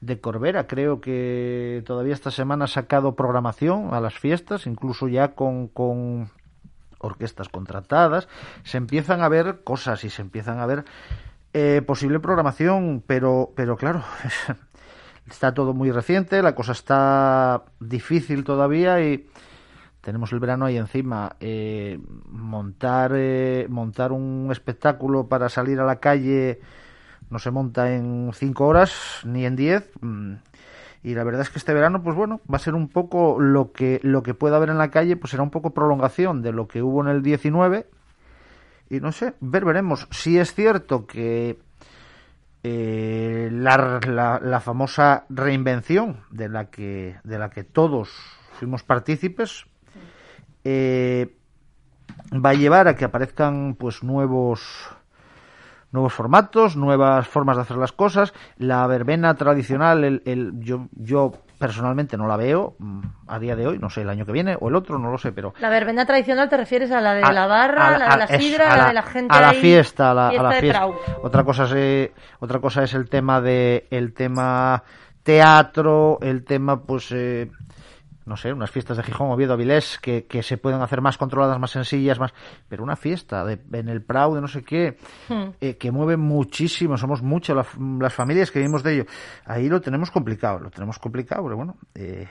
de 0.00 0.20
Corbera 0.20 0.66
creo 0.66 1.00
que 1.00 1.82
todavía 1.86 2.14
esta 2.14 2.30
semana 2.30 2.64
ha 2.64 2.68
sacado 2.68 3.14
programación 3.14 3.92
a 3.92 4.00
las 4.00 4.14
fiestas, 4.18 4.66
incluso 4.66 5.08
ya 5.08 5.34
con, 5.34 5.68
con 5.68 6.30
orquestas 7.04 7.48
contratadas, 7.48 8.28
se 8.64 8.78
empiezan 8.78 9.22
a 9.22 9.28
ver 9.28 9.60
cosas 9.62 10.04
y 10.04 10.10
se 10.10 10.22
empiezan 10.22 10.58
a 10.58 10.66
ver 10.66 10.84
eh, 11.52 11.82
posible 11.86 12.20
programación, 12.20 13.02
pero, 13.06 13.52
pero 13.54 13.76
claro, 13.76 14.02
está 15.30 15.54
todo 15.54 15.72
muy 15.72 15.90
reciente, 15.90 16.42
la 16.42 16.54
cosa 16.54 16.72
está 16.72 17.64
difícil 17.78 18.44
todavía 18.44 19.00
y 19.00 19.28
tenemos 20.00 20.32
el 20.32 20.40
verano 20.40 20.66
ahí 20.66 20.76
encima. 20.76 21.36
Eh, 21.40 21.98
montar, 22.28 23.12
eh, 23.14 23.66
montar 23.70 24.12
un 24.12 24.48
espectáculo 24.52 25.28
para 25.28 25.48
salir 25.48 25.80
a 25.80 25.84
la 25.84 25.96
calle 25.96 26.60
no 27.30 27.38
se 27.38 27.50
monta 27.50 27.92
en 27.94 28.30
5 28.32 28.66
horas 28.66 29.20
ni 29.24 29.46
en 29.46 29.56
10 29.56 29.90
y 31.04 31.14
la 31.14 31.22
verdad 31.22 31.42
es 31.42 31.50
que 31.50 31.58
este 31.58 31.74
verano, 31.74 32.02
pues 32.02 32.16
bueno, 32.16 32.40
va 32.50 32.56
a 32.56 32.60
ser 32.60 32.74
un 32.74 32.88
poco 32.88 33.38
lo 33.38 33.72
que, 33.72 34.00
lo 34.02 34.22
que 34.22 34.32
pueda 34.32 34.56
haber 34.56 34.70
en 34.70 34.78
la 34.78 34.90
calle, 34.90 35.16
pues 35.16 35.32
será 35.32 35.42
un 35.42 35.50
poco 35.50 35.74
prolongación 35.74 36.40
de 36.40 36.50
lo 36.50 36.66
que 36.66 36.82
hubo 36.82 37.02
en 37.02 37.08
el 37.08 37.22
19. 37.22 37.86
Y 38.88 39.00
no 39.00 39.12
sé, 39.12 39.34
ver, 39.40 39.66
veremos. 39.66 40.08
Si 40.10 40.38
es 40.38 40.54
cierto 40.54 41.06
que 41.06 41.58
eh, 42.62 43.50
la, 43.52 44.00
la, 44.06 44.40
la, 44.42 44.60
famosa 44.60 45.26
reinvención 45.28 46.20
de 46.30 46.48
la 46.48 46.70
que, 46.70 47.16
de 47.22 47.38
la 47.38 47.50
que 47.50 47.64
todos 47.64 48.08
fuimos 48.58 48.82
partícipes, 48.82 49.66
eh, 50.64 51.36
va 52.32 52.50
a 52.50 52.54
llevar 52.54 52.88
a 52.88 52.96
que 52.96 53.04
aparezcan 53.04 53.74
pues 53.74 54.02
nuevos 54.02 54.96
nuevos 55.94 56.12
formatos, 56.12 56.76
nuevas 56.76 57.26
formas 57.28 57.56
de 57.56 57.62
hacer 57.62 57.76
las 57.76 57.92
cosas. 57.92 58.34
La 58.58 58.84
verbena 58.88 59.34
tradicional, 59.36 60.02
el, 60.02 60.22
el, 60.24 60.52
yo, 60.58 60.88
yo 60.92 61.32
personalmente 61.56 62.16
no 62.16 62.26
la 62.26 62.36
veo 62.36 62.74
mm, 62.80 63.00
a 63.28 63.38
día 63.38 63.54
de 63.54 63.68
hoy, 63.68 63.78
no 63.78 63.88
sé, 63.88 64.02
el 64.02 64.10
año 64.10 64.26
que 64.26 64.32
viene 64.32 64.56
o 64.60 64.68
el 64.68 64.74
otro, 64.74 64.98
no 64.98 65.12
lo 65.12 65.18
sé, 65.18 65.30
pero... 65.30 65.54
La 65.60 65.70
verbena 65.70 66.04
tradicional 66.04 66.48
te 66.48 66.56
refieres 66.56 66.90
a 66.90 67.00
la 67.00 67.14
de 67.14 67.22
a, 67.22 67.32
la 67.32 67.46
barra, 67.46 67.94
a, 67.94 67.98
la 67.98 68.08
de 68.08 68.16
la 68.16 68.40
sidra, 68.40 68.72
a, 68.72 68.76
la, 68.76 68.86
de 68.88 68.92
la 68.92 69.02
gente 69.02 69.34
A 69.36 69.40
la 69.40 69.52
fiesta, 69.52 70.10
a 70.10 70.14
la 70.14 70.52
fiesta. 70.54 70.86
Otra, 71.22 71.44
cosa 71.44 71.64
es, 71.78 72.10
otra 72.40 72.58
cosa 72.58 72.82
es 72.82 72.92
el 72.94 73.08
tema 73.08 73.40
de 73.40 73.86
el 73.88 74.12
tema 74.12 74.82
teatro, 75.22 76.18
el 76.20 76.44
tema 76.44 76.82
pues... 76.82 77.12
Eh, 77.12 77.50
no 78.26 78.36
sé, 78.36 78.52
unas 78.52 78.70
fiestas 78.70 78.96
de 78.96 79.02
Gijón, 79.02 79.30
Oviedo, 79.30 79.52
Avilés, 79.52 79.98
que, 80.00 80.26
que 80.26 80.42
se 80.42 80.56
pueden 80.56 80.80
hacer 80.80 81.00
más 81.00 81.18
controladas, 81.18 81.58
más 81.58 81.70
sencillas, 81.70 82.18
más... 82.18 82.32
Pero 82.68 82.82
una 82.82 82.96
fiesta 82.96 83.44
de, 83.44 83.60
en 83.72 83.88
el 83.88 84.02
Prado, 84.02 84.34
de 84.34 84.40
no 84.40 84.48
sé 84.48 84.62
qué, 84.62 84.96
hmm. 85.28 85.50
eh, 85.60 85.76
que 85.76 85.90
mueve 85.90 86.16
muchísimo, 86.16 86.96
somos 86.96 87.22
muchas 87.22 87.56
la, 87.56 87.66
las 87.98 88.14
familias 88.14 88.50
que 88.50 88.60
vivimos 88.60 88.82
de 88.82 88.94
ello. 88.94 89.06
Ahí 89.44 89.68
lo 89.68 89.80
tenemos 89.80 90.10
complicado, 90.10 90.58
lo 90.58 90.70
tenemos 90.70 90.98
complicado, 90.98 91.42
pero 91.44 91.56
bueno... 91.56 91.76
Eh, 91.94 92.26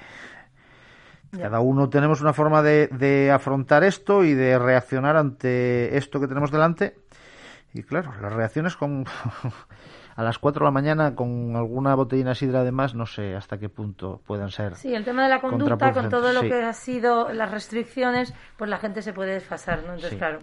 cada 1.35 1.61
uno 1.61 1.89
tenemos 1.89 2.21
una 2.21 2.31
forma 2.31 2.61
de, 2.61 2.89
de 2.89 3.31
afrontar 3.31 3.83
esto 3.83 4.23
y 4.23 4.35
de 4.35 4.59
reaccionar 4.59 5.17
ante 5.17 5.97
esto 5.97 6.19
que 6.19 6.27
tenemos 6.27 6.51
delante. 6.51 6.95
Y 7.73 7.81
claro, 7.81 8.13
las 8.21 8.31
reacciones 8.31 8.75
con 8.75 9.03
a 10.15 10.23
las 10.23 10.37
4 10.39 10.59
de 10.59 10.65
la 10.65 10.71
mañana 10.71 11.15
con 11.15 11.55
alguna 11.55 11.95
botellina 11.95 12.35
sidra 12.35 12.61
además, 12.61 12.93
no 12.95 13.05
sé 13.05 13.35
hasta 13.35 13.57
qué 13.57 13.69
punto 13.69 14.21
puedan 14.25 14.51
ser. 14.51 14.75
Sí, 14.75 14.93
el 14.93 15.03
tema 15.03 15.23
de 15.23 15.29
la 15.29 15.41
conducta, 15.41 15.91
con 15.91 16.09
todo 16.09 16.33
lo 16.33 16.41
sí. 16.41 16.49
que 16.49 16.63
ha 16.63 16.73
sido 16.73 17.31
las 17.33 17.51
restricciones, 17.51 18.33
pues 18.57 18.69
la 18.69 18.77
gente 18.77 19.01
se 19.01 19.13
puede 19.13 19.33
desfasar, 19.33 19.79
¿no? 19.79 19.93
Entonces, 19.93 20.11
sí. 20.11 20.17
claro. 20.17 20.39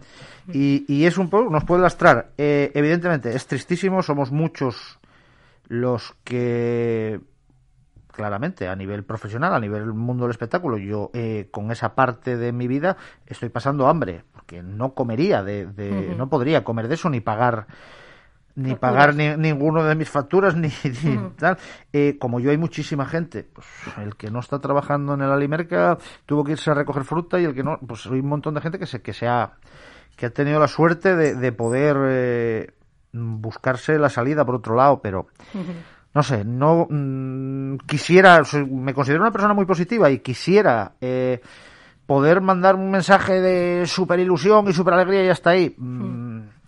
Y, 0.52 0.84
y, 0.88 1.06
es 1.06 1.18
un 1.18 1.30
poco, 1.30 1.50
nos 1.50 1.64
puede 1.64 1.82
lastrar. 1.82 2.30
Eh, 2.36 2.72
evidentemente, 2.74 3.34
es 3.34 3.46
tristísimo, 3.46 4.02
somos 4.02 4.32
muchos 4.32 4.98
los 5.68 6.14
que 6.24 7.20
claramente 8.10 8.68
a 8.68 8.74
nivel 8.74 9.04
profesional, 9.04 9.54
a 9.54 9.60
nivel 9.60 9.86
mundo 9.94 10.24
del 10.24 10.32
espectáculo, 10.32 10.76
yo 10.76 11.10
eh, 11.14 11.48
con 11.50 11.70
esa 11.70 11.94
parte 11.94 12.36
de 12.36 12.52
mi 12.52 12.66
vida 12.66 12.96
estoy 13.24 13.48
pasando 13.48 13.86
hambre, 13.86 14.24
porque 14.32 14.62
no 14.62 14.94
comería 14.94 15.42
de, 15.42 15.66
de 15.66 15.90
uh 15.90 15.94
-huh. 15.94 16.16
no 16.16 16.28
podría 16.28 16.64
comer 16.64 16.88
de 16.88 16.94
eso 16.94 17.08
ni 17.08 17.20
pagar 17.20 17.66
ni 18.56 18.70
facturas. 18.70 18.80
pagar 18.80 19.14
ni, 19.14 19.36
ninguno 19.36 19.84
de 19.84 19.94
mis 19.94 20.08
facturas 20.08 20.56
ni, 20.56 20.70
tal. 21.36 21.58
Eh, 21.92 22.16
como 22.18 22.40
yo 22.40 22.50
hay 22.50 22.58
muchísima 22.58 23.06
gente, 23.06 23.44
pues 23.44 23.66
el 23.98 24.16
que 24.16 24.30
no 24.30 24.40
está 24.40 24.58
trabajando 24.58 25.14
en 25.14 25.22
el 25.22 25.30
Alimerca 25.30 25.98
tuvo 26.26 26.44
que 26.44 26.52
irse 26.52 26.70
a 26.70 26.74
recoger 26.74 27.04
fruta 27.04 27.40
y 27.40 27.44
el 27.44 27.54
que 27.54 27.62
no, 27.62 27.78
pues 27.86 28.06
hay 28.06 28.20
un 28.20 28.28
montón 28.28 28.54
de 28.54 28.60
gente 28.60 28.78
que 28.78 28.86
se 28.86 29.02
que 29.02 29.12
se 29.12 29.26
ha 29.26 29.52
que 30.16 30.26
ha 30.26 30.30
tenido 30.30 30.60
la 30.60 30.68
suerte 30.68 31.16
de, 31.16 31.34
de 31.34 31.52
poder 31.52 31.96
eh, 32.08 32.72
buscarse 33.12 33.98
la 33.98 34.08
salida 34.08 34.44
por 34.44 34.56
otro 34.56 34.76
lado, 34.76 35.00
pero 35.00 35.28
no 36.14 36.22
sé, 36.22 36.44
no 36.44 36.86
mmm, 36.88 37.76
quisiera, 37.86 38.42
me 38.68 38.94
considero 38.94 39.22
una 39.22 39.32
persona 39.32 39.54
muy 39.54 39.64
positiva 39.64 40.10
y 40.10 40.18
quisiera 40.18 40.92
eh, 41.00 41.40
poder 42.06 42.40
mandar 42.40 42.74
un 42.74 42.90
mensaje 42.90 43.40
de 43.40 43.86
super 43.86 44.18
ilusión 44.18 44.68
y 44.68 44.72
super 44.72 44.94
alegría 44.94 45.24
y 45.24 45.28
hasta 45.28 45.50
ahí. 45.50 45.74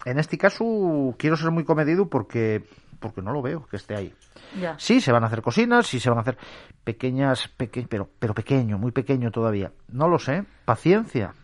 En 0.05 0.19
este 0.19 0.39
caso 0.39 1.15
quiero 1.19 1.37
ser 1.37 1.51
muy 1.51 1.65
comedido 1.65 2.09
porque 2.09 2.65
porque 3.03 3.21
no 3.21 3.33
lo 3.33 3.43
veo 3.43 3.67
que 3.67 3.77
esté 3.77 3.97
ahí. 3.97 4.15
Ya. 4.61 4.79
Sí, 4.79 5.01
se 5.01 5.13
van 5.13 5.25
a 5.25 5.27
hacer 5.27 5.43
cocinas, 5.43 5.87
sí 5.87 5.99
se 5.99 6.09
van 6.09 6.19
a 6.19 6.23
hacer 6.23 6.39
pequeñas, 6.85 7.49
peque 7.49 7.87
pero, 7.89 8.09
pero 8.19 8.33
pequeño, 8.33 8.79
muy 8.79 8.93
pequeño 8.93 9.31
todavía. 9.31 9.73
No 9.89 10.09
lo 10.09 10.19
sé. 10.19 10.45
Paciencia. 10.65 11.35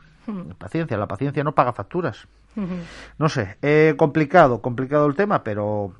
Paciencia, 0.59 0.97
la 0.97 1.09
paciencia 1.09 1.43
no 1.43 1.55
paga 1.55 1.73
facturas. 1.73 2.29
No 3.19 3.29
sé, 3.29 3.57
eh, 3.63 3.95
complicado, 3.97 4.61
complicado 4.61 5.07
el 5.07 5.15
tema, 5.15 5.45
pero 5.45 5.95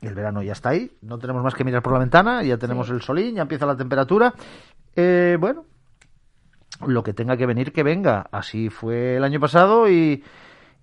el 0.00 0.14
verano 0.14 0.42
ya 0.42 0.52
está 0.52 0.70
ahí, 0.70 0.90
no 1.00 1.18
tenemos 1.18 1.42
más 1.42 1.54
que 1.54 1.64
mirar 1.64 1.82
por 1.82 1.92
la 1.92 2.00
ventana, 2.00 2.42
ya 2.42 2.58
tenemos 2.58 2.88
sí. 2.88 2.92
el 2.92 3.02
solín, 3.02 3.36
ya 3.36 3.42
empieza 3.42 3.64
la 3.64 3.76
temperatura. 3.76 4.34
Eh, 4.96 5.36
bueno, 5.38 5.64
lo 6.86 7.02
que 7.02 7.14
tenga 7.14 7.36
que 7.36 7.46
venir, 7.46 7.72
que 7.72 7.82
venga. 7.82 8.26
Así 8.32 8.68
fue 8.68 9.16
el 9.16 9.24
año 9.24 9.38
pasado 9.38 9.88
y, 9.88 10.24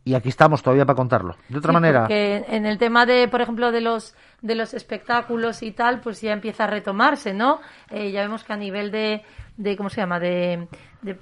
y 0.04 0.14
aquí 0.16 0.30
estamos 0.30 0.64
todavía 0.64 0.86
para 0.86 0.96
contarlo. 0.96 1.36
De 1.48 1.58
otra 1.60 1.72
Sí, 1.72 1.74
manera, 1.74 2.00
porque 2.02 2.46
en 2.48 2.66
el 2.66 2.78
tema 2.78 3.06
de, 3.06 3.28
por 3.28 3.42
ejemplo, 3.42 3.72
de 3.72 3.82
los 3.82 4.16
de 4.42 4.56
los 4.56 4.74
espectáculos 4.74 5.62
y 5.62 5.72
tal, 5.72 6.00
pues 6.02 6.20
ya 6.22 6.34
empieza 6.34 6.64
a 6.64 6.68
retomarse, 6.68 7.34
¿no? 7.34 7.62
Eh, 7.90 8.12
ya 8.12 8.22
vemos 8.22 8.44
que 8.44 8.54
a 8.54 8.58
nivel 8.58 8.90
de, 8.92 9.24
de 9.58 9.78
¿cómo 9.78 9.90
se 9.90 10.02
llama? 10.02 10.20
De, 10.20 10.68
de 11.04 11.20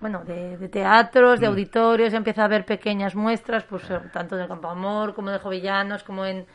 bueno, 0.00 0.22
de, 0.24 0.56
de 0.58 0.68
teatros, 0.68 1.40
de 1.40 1.46
Mm. 1.46 1.50
auditorios, 1.50 2.12
ya 2.12 2.18
empieza 2.18 2.42
a 2.42 2.44
haber 2.44 2.64
pequeñas 2.64 3.14
muestras, 3.16 3.64
pues 3.64 3.82
tanto 4.12 4.36
en 4.36 4.42
el 4.42 4.48
Campo 4.48 4.68
Amor 4.68 5.14
como 5.14 5.30
de 5.30 5.38
Jovellanos, 5.40 6.04
como 6.04 6.24
en 6.24 6.46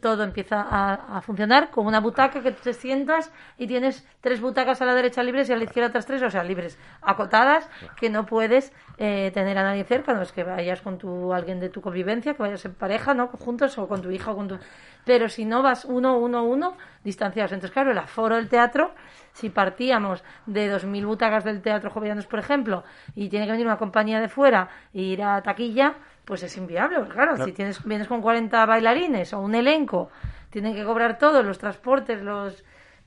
todo 0.00 0.22
empieza 0.22 0.60
a, 0.60 1.16
a 1.16 1.20
funcionar 1.22 1.70
con 1.70 1.86
una 1.86 2.00
butaca 2.00 2.42
que 2.42 2.52
tú 2.52 2.62
te 2.62 2.72
sientas 2.74 3.32
y 3.58 3.66
tienes 3.66 4.06
tres 4.20 4.40
butacas 4.40 4.80
a 4.82 4.84
la 4.86 4.94
derecha 4.94 5.22
libres 5.22 5.48
y 5.48 5.52
a 5.52 5.56
la 5.56 5.64
izquierda 5.64 5.88
otras 5.88 6.06
tres, 6.06 6.22
o 6.22 6.30
sea, 6.30 6.44
libres, 6.44 6.78
acotadas, 7.02 7.68
que 7.96 8.10
no 8.10 8.26
puedes 8.26 8.72
eh, 8.98 9.30
tener 9.32 9.58
a 9.58 9.62
nadie 9.62 9.84
cerca, 9.84 10.14
no 10.14 10.22
es 10.22 10.32
que 10.32 10.44
vayas 10.44 10.80
con 10.80 10.98
tu 10.98 11.32
alguien 11.32 11.60
de 11.60 11.70
tu 11.70 11.80
convivencia, 11.80 12.34
que 12.34 12.42
vayas 12.42 12.64
en 12.64 12.74
pareja, 12.74 13.14
¿no? 13.14 13.28
Juntos 13.28 13.76
o 13.78 13.88
con 13.88 14.02
tu 14.02 14.10
hija 14.10 14.32
o 14.32 14.36
con 14.36 14.48
tu... 14.48 14.58
Pero 15.04 15.28
si 15.28 15.44
no 15.44 15.62
vas 15.62 15.84
uno, 15.84 16.18
uno, 16.18 16.44
uno, 16.44 16.76
distanciados. 17.02 17.52
Entonces, 17.52 17.72
claro, 17.72 17.90
el 17.90 17.98
aforo 17.98 18.36
del 18.36 18.48
teatro, 18.48 18.94
si 19.34 19.50
partíamos 19.50 20.24
de 20.46 20.72
2.000 20.72 21.04
butacas 21.04 21.44
del 21.44 21.60
Teatro 21.60 21.90
Jovellanos, 21.90 22.26
por 22.26 22.38
ejemplo, 22.38 22.84
y 23.14 23.28
tiene 23.28 23.44
que 23.46 23.52
venir 23.52 23.66
una 23.66 23.76
compañía 23.76 24.20
de 24.20 24.28
fuera 24.28 24.68
e 24.94 25.02
ir 25.02 25.22
a 25.22 25.42
taquilla, 25.42 25.94
pues 26.24 26.42
es 26.42 26.56
inviable. 26.56 26.96
Claro, 27.08 27.44
si 27.44 27.52
tienes 27.52 27.84
vienes 27.84 28.08
con 28.08 28.22
40 28.22 28.64
bailarines 28.64 29.34
o 29.34 29.40
un 29.40 29.54
elenco, 29.54 30.10
tienen 30.50 30.74
que 30.74 30.84
cobrar 30.84 31.18
todos 31.18 31.44
los 31.44 31.58
transportes, 31.58 32.22
los 32.22 32.64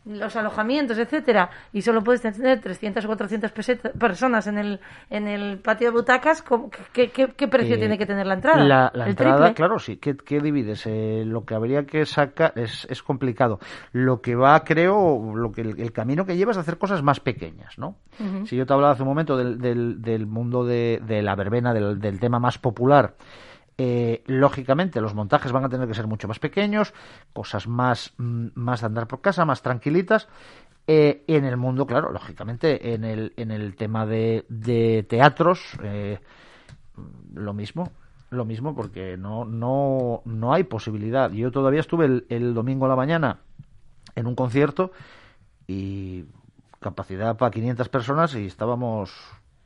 los 0.07 0.35
alojamientos, 0.35 0.97
etcétera, 0.97 1.49
y 1.73 1.81
solo 1.81 2.03
puedes 2.03 2.21
tener 2.21 2.61
300 2.61 3.03
o 3.03 3.07
400 3.07 3.51
peseta- 3.51 3.91
personas 3.91 4.47
en 4.47 4.57
el 4.57 4.79
en 5.09 5.27
el 5.27 5.59
patio 5.59 5.87
de 5.91 5.97
butacas, 5.97 6.41
¿cómo- 6.41 6.69
¿qué, 6.93 7.09
qué, 7.11 7.27
qué 7.35 7.47
precio 7.47 7.75
Eh, 7.75 7.79
tiene 7.79 7.97
que 7.97 8.05
tener 8.05 8.25
la 8.25 8.35
entrada? 8.35 8.63
La, 8.63 8.91
la 8.93 9.03
¿El 9.05 9.09
entrada, 9.11 9.35
triple? 9.37 9.53
claro, 9.53 9.79
sí. 9.79 9.97
¿Qué, 9.97 10.15
qué 10.15 10.39
divides? 10.39 10.85
Eh, 10.87 11.23
lo 11.25 11.45
que 11.45 11.55
habría 11.55 11.85
que 11.85 12.05
sacar 12.05 12.53
es, 12.55 12.87
es 12.89 13.03
complicado. 13.03 13.59
Lo 13.91 14.21
que 14.21 14.35
va, 14.35 14.63
creo, 14.63 15.35
lo 15.35 15.51
que 15.51 15.61
el, 15.61 15.79
el 15.79 15.91
camino 15.91 16.25
que 16.25 16.37
lleva 16.37 16.51
es 16.51 16.57
hacer 16.57 16.77
cosas 16.77 17.03
más 17.03 17.19
pequeñas, 17.19 17.77
¿no? 17.77 17.97
Si 18.45 18.55
yo 18.55 18.65
te 18.65 18.73
hablaba 18.73 18.93
hace 18.93 19.03
un 19.03 19.09
momento 19.09 19.37
del, 19.37 19.59
del, 19.59 20.01
del 20.01 20.25
mundo 20.25 20.65
de, 20.65 21.01
de 21.05 21.21
la 21.21 21.35
verbena, 21.35 21.73
del, 21.73 21.99
del 21.99 22.19
tema 22.19 22.39
más 22.39 22.57
popular, 22.57 23.15
eh, 23.77 24.23
lógicamente 24.25 25.01
los 25.01 25.13
montajes 25.13 25.51
van 25.51 25.65
a 25.65 25.69
tener 25.69 25.87
que 25.87 25.93
ser 25.93 26.07
mucho 26.07 26.27
más 26.27 26.39
pequeños, 26.39 26.93
cosas 27.33 27.67
más, 27.67 28.13
mm, 28.17 28.47
más 28.55 28.81
de 28.81 28.87
andar 28.87 29.07
por 29.07 29.21
casa, 29.21 29.45
más 29.45 29.61
tranquilitas. 29.61 30.27
Eh, 30.87 31.23
en 31.27 31.43
el 31.43 31.57
mundo, 31.57 31.85
claro, 31.85 32.11
lógicamente, 32.11 32.93
en 32.93 33.03
el, 33.03 33.33
en 33.35 33.51
el 33.51 33.75
tema 33.75 34.05
de, 34.05 34.45
de 34.47 35.05
teatros, 35.07 35.77
eh, 35.83 36.19
lo 37.33 37.53
mismo, 37.53 37.91
lo 38.29 38.45
mismo, 38.45 38.73
porque 38.73 39.17
no, 39.17 39.45
no, 39.45 40.21
no 40.25 40.53
hay 40.53 40.63
posibilidad. 40.63 41.29
Yo 41.31 41.51
todavía 41.51 41.81
estuve 41.81 42.05
el, 42.05 42.25
el 42.29 42.53
domingo 42.53 42.85
a 42.85 42.89
la 42.89 42.95
mañana 42.95 43.41
en 44.15 44.27
un 44.27 44.35
concierto 44.35 44.91
y 45.67 46.25
capacidad 46.79 47.37
para 47.37 47.51
500 47.51 47.89
personas 47.89 48.33
y 48.35 48.45
estábamos 48.45 49.11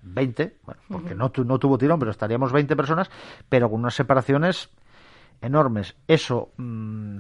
20, 0.04 0.58
bueno, 0.66 0.82
porque 0.90 1.16
no, 1.16 1.32
tu- 1.32 1.46
no 1.46 1.60
tuvo 1.60 1.78
tirón, 1.78 2.00
pero 2.00 2.12
estaríamos 2.12 2.52
20 2.52 2.76
personas, 2.76 3.10
pero 3.50 3.70
con 3.70 3.80
unas 3.82 3.94
separaciones 3.96 4.70
enormes. 5.42 5.96
Eso, 6.08 6.52
mm, 6.58 7.18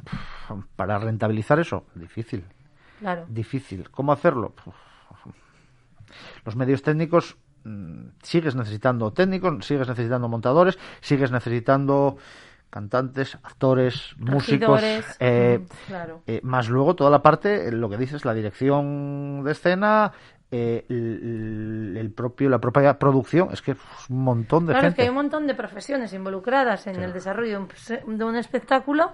para 0.75 0.97
rentabilizar 0.99 1.59
eso, 1.59 1.85
difícil, 1.95 2.45
Claro. 2.99 3.25
difícil. 3.27 3.89
¿Cómo 3.89 4.11
hacerlo? 4.11 4.53
Los 6.45 6.55
medios 6.55 6.81
técnicos 6.81 7.37
mm, 7.63 8.07
sigues 8.23 8.55
necesitando 8.55 9.11
técnicos, 9.13 9.65
sigues 9.65 9.87
necesitando 9.87 10.27
montadores, 10.27 10.77
sigues 10.99 11.31
necesitando 11.31 12.17
cantantes, 12.69 13.35
actores, 13.43 14.15
músicos, 14.17 14.81
eh, 15.19 15.59
mm, 15.61 15.87
claro. 15.87 16.21
eh, 16.25 16.39
más 16.43 16.69
luego 16.69 16.95
toda 16.95 17.09
la 17.11 17.21
parte, 17.21 17.71
lo 17.71 17.89
que 17.89 17.97
dices, 17.97 18.23
la 18.25 18.33
dirección 18.33 19.43
de 19.43 19.51
escena, 19.51 20.13
eh, 20.51 20.85
el, 20.89 21.95
el 21.97 22.11
propio, 22.11 22.49
la 22.49 22.59
propia 22.59 22.99
producción, 22.99 23.49
es 23.51 23.61
que 23.61 23.71
es 23.71 23.77
un 24.09 24.23
montón 24.23 24.65
de 24.65 24.73
Claro, 24.73 24.87
es 24.87 24.93
que 24.95 25.01
gente. 25.01 25.03
hay 25.03 25.09
un 25.09 25.15
montón 25.15 25.47
de 25.47 25.53
profesiones 25.55 26.13
involucradas 26.13 26.87
en 26.87 27.01
el 27.01 27.13
desarrollo 27.13 27.51
de 27.51 27.57
un, 27.57 27.67
pse- 27.69 28.03
de 28.05 28.23
un 28.23 28.35
espectáculo 28.35 29.11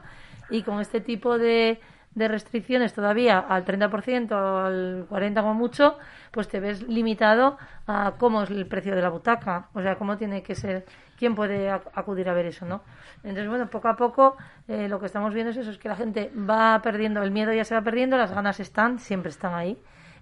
y 0.49 0.61
con 0.63 0.79
este 0.81 1.01
tipo 1.01 1.37
de, 1.37 1.79
de 2.13 2.27
restricciones 2.27 2.93
todavía 2.93 3.39
al 3.39 3.65
30%, 3.65 4.35
al 4.35 5.05
40% 5.09 5.41
como 5.41 5.53
mucho, 5.55 5.97
pues 6.31 6.47
te 6.47 6.59
ves 6.59 6.83
limitado 6.87 7.57
a 7.87 8.13
cómo 8.19 8.43
es 8.43 8.49
el 8.51 8.67
precio 8.67 8.95
de 8.95 9.01
la 9.01 9.09
butaca, 9.09 9.69
o 9.73 9.81
sea, 9.81 9.95
cómo 9.95 10.17
tiene 10.17 10.43
que 10.43 10.53
ser, 10.55 10.85
quién 11.17 11.33
puede 11.35 11.71
ac- 11.71 11.89
acudir 11.93 12.29
a 12.29 12.33
ver 12.33 12.45
eso, 12.47 12.65
¿no? 12.65 12.81
Entonces, 13.23 13.49
bueno, 13.49 13.67
poco 13.69 13.87
a 13.87 13.95
poco 13.95 14.37
eh, 14.67 14.87
lo 14.87 14.99
que 14.99 15.07
estamos 15.07 15.33
viendo 15.33 15.51
es 15.51 15.57
eso, 15.57 15.71
es 15.71 15.77
que 15.79 15.89
la 15.89 15.95
gente 15.95 16.31
va 16.37 16.79
perdiendo, 16.83 17.23
el 17.23 17.31
miedo 17.31 17.51
ya 17.53 17.63
se 17.65 17.73
va 17.75 17.81
perdiendo, 17.81 18.17
las 18.17 18.31
ganas 18.31 18.59
están, 18.59 18.99
siempre 18.99 19.29
están 19.31 19.53
ahí 19.55 19.77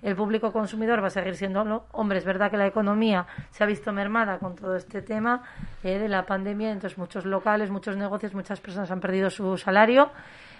el 0.06 0.16
público 0.16 0.54
consumidor 0.54 1.02
va 1.02 1.08
a 1.08 1.10
seguir 1.10 1.36
siendo 1.36 1.86
hombre 1.92 2.20
es 2.20 2.26
verdad 2.26 2.52
que 2.52 2.58
la 2.58 2.68
economía 2.68 3.26
se 3.50 3.64
ha 3.64 3.68
visto 3.68 3.92
mermada 3.92 4.38
con 4.38 4.56
todo 4.56 4.76
este 4.76 5.02
tema 5.02 5.42
eh, 5.84 5.98
de 5.98 6.08
la 6.08 6.26
pandemia 6.26 6.72
entonces 6.72 6.98
muchos 6.98 7.26
locales 7.26 7.72
muchos 7.72 7.98
negocios 7.98 8.36
muchas 8.36 8.62
personas 8.62 8.90
han 8.92 9.00
perdido 9.00 9.32
su 9.32 9.58
salario 9.58 10.12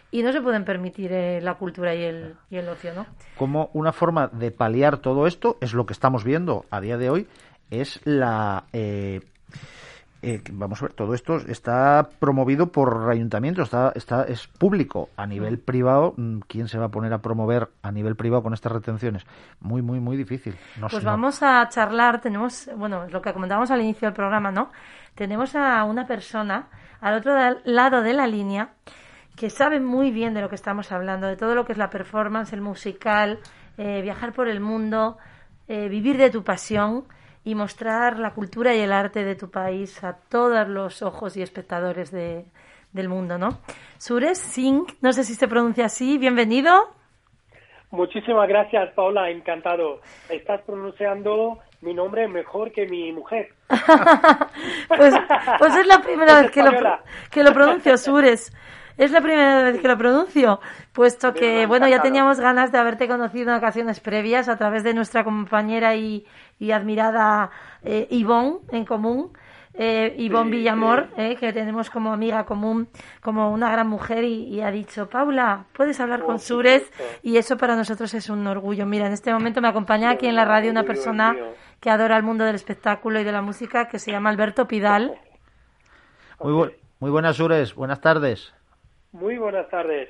y 0.10 0.24
no 0.24 0.32
se 0.32 0.42
pueden 0.42 0.66
permitir 0.66 1.14
eh, 1.14 1.42
la 1.42 1.56
cultura 1.56 1.94
y 1.94 2.04
el, 2.04 2.36
y 2.50 2.58
el 2.58 2.68
ocio 2.68 2.94
no 2.96 3.06
como 3.38 3.70
una 3.74 3.94
forma 3.94 4.28
de 4.28 4.50
paliar 4.50 4.98
todo 4.98 5.28
esto 5.28 5.58
es 5.62 5.76
lo 5.76 5.86
que 5.86 5.94
estamos 5.94 6.24
viendo 6.24 6.66
a 6.72 6.82
día 6.82 6.98
de 6.98 7.12
hoy 7.12 7.28
es 7.70 8.02
la 8.04 8.64
eh, 8.74 9.22
eh, 10.26 10.42
vamos 10.52 10.82
a 10.82 10.86
ver 10.86 10.94
todo 10.94 11.14
esto 11.14 11.38
está 11.38 12.10
promovido 12.20 12.72
por 12.72 13.10
ayuntamientos 13.10 13.66
está 13.66 13.92
está 13.96 14.24
es 14.24 14.48
público 14.48 15.10
a 15.18 15.26
nivel 15.28 15.60
privado 15.60 16.14
mm, 16.18 16.40
quién 16.48 16.68
se 16.68 16.78
va 16.78 16.86
a 16.86 16.90
poner 16.90 17.14
a 17.14 17.20
promover 17.20 17.70
a 17.82 17.92
nivel 17.92 18.16
privado 18.16 18.44
con 18.44 18.54
estas 18.54 18.72
retenciones 18.72 19.26
muy 19.60 19.82
muy 19.82 20.00
muy 20.00 20.18
difícil 20.18 20.56
no 20.80 20.88
Pues 20.88 21.04
no. 21.04 21.12
vamos 21.12 21.42
a 21.44 21.68
charlar, 21.70 22.22
tenemos, 22.22 22.70
bueno, 22.76 23.08
lo 23.10 23.22
que 23.22 23.34
comentábamos 23.34 23.72
al 23.72 23.82
inicio 23.82 24.08
del 24.08 24.14
programa, 24.14 24.52
¿no? 24.52 24.72
Tenemos 25.14 25.56
a 25.56 25.84
una 25.84 26.06
persona 26.06 26.68
al 27.02 27.16
otro 27.16 27.34
lado 27.64 28.02
de 28.02 28.14
la 28.14 28.28
línea 28.28 28.70
que 29.36 29.50
sabe 29.50 29.80
muy 29.80 30.12
bien 30.12 30.34
de 30.34 30.42
lo 30.42 30.50
que 30.50 30.56
estamos 30.56 30.92
hablando, 30.92 31.28
de 31.28 31.36
todo 31.36 31.56
lo 31.56 31.66
que 31.66 31.74
es 31.74 31.78
la 31.78 31.90
performance, 31.90 32.54
el 32.54 32.62
musical, 32.62 33.40
eh, 33.78 34.02
viajar 34.02 34.34
por 34.34 34.48
el 34.48 34.60
mundo, 34.62 35.18
eh, 35.68 35.90
vivir 35.90 36.18
de 36.18 36.30
tu 36.30 36.44
pasión 36.44 37.06
y 37.46 37.56
mostrar 37.56 38.20
la 38.20 38.32
cultura 38.32 38.74
y 38.76 38.80
el 38.82 38.92
arte 38.92 39.24
de 39.24 39.36
tu 39.36 39.50
país 39.50 40.04
a 40.04 40.18
todos 40.30 40.68
los 40.68 41.02
ojos 41.02 41.38
y 41.38 41.42
espectadores 41.42 42.12
de- 42.12 42.44
del 42.92 43.08
mundo, 43.08 43.38
¿no? 43.38 43.60
Sures 43.98 44.38
Singh, 44.38 44.88
no 45.02 45.14
sé 45.14 45.24
si 45.24 45.36
se 45.36 45.48
pronuncia 45.48 45.86
así, 45.86 46.18
bienvenido. 46.18 46.94
Muchísimas 47.92 48.48
gracias, 48.50 48.92
Paula, 48.94 49.30
encantado. 49.30 50.02
Estás 50.30 50.62
pronunciando 50.64 51.60
mi 51.82 51.94
nombre 51.94 52.28
mejor 52.28 52.72
que 52.72 52.88
mi 52.88 53.12
mujer. 53.14 53.50
Pues, 54.88 55.14
pues 55.60 55.76
es 55.76 55.88
la 55.88 56.00
primera 56.02 56.42
vez 56.42 56.52
que 56.52 56.62
lo, 56.62 56.70
española. 56.70 57.04
que 57.32 57.44
lo 57.44 57.54
pronuncio, 57.54 57.98
Sures. 57.98 58.52
Es 58.98 59.12
la 59.12 59.20
primera 59.22 59.64
vez 59.64 59.82
que 59.82 59.88
lo 59.88 59.98
pronuncio, 59.98 60.60
puesto 60.94 61.34
que, 61.34 61.66
bueno, 61.66 61.88
ya 61.88 62.02
teníamos 62.02 62.40
ganas 62.40 62.72
de 62.72 62.78
haberte 62.78 63.08
conocido 63.10 63.52
en 63.52 63.58
ocasiones 63.58 64.00
previas 64.00 64.48
a 64.48 64.58
través 64.58 64.84
de 64.84 64.94
nuestra 64.94 65.24
compañera 65.26 65.96
y, 65.96 66.26
y 66.60 66.72
admirada 66.72 67.50
eh, 67.84 68.08
Ivonne 68.10 68.60
en 68.72 68.86
común. 68.86 69.32
Eh, 69.78 70.16
Ivonne 70.20 70.52
Sí, 70.52 70.56
Villamor, 70.58 71.08
sí. 71.18 71.22
eh, 71.22 71.36
que 71.38 71.52
tenemos 71.52 71.90
como 71.90 72.14
amiga 72.14 72.46
común, 72.46 72.88
como 73.22 73.52
una 73.52 73.70
gran 73.70 73.88
mujer, 73.90 74.24
y, 74.24 74.44
y 74.46 74.62
ha 74.62 74.72
dicho, 74.72 75.10
Paula, 75.10 75.66
puedes 75.74 76.00
hablar 76.00 76.24
con 76.24 76.40
Sures, 76.40 76.90
y 77.22 77.36
eso 77.36 77.58
para 77.58 77.76
nosotros 77.76 78.14
es 78.14 78.30
un 78.30 78.48
orgullo. 78.48 78.86
Mira, 78.86 79.08
en 79.08 79.12
este 79.12 79.34
momento 79.34 79.60
me 79.60 79.68
acompaña 79.68 80.12
aquí 80.12 80.28
en 80.28 80.36
la 80.38 80.46
radio 80.46 80.72
una 80.72 80.84
persona 80.84 81.36
que 81.82 81.90
adora 81.90 82.16
el 82.16 82.24
mundo 82.24 82.46
del 82.46 82.56
espectáculo 82.56 83.20
y 83.20 83.26
de 83.26 83.34
la 83.34 83.42
música, 83.42 83.90
que 83.90 84.00
se 84.00 84.12
llama 84.14 84.30
Alberto 84.30 84.66
Pidal. 84.66 85.20
muy, 86.40 86.54
bu- 86.54 86.74
muy 87.02 87.12
buenas 87.12 87.38
Ures 87.42 87.76
buenas 87.76 88.00
tardes 88.00 88.54
Muy 89.20 89.38
buenas 89.38 89.70
tardes. 89.70 90.10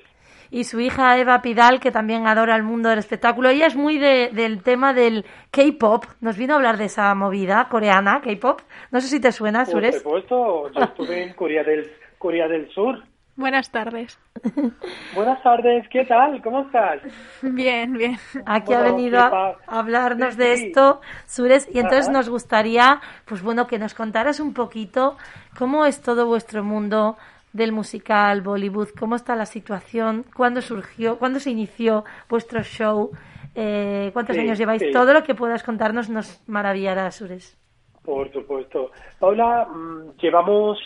y 0.52 0.64
su 0.64 0.80
hija 0.80 1.18
Eva 1.18 1.42
Pidal, 1.42 1.80
que 1.80 1.92
también 1.92 2.28
adora 2.28 2.56
el 2.56 2.64
mundo 2.64 2.90
del 2.90 3.00
espectáculo. 3.00 3.50
Ella 3.50 3.66
es 3.66 3.76
muy 3.76 3.98
de- 3.98 4.30
del 4.32 4.62
tema 4.64 4.94
del 4.94 5.26
K-pop. 5.52 6.06
Nos 6.22 6.38
vino 6.38 6.54
a 6.54 6.58
hablar 6.58 6.78
de 6.78 6.86
esa 6.86 7.14
movida 7.16 7.68
coreana, 7.70 8.22
K-pop. 8.22 8.62
No 8.92 9.02
sé 9.02 9.08
si 9.08 9.20
te 9.20 9.32
suena, 9.32 9.66
Por 9.66 9.74
Sures. 9.74 9.98
supuesto, 9.98 10.72
yo 10.72 10.80
estuve 10.84 11.24
en 11.24 11.34
Corea 11.34 11.64
del, 11.64 11.92
Corea 12.20 12.48
del 12.48 12.70
Sur. 12.70 13.04
Buenas 13.36 13.70
tardes. 13.72 14.18
Buenas 15.16 15.42
tardes, 15.44 15.86
¿qué 15.90 16.06
tal? 16.06 16.42
¿Cómo 16.42 16.62
estás? 16.62 17.02
Bien, 17.42 17.92
bien. 17.94 18.16
Aquí 18.46 18.74
ha 18.74 18.82
venido 18.82 19.20
a, 19.20 19.58
hablarnos 19.68 20.36
Sí, 20.36 20.40
de 20.40 20.58
sí. 20.58 20.66
esto, 20.68 21.02
Sures, 21.26 21.68
y 21.74 21.80
entonces 21.80 22.06
Ajá. 22.08 22.14
nos 22.18 22.30
gustaría, 22.30 23.02
pues 23.26 23.42
bueno, 23.42 23.68
que 23.68 23.78
nos 23.80 23.94
contaras 23.94 24.40
un 24.40 24.54
poquito 24.54 25.18
cómo 25.58 25.86
es 25.86 26.02
todo 26.02 26.28
vuestro 26.28 26.64
mundo 26.64 27.18
del 27.56 27.72
musical 27.72 28.42
Bollywood, 28.42 28.90
cómo 29.00 29.16
está 29.16 29.36
la 29.36 29.46
situación, 29.46 30.26
cuándo 30.36 30.62
surgió, 30.62 31.18
cuándo 31.18 31.40
se 31.40 31.52
inició 31.52 32.04
vuestro 32.28 32.62
show, 32.64 33.12
eh, 33.56 34.10
cuántos 34.12 34.36
Sí, 34.36 34.42
años 34.42 34.58
lleváis, 34.58 34.82
sí. 34.82 34.92
todo 34.92 35.14
lo 35.14 35.24
que 35.24 35.36
puedas 35.36 35.64
contarnos 35.64 36.10
nos 36.10 36.44
maravillará, 36.50 37.10
Sures. 37.12 37.58
Por 38.04 38.32
supuesto. 38.32 38.92
Paula, 39.20 39.66
mm, 39.66 40.18
llevamos 40.22 40.78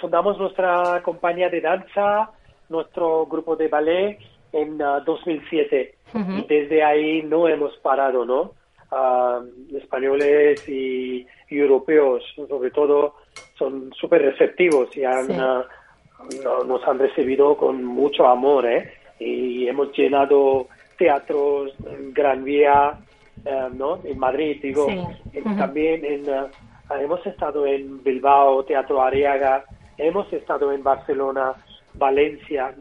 fundamos 0.00 0.38
nuestra 0.38 1.00
compañía 1.02 1.48
de 1.48 1.60
danza, 1.60 2.30
nuestro 2.68 3.26
grupo 3.26 3.56
de 3.56 3.68
ballet 3.68 4.18
en 4.52 4.78
2007 4.78 5.94
y 6.14 6.46
desde 6.46 6.82
ahí 6.82 7.22
no 7.22 7.48
hemos 7.48 7.76
parado, 7.78 8.24
¿no? 8.24 8.52
Ah, 8.90 9.40
españoles 9.74 10.68
y, 10.68 11.26
europeos, 11.48 12.22
sobre 12.48 12.70
todo, 12.70 13.14
son 13.58 13.92
súper 13.94 14.22
receptivos 14.22 14.96
y 14.96 15.04
han, 15.04 15.30
ah, 15.32 15.64
nos 16.66 16.86
han 16.86 16.98
recibido 16.98 17.56
con 17.56 17.84
mucho 17.84 18.26
amor, 18.26 18.66
¿eh? 18.66 18.92
Y 19.18 19.68
hemos 19.68 19.92
llenado 19.96 20.68
teatros 20.98 21.72
en 21.86 22.12
Gran 22.12 22.44
Vía, 22.44 22.98
eh, 23.44 23.68
¿no? 23.74 24.00
En 24.04 24.18
Madrid, 24.18 24.58
digo, 24.62 24.86
también 25.56 26.04
en, 26.04 26.28
ah, 26.30 26.48
hemos 27.00 27.24
estado 27.26 27.66
en 27.66 28.02
Bilbao, 28.02 28.64
Teatro 28.64 29.02
Ariaga, 29.02 29.64
hemos 29.98 30.32
estado 30.32 30.72
en 30.72 30.82
Barcelona, 30.82 31.52
Valencia, 31.94 32.74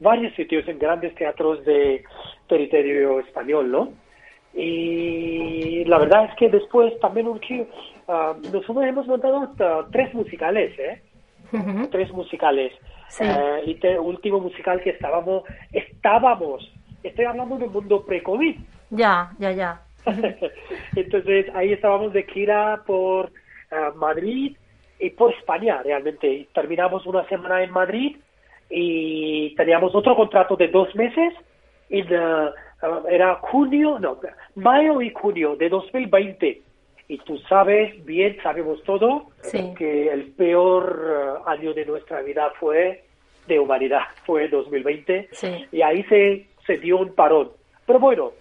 varios 0.00 0.34
sitios 0.34 0.66
en 0.68 0.78
grandes 0.78 1.14
teatros 1.14 1.64
de 1.64 2.04
territorio 2.48 3.20
español, 3.20 3.70
¿no? 3.70 3.92
Y 4.54 5.84
la 5.86 5.98
verdad 5.98 6.26
es 6.26 6.36
que 6.36 6.50
después 6.50 6.98
también 7.00 7.26
uh, 7.26 7.38
nosotros 8.52 8.84
hemos 8.84 9.06
montado 9.06 9.38
uh, 9.38 9.90
tres 9.90 10.12
musicales, 10.12 10.78
¿eh? 10.78 11.00
Tres 11.90 12.12
musicales. 12.12 12.72
Uh, 13.20 13.68
y 13.68 13.78
el 13.82 13.98
último 13.98 14.40
musical 14.40 14.80
que 14.80 14.90
estábamos, 14.90 15.44
estábamos, 15.72 16.72
estoy 17.02 17.26
hablando 17.26 17.58
del 17.58 17.70
mundo 17.70 18.04
pre-COVID. 18.04 18.56
Ya, 18.90 19.32
ya, 19.38 19.52
ya. 19.52 19.82
Entonces 20.96 21.46
ahí 21.54 21.72
estábamos 21.72 22.12
de 22.12 22.22
gira 22.24 22.82
por 22.86 23.26
uh, 23.26 23.96
Madrid 23.96 24.56
y 24.98 25.10
por 25.10 25.32
España 25.34 25.82
realmente. 25.82 26.48
Terminamos 26.54 27.04
una 27.06 27.26
semana 27.28 27.62
en 27.62 27.70
Madrid 27.70 28.16
y 28.70 29.54
teníamos 29.54 29.94
otro 29.94 30.16
contrato 30.16 30.56
de 30.56 30.68
dos 30.68 30.94
meses 30.94 31.34
y 31.90 32.02
era 33.10 33.34
junio, 33.42 33.98
no, 33.98 34.18
mayo 34.54 35.02
y 35.02 35.10
junio 35.10 35.56
de 35.56 35.68
2020. 35.68 36.62
Y 37.12 37.18
tú 37.18 37.36
sabes, 37.40 38.02
bien 38.06 38.38
sabemos 38.42 38.82
todo, 38.84 39.26
que 39.76 40.08
el 40.10 40.32
peor 40.32 41.42
uh, 41.44 41.46
año 41.46 41.74
de 41.74 41.84
nuestra 41.84 42.22
vida 42.22 42.50
fue 42.58 43.04
de 43.46 43.58
humanidad, 43.58 44.00
fue 44.24 44.48
2020. 44.48 45.28
Y 45.72 45.82
ahí 45.82 46.02
se, 46.04 46.46
se 46.66 46.78
dio 46.78 46.96
un 46.96 47.14
parón. 47.14 47.50
Pero 47.84 48.00
bueno, 48.00 48.32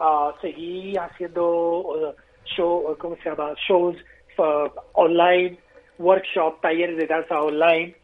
uh, 0.00 0.32
seguí 0.40 0.96
haciendo 0.96 1.78
uh, 1.78 2.14
show, 2.44 2.96
¿cómo 2.98 3.14
se 3.22 3.30
llama? 3.30 3.54
shows 3.68 3.96
online, 4.94 5.56
workshop, 5.98 6.60
talleres 6.60 6.96
de 6.96 7.06
danza 7.06 7.40
online. 7.40 7.94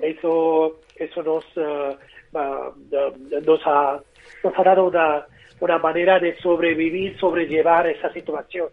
Eso 0.00 0.78
eso 0.96 1.22
nos, 1.22 1.44
uh, 1.58 1.94
nos, 3.44 3.60
ha, 3.66 4.00
nos 4.42 4.58
ha 4.58 4.62
dado 4.62 4.86
una, 4.86 5.26
una 5.60 5.76
manera 5.76 6.18
de 6.18 6.38
sobrevivir, 6.38 7.18
sobrellevar 7.18 7.86
esa 7.86 8.10
situación 8.14 8.68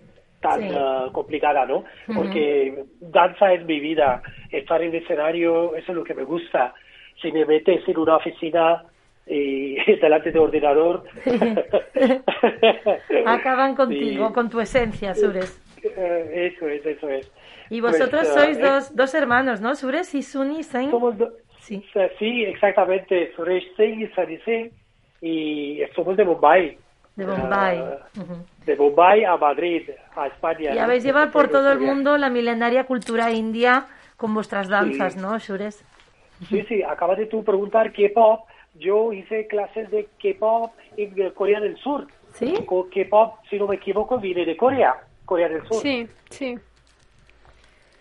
tan 0.47 0.63
uh, 0.75 1.11
complicada, 1.11 1.65
¿no? 1.65 1.83
Porque 2.13 2.85
danza 2.99 3.53
es 3.53 3.65
mi 3.65 3.79
vida, 3.79 4.21
estar 4.51 4.81
en 4.81 4.89
el 4.89 5.03
escenario, 5.03 5.75
eso 5.75 5.91
es 5.91 5.95
lo 5.97 6.03
que 6.03 6.13
me 6.13 6.23
gusta. 6.23 6.73
Si 7.21 7.31
me 7.31 7.45
metes 7.45 7.87
en 7.87 7.97
una 7.97 8.17
oficina 8.17 8.83
y 9.25 9.75
delante 10.01 10.31
de 10.31 10.39
ordenador... 10.39 11.03
Acaban 13.25 13.75
contigo, 13.81 14.31
con 14.33 14.49
tu 14.49 14.59
esencia, 14.59 15.15
Sures. 15.15 15.61
Eh, 15.83 16.51
eso 16.53 16.67
es, 16.67 16.85
eso 16.85 17.09
es. 17.09 17.31
Y 17.69 17.81
vosotros 17.81 18.27
pues, 18.31 18.33
sois 18.33 18.59
dos, 18.59 18.95
dos 18.95 19.13
hermanos, 19.15 19.61
¿no? 19.61 19.75
Sures 19.75 20.13
y 20.15 20.21
Suni 20.21 20.63
Sen. 20.63 20.91
Somos, 20.91 21.15
Sí. 21.65 21.83
Sí, 22.19 22.43
exactamente. 22.43 23.33
Suresh 23.35 23.75
Singh 23.75 24.01
y 24.01 24.07
Sunny 24.09 24.37
Singh. 24.45 24.71
Y 25.21 25.81
somos 25.95 26.15
de 26.15 26.23
Bombay. 26.23 26.77
De 27.15 27.25
Bombay. 27.25 27.79
Uh, 27.79 28.45
De 28.65 28.75
Bombay 28.75 29.23
a 29.23 29.37
Madrid, 29.37 29.89
a 30.15 30.27
España. 30.27 30.73
Y 30.73 30.77
habéis 30.77 31.03
llevado 31.03 31.31
por 31.31 31.49
todo 31.49 31.71
el 31.71 31.79
mundo 31.79 32.17
la 32.17 32.29
milenaria 32.29 32.85
cultura 32.85 33.31
india 33.31 33.85
con 34.17 34.33
vuestras 34.33 34.69
danzas, 34.69 35.15
¿no, 35.15 35.39
Sures? 35.39 35.83
Sí, 36.49 36.63
sí. 36.67 36.81
Acabas 36.83 37.17
de 37.17 37.27
tú 37.27 37.43
preguntar 37.43 37.91
K-pop. 37.91 38.41
Yo 38.75 39.13
hice 39.13 39.47
clases 39.47 39.89
de 39.91 40.07
K-pop 40.21 40.73
en 40.97 41.29
Corea 41.31 41.59
del 41.59 41.77
Sur. 41.77 42.07
¿Sí? 42.33 42.53
K-pop, 42.65 43.35
si 43.49 43.57
no 43.57 43.67
me 43.67 43.75
equivoco, 43.75 44.17
viene 44.17 44.45
de 44.45 44.57
Corea, 44.57 44.95
Corea 45.25 45.47
del 45.47 45.65
Sur. 45.67 45.81
Sí, 45.81 46.07
sí. 46.29 46.57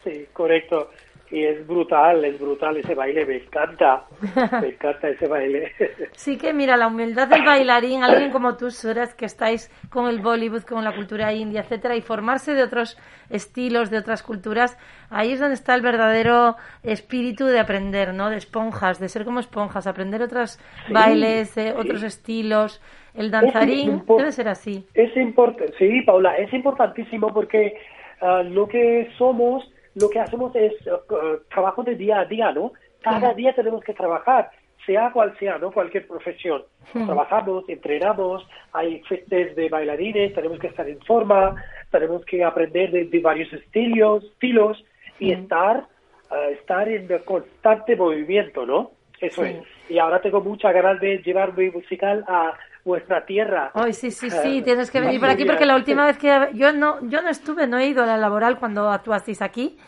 Sí, 0.03 0.27
correcto 0.33 0.91
y 1.31 1.45
es 1.45 1.67
brutal, 1.67 2.25
es 2.25 2.39
brutal 2.39 2.77
ese 2.77 2.95
baile, 2.95 3.25
me 3.27 3.37
encanta, 3.37 4.05
me 4.61 4.69
encanta 4.69 5.09
ese 5.09 5.27
baile. 5.27 5.73
Sí 6.13 6.39
que 6.39 6.53
mira, 6.53 6.77
la 6.77 6.87
humildad 6.87 7.29
del 7.29 7.45
bailarín, 7.45 8.05
alguien 8.05 8.31
como 8.31 8.57
tú, 8.57 8.71
Suras, 8.71 9.15
que 9.15 9.25
estáis 9.25 9.71
con 9.91 10.07
el 10.09 10.21
Bollywood, 10.21 10.63
con 10.63 10.85
la 10.85 10.95
cultura 10.95 11.33
india, 11.33 11.63
etcétera, 11.63 11.97
y 11.97 12.03
formarse 12.03 12.55
de 12.55 12.63
otros 12.63 12.99
estilos, 13.31 13.91
de 13.91 13.99
otras 13.99 14.23
culturas, 14.23 14.79
ahí 15.11 15.33
es 15.33 15.41
donde 15.41 15.55
está 15.55 15.75
el 15.75 15.83
verdadero 15.83 16.57
espíritu 16.83 17.47
de 17.47 17.59
aprender, 17.59 18.15
¿no? 18.15 18.31
De 18.31 18.37
esponjas, 18.37 19.01
de 19.01 19.09
ser 19.09 19.25
como 19.25 19.41
esponjas, 19.41 19.87
aprender 19.87 20.23
otros 20.23 20.59
bailes, 20.91 21.57
eh, 21.57 21.75
otros 21.77 22.03
estilos. 22.03 22.81
El 23.15 23.31
danzarín 23.31 24.03
debe 24.07 24.33
ser 24.33 24.49
así. 24.49 24.85
Es 24.95 25.17
importante, 25.17 25.73
sí, 25.79 26.03
Paula, 26.03 26.37
es 26.37 26.53
importantísimo 26.53 27.33
porque 27.33 27.77
ah, 28.21 28.43
lo 28.43 28.67
que 28.69 29.09
somos 29.17 29.69
lo 29.95 30.11
que 30.11 30.21
hacemos 30.21 30.55
es 30.57 30.73
uh, 30.87 31.39
trabajo 31.49 31.83
de 31.83 31.95
día 31.95 32.21
a 32.21 32.25
día, 32.25 32.53
¿no? 32.53 32.73
Cada 33.03 33.35
día 33.35 33.55
tenemos 33.55 33.83
que 33.85 33.93
trabajar, 33.93 34.51
sea 34.87 35.13
cual 35.13 35.37
sea, 35.39 35.59
¿no? 35.59 35.71
Cualquier 35.71 36.07
profesión. 36.07 36.65
Trabajamos, 36.93 37.69
entrenamos, 37.69 38.47
hay 38.73 39.03
festes 39.03 39.55
de 39.57 39.69
bailarines, 39.69 40.35
tenemos 40.35 40.59
que 40.59 40.69
estar 40.69 40.89
en 40.89 41.01
forma, 41.03 41.55
tenemos 41.91 42.25
que 42.25 42.43
aprender 42.43 42.91
de, 42.91 43.21
varios 43.21 43.53
estilos, 43.53 44.25
estilos 44.25 44.85
y 45.19 45.33
estar, 45.33 45.87
uh, 46.31 46.53
estar 46.53 46.89
en 46.89 47.09
constante 47.25 47.97
movimiento, 47.97 48.67
¿no? 48.67 48.93
Eso 49.21 49.45
es. 49.45 49.57
Y 49.89 49.99
ahora 49.99 50.21
tengo 50.21 50.41
mucha 50.41 50.73
ganas 50.73 51.01
de 51.01 51.19
llevar 51.19 51.57
mi 51.57 51.71
musical 51.71 52.25
a 52.27 52.55
vuestra 52.85 53.25
tierra. 53.25 53.71
Ay, 53.75 53.93
sí, 53.93 54.11
sí, 54.11 54.31
sí, 54.31 54.63
tienes 54.63 54.91
que 54.91 55.01
venir 55.01 55.21
por 55.21 55.31
aquí 55.31 55.45
porque 55.45 55.67
la 55.67 55.77
última 55.77 56.07
vez 56.07 56.19
que 56.19 56.51
yo 56.55 56.73
no 56.73 57.01
yo 57.09 57.23
no 57.23 57.29
estuve, 57.29 57.67
no 57.67 57.79
he 57.79 57.87
ido 57.87 58.03
a 58.03 58.07
la 58.07 58.17
laboral 58.17 58.59
cuando 58.59 58.91
actuasteis 58.91 59.43
aquí, 59.43 59.79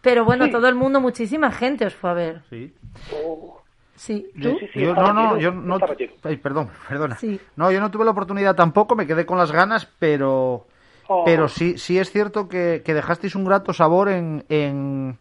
pero 0.00 0.24
bueno, 0.24 0.50
todo 0.50 0.68
el 0.68 0.74
mundo, 0.74 1.00
muchísima 1.00 1.50
gente 1.50 1.86
os 1.86 1.94
fue 1.94 2.10
a 2.10 2.14
ver. 2.14 2.42
Sí. 2.50 2.74
Sí, 3.94 4.30
¿tú? 4.40 4.58
Yo, 4.74 4.94
no, 4.94 5.12
no, 5.12 5.38
yo 5.38 5.52
no. 5.52 5.78
Ay, 6.22 6.38
perdón, 6.38 6.70
perdona. 6.88 7.18
No, 7.56 7.70
yo 7.70 7.80
no 7.80 7.90
tuve 7.90 8.06
la 8.06 8.12
oportunidad 8.12 8.56
tampoco, 8.56 8.96
me 8.96 9.06
quedé 9.06 9.26
con 9.26 9.36
las 9.36 9.52
ganas, 9.52 9.86
pero. 9.98 10.66
Oh. 11.06 11.24
Pero 11.26 11.48
sí, 11.48 11.76
sí 11.76 11.98
es 11.98 12.10
cierto 12.10 12.48
que, 12.48 12.82
que 12.82 12.94
dejasteis 12.94 13.34
un 13.34 13.44
grato 13.44 13.74
sabor 13.74 14.08
en, 14.08 14.44
en, 14.48 15.18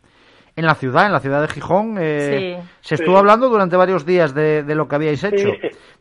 en 0.60 0.66
la 0.66 0.76
ciudad, 0.76 1.06
en 1.06 1.14
la 1.14 1.20
ciudad 1.20 1.42
de 1.42 1.48
Gijón. 1.48 1.96
Eh, 2.00 2.62
se 2.82 2.96
estuvo 2.96 3.18
hablando 3.18 3.50
durante 3.50 3.78
varios 3.78 4.06
días 4.06 4.34
de, 4.34 4.64
de, 4.64 4.76
lo 4.76 4.88
que 4.88 4.96
habíais 4.96 5.24
hecho. 5.24 5.50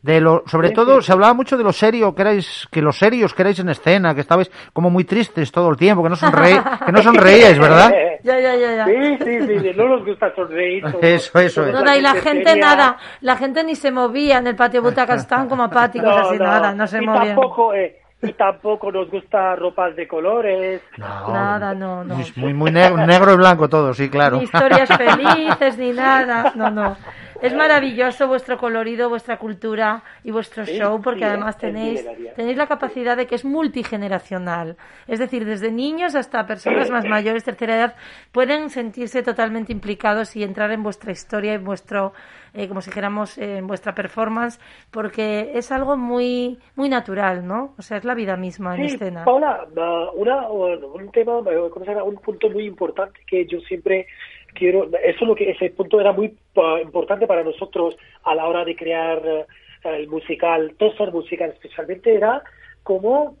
De 0.01 0.19
lo, 0.19 0.43
sobre 0.47 0.71
todo, 0.71 1.01
se 1.01 1.11
hablaba 1.11 1.33
mucho 1.33 1.57
de 1.57 1.63
lo 1.63 1.71
serio 1.71 2.13
que 2.13 2.21
erais, 2.21 2.67
que 2.71 2.81
los 2.81 2.97
serios 2.97 3.33
que 3.33 3.41
erais 3.41 3.59
en 3.59 3.69
escena, 3.69 4.13
que 4.13 4.21
estabais 4.21 4.51
como 4.73 4.89
muy 4.89 5.05
tristes 5.05 5.51
todo 5.51 5.69
el 5.69 5.77
tiempo, 5.77 6.03
que 6.03 6.09
no, 6.09 6.15
sonreí, 6.15 6.57
que 6.85 6.91
no 6.91 7.01
sonreíais, 7.01 7.57
¿verdad? 7.57 7.91
Ya, 8.21 8.37
ya, 8.37 8.53
ya, 8.53 8.75
ya. 8.75 8.85
Sí, 8.85 9.17
sí, 9.23 9.59
sí, 9.61 9.71
no 9.77 9.87
nos 9.87 10.05
gusta 10.05 10.35
sonreír. 10.35 10.83
Eso, 11.01 11.39
eso. 11.39 11.65
No, 11.67 11.95
y 11.95 12.01
la 12.01 12.15
gente 12.15 12.53
nada, 12.57 12.97
la 13.21 13.37
gente 13.37 13.63
ni 13.63 13.75
se 13.75 13.91
movía 13.91 14.39
en 14.39 14.47
el 14.47 14.57
patio 14.57 14.81
butacas, 14.81 15.21
estaban 15.21 15.47
como 15.47 15.63
apáticos, 15.63 16.11
así 16.17 16.37
nada, 16.37 16.73
no 16.73 16.85
se 16.85 16.99
movían. 16.99 17.27
Tampoco, 17.27 17.73
eh, 17.73 17.97
y 18.21 18.33
tampoco 18.33 18.91
nos 18.91 19.09
gusta 19.09 19.55
ropas 19.55 19.95
de 19.95 20.07
colores. 20.07 20.81
nada, 20.97 21.73
no, 21.73 22.03
no. 22.03 22.17
Muy, 22.35 22.53
muy 22.53 22.71
negro, 22.71 23.33
y 23.33 23.37
blanco 23.37 23.69
todo, 23.69 23.93
sí, 23.93 24.09
claro. 24.09 24.37
Ni 24.37 24.43
historias 24.43 24.89
felices, 24.97 25.77
ni 25.77 25.91
nada. 25.91 26.51
No, 26.55 26.69
no. 26.69 26.97
Es 27.41 27.53
maravilloso 27.55 28.27
vuestro 28.27 28.57
colorido, 28.57 29.07
vuestra 29.07 29.37
cultura 29.37 30.03
y 30.25 30.31
vuestro 30.31 30.65
show, 30.65 31.01
porque 31.01 31.23
además 31.23 31.57
tenéis, 31.57 32.05
tenéis 32.35 32.57
la 32.57 32.67
capacidad 32.67 33.15
de 33.15 33.27
que 33.27 33.35
es 33.35 33.45
multigeneracional. 33.45 34.75
Es 35.07 35.19
decir, 35.19 35.45
desde 35.45 35.71
niños 35.71 36.15
hasta 36.15 36.45
personas 36.45 36.89
más 36.89 37.05
mayores, 37.05 37.45
tercera 37.45 37.77
edad, 37.77 37.95
pueden 38.33 38.69
sentirse 38.69 39.23
totalmente 39.23 39.71
implicados 39.71 40.35
y 40.35 40.43
entrar 40.43 40.71
en 40.71 40.83
vuestra 40.83 41.13
historia, 41.13 41.53
en 41.53 41.63
vuestro, 41.63 42.11
eh, 42.53 42.67
como 42.67 42.81
si 42.81 42.89
dijéramos, 42.89 43.37
eh, 43.37 43.57
en 43.57 43.67
vuestra 43.67 43.95
performance, 43.95 44.59
porque 44.91 45.51
es 45.53 45.71
algo 45.71 45.97
muy, 45.97 46.59
muy 46.75 46.89
natural, 46.89 47.45
¿no? 47.45 47.73
O 47.77 47.81
sea, 47.81 47.97
es 47.97 48.05
la 48.05 48.15
vida 48.15 48.37
misma 48.37 48.75
en 48.75 48.85
escena. 48.85 49.25
Paula, 49.25 49.67
una, 50.15 50.49
un 50.49 51.11
tema, 51.11 51.37
un 51.37 52.15
punto 52.17 52.49
muy 52.49 52.65
importante 52.65 53.19
que 53.27 53.45
yo 53.45 53.59
siempre 53.61 54.07
quiero, 54.53 54.89
eso 55.03 55.25
lo 55.25 55.35
que 55.35 55.51
ese 55.51 55.69
punto 55.71 55.99
era 55.99 56.11
muy 56.11 56.35
uh, 56.55 56.77
importante 56.81 57.27
para 57.27 57.43
nosotros 57.43 57.95
a 58.23 58.35
la 58.35 58.47
hora 58.47 58.65
de 58.65 58.75
crear 58.75 59.19
uh, 59.19 59.89
el 59.89 60.07
musical, 60.07 60.75
el 60.79 61.11
musical 61.11 61.49
especialmente, 61.51 62.13
era 62.13 62.43
cómo 62.83 63.35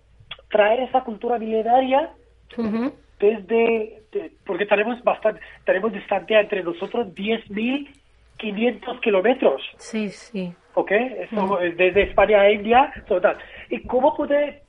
traer 0.49 0.81
esa 0.81 1.03
cultura 1.03 1.37
milenaria 1.37 2.11
desde, 3.19 4.01
porque 4.45 4.65
tenemos 4.65 5.03
bastante, 5.03 5.41
tenemos 5.65 5.91
distancia 5.91 6.39
entre 6.39 6.63
nosotros 6.63 7.13
10.500 8.39 8.99
kilómetros. 9.01 9.61
Sí, 9.77 10.09
sí. 10.09 10.53
¿Ok? 10.73 10.91
Desde 11.75 12.03
España 12.03 12.41
a 12.41 12.51
India, 12.51 12.91
total. 13.07 13.37
¿Y 13.69 13.81
cómo 13.83 14.15
puede, 14.15 14.63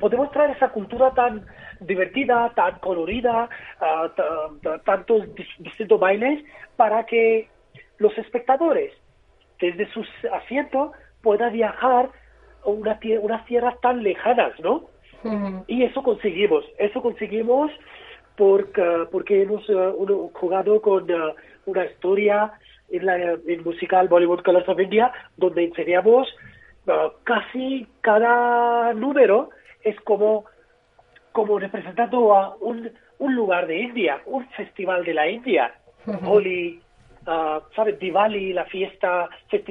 podemos 0.00 0.30
traer 0.30 0.50
esa 0.50 0.70
cultura 0.70 1.12
tan 1.12 1.44
divertida, 1.80 2.52
tan 2.54 2.78
colorida, 2.78 3.48
uh, 3.80 4.78
tantos 4.84 5.22
distintos 5.58 6.00
bailes, 6.00 6.44
para 6.76 7.04
que 7.04 7.48
los 7.98 8.16
espectadores, 8.18 8.92
desde 9.60 9.86
sus 9.92 10.08
asientos, 10.32 10.92
puedan 11.22 11.52
viajar 11.52 12.10
a 12.64 12.68
una, 12.68 12.98
unas 13.20 13.44
tierras 13.46 13.80
tan 13.80 14.02
lejanas, 14.02 14.58
¿no? 14.60 14.86
Y 15.66 15.84
eso 15.84 16.02
conseguimos, 16.02 16.66
eso 16.76 17.00
conseguimos 17.00 17.70
porque, 18.36 19.06
porque 19.10 19.42
hemos 19.42 19.66
uh, 19.70 20.30
jugado 20.34 20.82
con 20.82 21.10
uh, 21.10 21.32
una 21.64 21.86
historia 21.86 22.52
en 22.96 23.06
la 23.06 23.16
en 23.16 23.62
musical 23.64 24.08
Bollywood 24.08 24.42
Colors 24.42 24.68
of 24.68 24.80
India, 24.80 25.12
donde 25.36 25.64
enseñamos 25.64 26.28
uh, 26.86 27.10
casi 27.24 27.86
cada 28.00 28.92
número 28.94 29.50
es 29.82 30.00
como, 30.02 30.44
como 31.32 31.58
representando 31.58 32.34
a 32.34 32.56
un, 32.56 32.90
un 33.18 33.34
lugar 33.34 33.66
de 33.66 33.78
India, 33.78 34.20
un 34.26 34.46
festival 34.50 35.04
de 35.04 35.14
la 35.14 35.28
India. 35.28 35.74
Holi, 36.26 36.82
¿sabes? 37.74 37.98
Diwali, 37.98 38.52
la 38.52 38.66
fiesta, 38.66 39.30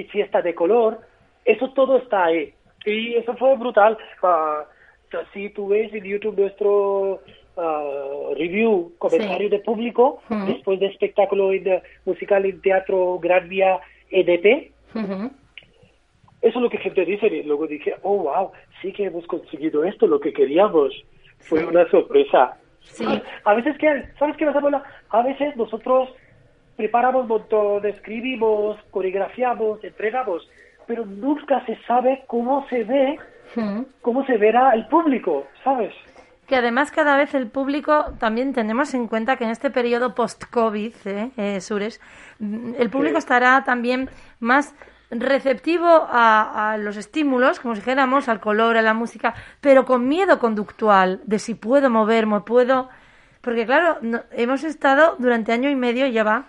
fiesta 0.09 0.41
de 0.41 0.55
color, 0.55 0.99
eso 1.45 1.69
todo 1.74 1.97
está 1.97 2.26
ahí. 2.26 2.53
Y 2.86 3.13
eso 3.15 3.36
fue 3.36 3.55
brutal 3.55 3.97
si 5.34 5.49
tú 5.49 5.67
ves 5.67 5.93
en 5.93 6.03
YouTube 6.03 6.39
nuestro 6.39 7.21
uh, 7.56 8.34
review, 8.36 8.93
comentario 8.97 9.49
de 9.49 9.60
público, 9.60 10.22
después 10.47 10.80
del 10.80 10.91
espectáculo 10.91 11.51
en, 11.54 11.82
musical 12.06 12.45
en 12.45 12.62
Teatro 12.62 13.20
Gran 13.20 13.49
Vía 13.49 13.80
EDP, 14.10 14.72
eso 16.43 16.60
es 16.60 16.62
lo 16.62 16.70
que 16.70 16.78
gente 16.78 17.06
dice. 17.06 17.28
Y 17.28 17.43
luego 17.43 17.68
dije, 17.68 17.95
oh, 18.04 18.18
wow, 18.18 18.51
sí 18.82 18.91
que 18.91 19.06
hemos 19.06 19.26
conseguido 19.28 19.84
esto, 19.86 20.08
lo 20.08 20.20
que 20.20 20.34
queríamos. 20.34 20.93
Fue 21.39 21.66
una 21.66 21.89
sorpresa. 21.89 22.58
A, 23.45 23.54
veces, 23.54 23.78
¿qué? 23.78 24.04
¿sabes 24.20 24.36
qué 24.38 24.45
pasa, 24.45 24.84
A 25.10 25.22
veces 25.22 25.56
nosotros 25.56 26.10
preparamos 26.76 27.24
un 27.24 27.28
montón, 27.30 27.86
escribimos, 27.86 28.78
coreografiamos, 28.91 29.84
entregamos, 29.84 30.47
pero 30.86 31.06
nunca 31.06 31.66
se 31.66 31.78
sabe 31.88 32.24
cómo 32.28 32.68
se 32.68 32.84
ve 32.84 33.18
cómo 34.01 34.26
se 34.26 34.38
verá 34.38 34.72
el 34.72 34.88
público, 34.88 35.45
¿sabes? 35.64 35.93
Que 36.48 36.56
además 36.58 36.91
cada 36.91 37.16
vez 37.16 37.34
el 37.34 37.48
público, 37.48 38.14
también 38.20 38.54
tenemos 38.54 38.94
en 38.94 39.08
cuenta 39.08 39.38
que 39.38 39.46
en 39.46 39.50
este 39.50 39.70
periodo 39.70 40.14
post-COVID, 40.14 40.94
¿eh? 41.06 41.32
eh, 41.38 41.62
Sures, 41.62 42.02
mm, 42.39 42.74
el 42.78 42.89
público 42.89 43.18
estará 43.18 43.64
también 43.64 44.10
más 44.39 44.74
receptivo 45.10 46.08
a, 46.10 46.78
los 46.80 46.98
estímulos, 46.98 47.60
como 47.60 47.76
si 47.76 47.82
dijéramos, 47.82 48.28
al 48.28 48.39
color, 48.39 48.78
a 48.78 48.82
la 48.82 48.94
música, 48.94 49.34
pero 49.62 49.86
con 49.86 50.08
miedo 50.08 50.39
conductual 50.39 51.22
de 51.26 51.39
si 51.39 51.56
puedo 51.56 51.89
moverme, 51.89 52.41
puedo... 52.41 52.89
Porque 53.41 53.66
claro, 53.66 54.00
hemos 54.32 54.64
estado 54.64 55.16
durante 55.20 55.52
año 55.52 55.70
y 55.70 55.76
medio 55.76 56.08
ya 56.08 56.24
va, 56.24 56.46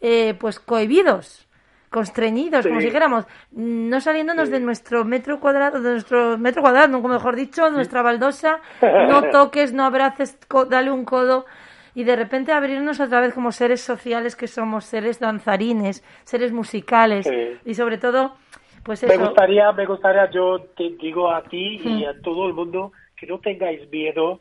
eh, 0.00 0.34
pues 0.38 0.58
cohibidos 0.58 1.49
constreñidos, 1.90 2.66
como 2.66 2.80
si 2.80 2.86
dijéramos, 2.86 3.26
no 3.50 4.00
saliéndonos 4.00 4.48
de 4.48 4.60
nuestro 4.60 5.04
metro 5.04 5.40
cuadrado, 5.40 5.82
de 5.82 5.90
nuestro 5.90 6.38
metro 6.38 6.62
cuadrado, 6.62 6.92
como 7.02 7.14
mejor 7.14 7.34
dicho, 7.34 7.68
nuestra 7.70 8.00
baldosa, 8.02 8.60
no 8.80 9.24
toques, 9.30 9.72
no 9.72 9.84
abraces, 9.84 10.38
dale 10.68 10.90
un 10.92 11.04
codo 11.04 11.46
y 11.94 12.04
de 12.04 12.14
repente 12.14 12.52
abrirnos 12.52 13.00
otra 13.00 13.20
vez 13.20 13.34
como 13.34 13.50
seres 13.50 13.80
sociales 13.80 14.36
que 14.36 14.46
somos, 14.46 14.84
seres 14.84 15.18
danzarines, 15.18 16.04
seres 16.22 16.52
musicales 16.52 17.28
y 17.64 17.74
sobre 17.74 17.98
todo, 17.98 18.36
pues 18.84 19.02
eso. 19.02 19.12
Me 19.12 19.26
gustaría, 19.26 19.72
me 19.72 19.84
gustaría, 19.84 20.30
yo 20.30 20.60
te 20.76 20.90
digo 20.90 21.28
a 21.28 21.42
ti 21.42 21.80
y 21.84 22.04
a 22.04 22.14
todo 22.22 22.46
el 22.46 22.54
mundo 22.54 22.92
que 23.16 23.26
no 23.26 23.38
tengáis 23.40 23.90
miedo, 23.90 24.38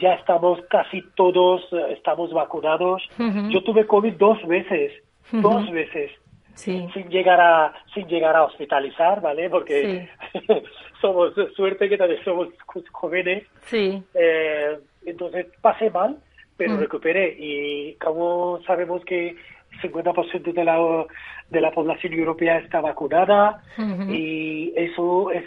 ya 0.00 0.14
estamos 0.14 0.58
casi 0.70 1.02
todos, 1.14 1.62
eh, 1.70 1.92
estamos 1.92 2.32
vacunados. 2.32 3.02
Yo 3.50 3.62
tuve 3.62 3.86
COVID 3.86 4.14
dos 4.14 4.38
veces, 4.48 4.92
dos 5.30 5.70
veces 5.70 6.10
sin 6.58 7.08
llegar 7.08 7.40
a 7.40 7.72
sin 7.94 8.06
llegar 8.08 8.34
a 8.34 8.44
hospitalizar, 8.44 9.20
¿vale? 9.20 9.48
Porque 9.48 10.08
somos 11.00 11.32
suerte 11.54 11.88
que 11.88 11.96
también 11.96 12.22
somos 12.24 12.48
jóvenes. 12.90 13.44
Sí. 13.62 14.02
Eh, 14.14 14.78
entonces 15.06 15.46
pasé 15.60 15.90
mal, 15.90 16.18
pero 16.56 16.74
mm. 16.74 16.80
recuperé 16.80 17.36
y 17.38 17.94
como 17.94 18.60
sabemos 18.66 19.04
que 19.04 19.30
el 19.30 19.80
50% 19.92 20.52
de 20.52 20.64
la 20.64 21.06
de 21.50 21.60
la 21.60 21.70
población 21.70 22.12
europea 22.12 22.58
está 22.58 22.80
vacunada 22.80 23.62
y 24.08 24.72
eso 24.76 25.30
es, 25.30 25.44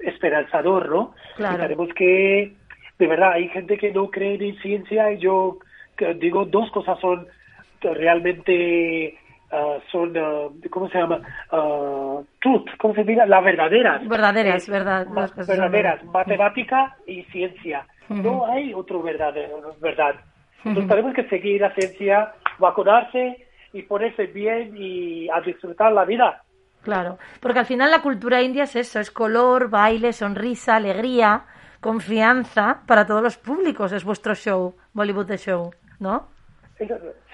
esperanzador, 0.00 0.88
¿no? 0.88 1.14
Claro. 1.36 1.62
tenemos 1.62 1.88
que 1.94 2.52
de 2.98 3.06
verdad 3.06 3.32
hay 3.32 3.48
gente 3.48 3.78
que 3.78 3.92
no 3.92 4.10
cree 4.10 4.34
en 4.34 4.56
ciencia 4.60 5.12
y 5.12 5.18
yo 5.18 5.58
digo 6.16 6.44
dos 6.44 6.70
cosas 6.70 7.00
son 7.00 7.26
realmente 7.80 9.18
Ah, 9.56 9.78
son, 9.92 10.16
ah, 10.16 10.48
¿cómo 10.68 10.88
se 10.88 10.98
llama? 10.98 11.20
Uh, 11.52 12.24
truth, 12.40 12.66
¿cómo 12.80 12.92
se 12.94 13.04
diga? 13.04 13.24
Las 13.24 13.44
verdaderas. 13.44 14.08
Verdaderas, 14.08 14.68
verdad. 14.68 15.06
verdaderas, 15.46 16.04
matemática 16.06 16.96
y 17.06 17.22
ciencia. 17.24 17.86
No 18.08 18.46
hay 18.46 18.74
otro 18.74 19.00
verdadero, 19.00 19.76
verdad. 19.80 20.16
Entonces 20.64 20.88
tenemos 20.88 21.14
que 21.14 21.28
seguir 21.28 21.60
la 21.60 21.72
ciencia, 21.72 22.32
vacunarse 22.58 23.46
y 23.72 23.82
ponerse 23.82 24.26
bien 24.26 24.74
y 24.76 25.28
a 25.30 25.40
disfrutar 25.40 25.92
la 25.92 26.04
vida. 26.04 26.42
Claro, 26.82 27.18
porque 27.40 27.60
al 27.60 27.66
final 27.66 27.92
la 27.92 28.02
cultura 28.02 28.42
india 28.42 28.64
es 28.64 28.74
eso, 28.74 28.98
es 28.98 29.12
color, 29.12 29.70
baile, 29.70 30.12
sonrisa, 30.12 30.76
alegría, 30.76 31.44
confianza 31.80 32.82
para 32.88 33.06
todos 33.06 33.22
los 33.22 33.38
públicos, 33.38 33.92
es 33.92 34.04
vuestro 34.04 34.34
show, 34.34 34.74
Bollywood 34.92 35.26
The 35.26 35.38
Show, 35.38 35.70
¿no? 36.00 36.28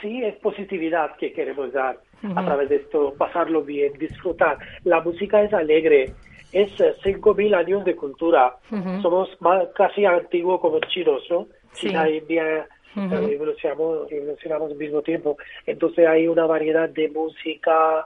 Sí, 0.01 0.23
es 0.23 0.37
positividad 0.37 1.17
que 1.17 1.33
queremos 1.33 1.73
dar 1.73 1.99
a 2.23 2.45
través 2.45 2.69
de 2.69 2.77
esto, 2.77 3.15
pasarlo 3.17 3.63
bien, 3.63 3.93
disfrutar. 3.99 4.59
La 4.85 5.01
música 5.01 5.43
es 5.43 5.53
alegre, 5.53 6.13
es 6.53 6.71
5.000 6.79 7.55
años 7.55 7.85
de 7.85 7.97
cultura. 7.97 8.57
Somos 9.03 9.31
más, 9.41 9.69
casi 9.75 10.05
antiguos 10.05 10.61
como 10.61 10.81
chinos, 10.81 11.23
¿no? 11.31 11.47
China 11.73 12.09
e 12.09 12.17
India 12.17 12.67
eh, 12.97 13.29
evolucionamos, 13.33 14.11
evolucionamos 14.11 14.71
al 14.73 14.77
mismo 14.77 15.03
tiempo. 15.03 15.37
Entonces 15.67 16.07
hay 16.07 16.27
una 16.27 16.47
variedad 16.47 16.89
de 16.89 17.09
música, 17.09 18.05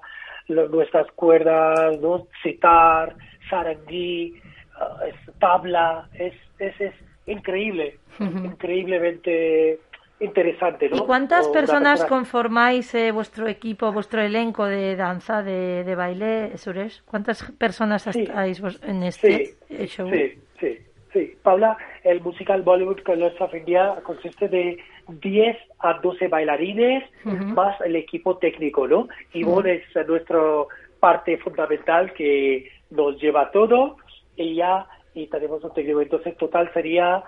nuestras 0.48 1.10
cuerdas, 1.12 1.98
¿no? 2.00 2.26
Citar, 2.42 3.16
sarangui, 3.48 4.40
uh, 4.78 5.32
tabla, 5.38 6.08
es, 6.14 6.34
es, 6.58 6.78
es 6.80 6.94
increíble, 7.26 7.98
increíblemente 8.20 9.78
interesante. 10.24 10.88
¿no? 10.88 10.96
¿Y 10.96 11.00
cuántas 11.00 11.48
personas 11.48 12.04
conformáis 12.04 12.94
eh, 12.94 13.12
vuestro 13.12 13.46
equipo, 13.48 13.92
vuestro 13.92 14.20
elenco 14.20 14.66
de 14.66 14.96
danza, 14.96 15.42
de, 15.42 15.84
de 15.84 15.94
baile, 15.94 16.56
Suresh? 16.56 17.02
¿Cuántas 17.04 17.50
personas 17.52 18.06
estáis 18.06 18.62
en 18.82 19.02
este 19.02 19.54
eh, 19.68 19.86
show? 19.86 20.08
Sí, 20.10 20.38
sí, 20.60 20.78
sí. 21.12 21.34
Paula, 21.42 21.76
el 22.02 22.20
musical 22.20 22.62
Bollywood 22.62 23.00
Colors 23.00 23.40
of 23.40 23.54
India 23.54 23.96
consiste 24.02 24.48
de 24.48 24.78
10 25.08 25.56
a 25.80 25.94
12 25.94 26.28
bailarines 26.28 27.04
más 27.24 27.80
el 27.82 27.96
equipo 27.96 28.38
técnico, 28.38 28.88
¿no? 28.88 29.08
Y 29.32 29.44
uh 29.44 29.60
es 29.60 29.82
nuestra 30.06 30.40
parte 31.00 31.36
fundamental 31.38 32.12
que 32.14 32.70
nos 32.90 33.20
lleva 33.20 33.50
todo 33.50 33.96
y 34.36 34.56
ya 34.56 34.86
y 35.14 35.26
tenemos 35.28 35.62
un 35.62 35.72
técnico. 35.72 36.00
Entonces, 36.00 36.36
total 36.36 36.72
sería 36.72 37.22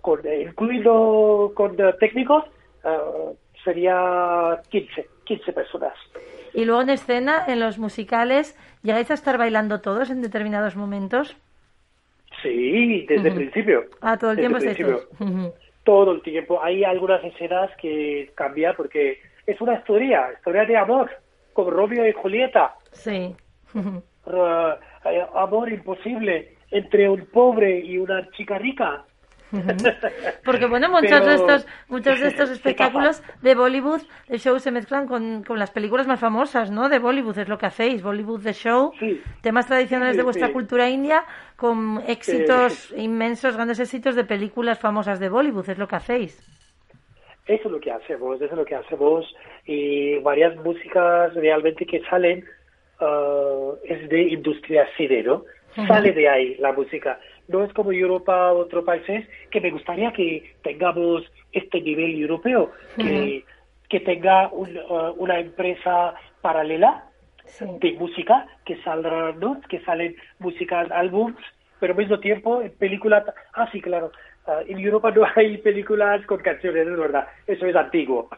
con, 0.00 0.20
incluido 0.26 1.52
con 1.54 1.76
técnicos, 1.98 2.44
eh, 2.84 3.34
sería 3.64 4.60
15, 4.68 5.06
15 5.24 5.52
personas. 5.52 5.94
Y 6.54 6.64
luego 6.64 6.82
en 6.82 6.90
escena, 6.90 7.44
en 7.46 7.60
los 7.60 7.78
musicales, 7.78 8.58
¿llegáis 8.82 9.10
a 9.10 9.14
estar 9.14 9.38
bailando 9.38 9.80
todos 9.80 10.10
en 10.10 10.20
determinados 10.22 10.76
momentos? 10.76 11.36
Sí, 12.42 13.06
desde 13.08 13.28
el 13.28 13.34
principio. 13.34 13.84
Ah, 14.00 14.18
todo 14.18 14.32
el 14.32 14.38
tiempo 14.38 14.58
Todo 15.84 16.12
el 16.12 16.22
tiempo. 16.22 16.62
Hay 16.62 16.84
algunas 16.84 17.22
escenas 17.24 17.70
que 17.80 18.30
cambian 18.34 18.74
porque 18.76 19.20
es 19.46 19.60
una 19.60 19.74
historia, 19.74 20.30
historia 20.36 20.64
de 20.64 20.76
amor, 20.76 21.10
como 21.52 21.70
Romeo 21.70 22.06
y 22.06 22.12
Julieta. 22.12 22.74
Sí. 22.92 23.34
Eh, 25.04 25.26
amor 25.34 25.68
imposible 25.68 26.54
entre 26.70 27.08
un 27.08 27.26
pobre 27.26 27.80
y 27.80 27.98
una 27.98 28.30
chica 28.30 28.56
rica. 28.56 29.04
Porque 30.44 30.66
bueno, 30.66 30.88
muchos 30.90 31.24
de 31.24 31.34
estos, 31.34 31.66
muchos 31.88 32.20
de 32.20 32.28
estos 32.28 32.50
espectáculos 32.50 33.22
de 33.42 33.54
Bollywood, 33.54 34.02
de 34.28 34.38
show 34.38 34.58
se 34.58 34.70
mezclan 34.70 35.06
con, 35.06 35.42
con, 35.44 35.58
las 35.58 35.70
películas 35.70 36.06
más 36.06 36.20
famosas, 36.20 36.70
¿no? 36.70 36.88
De 36.88 36.98
Bollywood 36.98 37.38
es 37.38 37.48
lo 37.48 37.58
que 37.58 37.66
hacéis, 37.66 38.02
Bollywood 38.02 38.42
The 38.42 38.52
Show, 38.52 38.92
temas 39.42 39.66
tradicionales 39.66 40.16
de 40.16 40.22
vuestra 40.22 40.52
cultura 40.52 40.88
india 40.88 41.24
con 41.56 42.02
éxitos 42.06 42.92
inmensos, 42.96 43.54
grandes 43.54 43.78
éxitos 43.80 44.16
de 44.16 44.24
películas 44.24 44.78
famosas 44.78 45.20
de 45.20 45.28
Bollywood, 45.28 45.68
es 45.68 45.78
lo 45.78 45.86
que 45.86 45.96
hacéis. 45.96 46.48
Eso 47.46 47.68
es 47.68 47.72
lo 47.72 47.80
que 47.80 47.90
hacemos, 47.90 48.36
eso 48.36 48.52
es 48.52 48.58
lo 48.58 48.64
que 48.64 48.76
hacemos 48.76 49.26
y 49.66 50.18
varias 50.18 50.56
músicas 50.56 51.34
realmente 51.34 51.84
que 51.84 52.00
salen 52.08 52.44
uh, 53.00 53.74
es 53.84 54.08
de 54.08 54.22
industria 54.22 54.86
cine, 54.96 55.22
¿no? 55.24 55.44
Sale 55.74 56.12
de 56.12 56.28
ahí 56.28 56.54
la 56.56 56.72
música. 56.72 57.18
No 57.48 57.64
es 57.64 57.72
como 57.72 57.92
Europa 57.92 58.52
o 58.52 58.58
otros 58.58 58.84
países 58.84 59.26
que 59.50 59.60
me 59.60 59.70
gustaría 59.70 60.12
que 60.12 60.54
tengamos 60.62 61.24
este 61.52 61.80
nivel 61.80 62.20
europeo, 62.20 62.70
que, 62.96 63.44
que 63.88 64.00
tenga 64.00 64.48
uh, 64.52 65.14
una 65.18 65.38
empresa 65.38 66.14
paralela 66.40 67.04
de 67.60 67.92
música 67.94 68.46
que 68.64 68.80
saldrán, 68.82 69.38
¿no? 69.40 69.60
Que 69.68 69.80
salen 69.80 70.16
músicas, 70.38 70.90
álbums, 70.90 71.36
pero 71.78 71.92
al 71.92 71.98
mismo 71.98 72.18
tiempo 72.20 72.62
en 72.62 72.70
películas, 72.72 73.24
ah 73.54 73.68
sí, 73.72 73.80
claro, 73.80 74.12
uh, 74.46 74.62
en 74.66 74.78
Europa 74.78 75.10
no 75.10 75.24
hay 75.36 75.58
películas 75.58 76.24
con 76.26 76.38
canciones, 76.38 76.86
es 76.86 76.96
verdad, 76.96 77.26
eso 77.46 77.66
es 77.66 77.76
antiguo. 77.76 78.28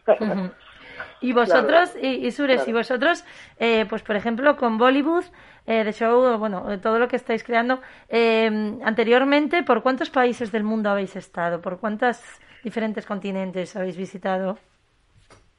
Y 1.21 1.33
vosotros, 1.33 1.95
y, 2.01 2.29
Sures, 2.31 2.67
y 2.67 2.73
vosotros, 2.73 3.25
eh, 3.59 3.85
pues 3.89 4.01
por 4.03 4.15
ejemplo, 4.15 4.55
con 4.57 4.77
Bollywood, 4.77 5.25
eh, 5.67 5.83
de 5.83 5.91
show, 5.93 6.37
bueno, 6.37 6.79
todo 6.79 6.99
lo 6.99 7.07
que 7.07 7.15
estáis 7.15 7.43
creando, 7.43 7.79
eh, 8.09 8.49
anteriormente, 8.83 9.63
¿por 9.63 9.81
cuántos 9.81 10.09
países 10.09 10.51
del 10.51 10.63
mundo 10.63 10.89
habéis 10.89 11.15
estado? 11.15 11.61
¿Por 11.61 11.79
cuántos 11.79 12.21
diferentes 12.63 13.05
continentes 13.05 13.75
habéis 13.75 13.97
visitado? 13.97 14.57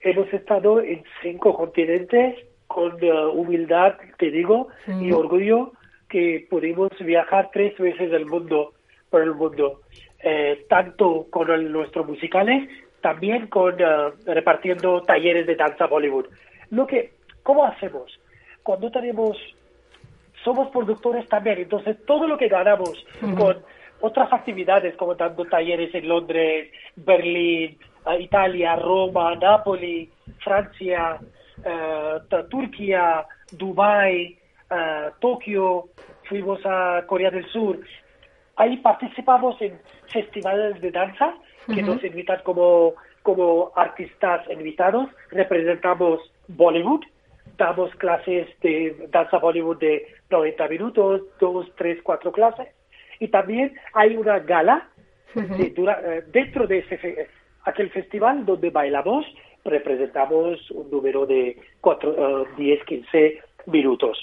Hemos 0.01 0.33
estado 0.33 0.81
en 0.81 1.03
cinco 1.23 1.57
continentes 1.57 2.37
con 2.67 3.03
uh, 3.03 3.31
humildad, 3.31 3.95
te 4.19 4.31
digo, 4.31 4.69
y 5.01 5.11
orgullo 5.13 5.73
que 6.09 6.47
pudimos 6.49 6.91
viajar 7.01 7.51
tres 7.53 7.77
veces 7.79 8.13
el 8.13 8.27
mundo, 8.27 8.75
por 9.11 9.23
el 9.23 9.35
mundo, 9.35 9.81
eh, 10.23 10.65
tanto 10.69 11.27
con 11.31 11.73
nuestros 11.73 12.07
musicales 12.07 12.69
también 13.01 13.47
con 13.49 13.81
eh, 13.81 13.85
repartiendo 14.27 15.03
talleres 15.03 15.47
de 15.47 15.57
danza 15.57 15.87
Bollywood. 15.87 16.27
Lo 16.71 16.87
que, 16.87 17.13
¿cómo 17.43 17.65
hacemos? 17.65 18.19
Cuando 18.63 18.91
tenemos, 18.91 19.37
somos 20.45 20.69
productores 20.71 21.29
también, 21.29 21.59
entonces 21.59 21.97
todo 22.05 22.27
lo 22.27 22.37
que 22.37 22.49
ganamos 22.49 23.07
con 23.39 23.59
otras 24.01 24.33
actividades 24.33 24.97
como 24.97 25.15
dando 25.15 25.45
talleres 25.45 25.95
en 25.95 26.09
Londres, 26.09 26.73
Berlín, 26.97 27.79
eh, 28.07 28.21
Italia, 28.21 28.77
Roma, 28.77 29.35
Nápoles, 29.37 30.09
Francia, 30.43 31.19
uh, 31.59 32.45
Turquía, 32.49 33.25
Dubai, 33.53 34.37
Tokio, 35.21 35.89
fuimos 36.29 36.61
a 36.65 37.05
Corea 37.07 37.31
del 37.31 37.47
Sur. 37.47 37.79
Ahí 38.57 38.79
participamos 38.79 39.61
en 39.63 39.79
festivales 40.09 40.81
de 40.81 40.91
danza 40.91 41.35
que 41.67 41.83
nos 41.83 42.03
invitan 42.05 42.41
como, 42.45 42.95
como 43.23 43.73
artistas 43.75 44.49
invitados, 44.51 45.09
representamos 45.31 46.21
Bollywood, 46.49 47.05
damos 47.57 47.95
clases 47.97 48.49
de 48.61 49.09
danza 49.11 49.39
Bollywood 49.39 49.79
de 49.79 50.07
90 50.31 50.69
minutos, 50.69 51.23
dos, 51.41 51.67
tres, 51.77 51.99
cuatro 52.03 52.33
clases, 52.33 52.69
y 53.19 53.29
también 53.29 53.75
hay 53.95 54.17
una 54.17 54.39
gala 54.41 54.89
eh, 55.35 56.25
dentro 56.33 56.67
de 56.67 56.79
ese, 56.79 57.29
aquel 57.65 57.91
festival 57.91 58.47
donde 58.47 58.71
bailamos, 58.71 59.27
representamos 59.65 60.71
un 60.71 60.91
número 60.91 61.27
de 61.27 61.59
cuatro, 61.81 62.47
10, 62.57 62.81
uh, 62.81 62.85
15 62.85 63.41
minutos. 63.67 64.19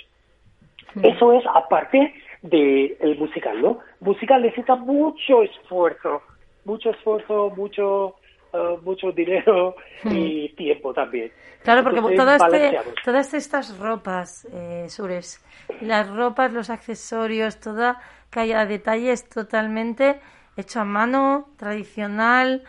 Eso 1.01 1.33
es 1.33 1.43
aparte 1.53 2.13
del 2.41 2.95
el 2.99 3.17
musical, 3.17 3.61
¿no? 3.61 3.79
Musical 3.99 4.41
necesita 4.41 4.75
mucho 4.75 5.43
esfuerzo 5.43 6.21
mucho 6.65 6.91
esfuerzo, 6.91 7.51
mucho 7.55 8.15
uh, 8.53 8.77
mucho 8.83 9.11
dinero 9.11 9.75
y 10.05 10.49
hmm. 10.49 10.55
tiempo 10.55 10.93
también. 10.93 11.31
Claro, 11.63 11.83
porque 11.83 11.99
este, 11.99 12.77
todas 13.03 13.33
estas 13.33 13.77
ropas, 13.77 14.47
eh, 14.51 14.85
Sures, 14.89 15.43
las 15.81 16.09
ropas, 16.09 16.51
los 16.51 16.69
accesorios, 16.69 17.59
toda 17.59 17.99
cada 18.29 18.65
detalle 18.65 19.11
es 19.11 19.29
totalmente 19.29 20.19
hecho 20.57 20.81
a 20.81 20.85
mano, 20.85 21.49
tradicional, 21.57 22.63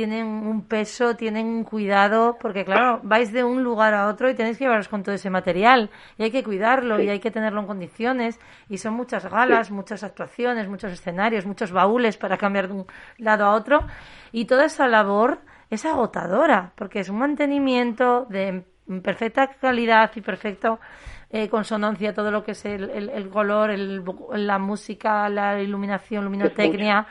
tienen 0.00 0.24
un 0.26 0.62
peso, 0.62 1.14
tienen 1.14 1.46
un 1.46 1.62
cuidado, 1.62 2.38
porque 2.40 2.64
claro, 2.64 3.00
vais 3.02 3.30
de 3.34 3.44
un 3.44 3.62
lugar 3.62 3.92
a 3.92 4.06
otro 4.08 4.30
y 4.30 4.34
tenéis 4.34 4.56
que 4.56 4.64
llevaros 4.64 4.88
con 4.88 5.02
todo 5.02 5.14
ese 5.14 5.28
material 5.28 5.90
y 6.16 6.22
hay 6.22 6.30
que 6.30 6.42
cuidarlo 6.42 7.02
y 7.02 7.10
hay 7.10 7.20
que 7.20 7.30
tenerlo 7.30 7.60
en 7.60 7.66
condiciones 7.66 8.40
y 8.70 8.78
son 8.78 8.94
muchas 8.94 9.30
galas, 9.30 9.70
muchas 9.70 10.02
actuaciones, 10.02 10.68
muchos 10.68 10.90
escenarios, 10.90 11.44
muchos 11.44 11.70
baúles 11.70 12.16
para 12.16 12.38
cambiar 12.38 12.68
de 12.68 12.74
un 12.76 12.86
lado 13.18 13.44
a 13.44 13.50
otro 13.52 13.80
y 14.32 14.46
toda 14.46 14.64
esa 14.64 14.88
labor 14.88 15.40
es 15.68 15.84
agotadora 15.84 16.72
porque 16.76 17.00
es 17.00 17.10
un 17.10 17.18
mantenimiento 17.18 18.24
de 18.30 18.64
perfecta 19.02 19.48
calidad 19.48 20.10
y 20.14 20.22
perfecto 20.22 20.80
eh, 21.28 21.50
consonancia, 21.50 22.14
todo 22.14 22.30
lo 22.30 22.42
que 22.42 22.52
es 22.52 22.64
el, 22.64 22.88
el, 22.90 23.28
color, 23.28 23.68
el, 23.68 24.02
la 24.32 24.58
música, 24.58 25.28
la 25.28 25.60
iluminación, 25.60 26.24
luminotecnia. 26.24 27.06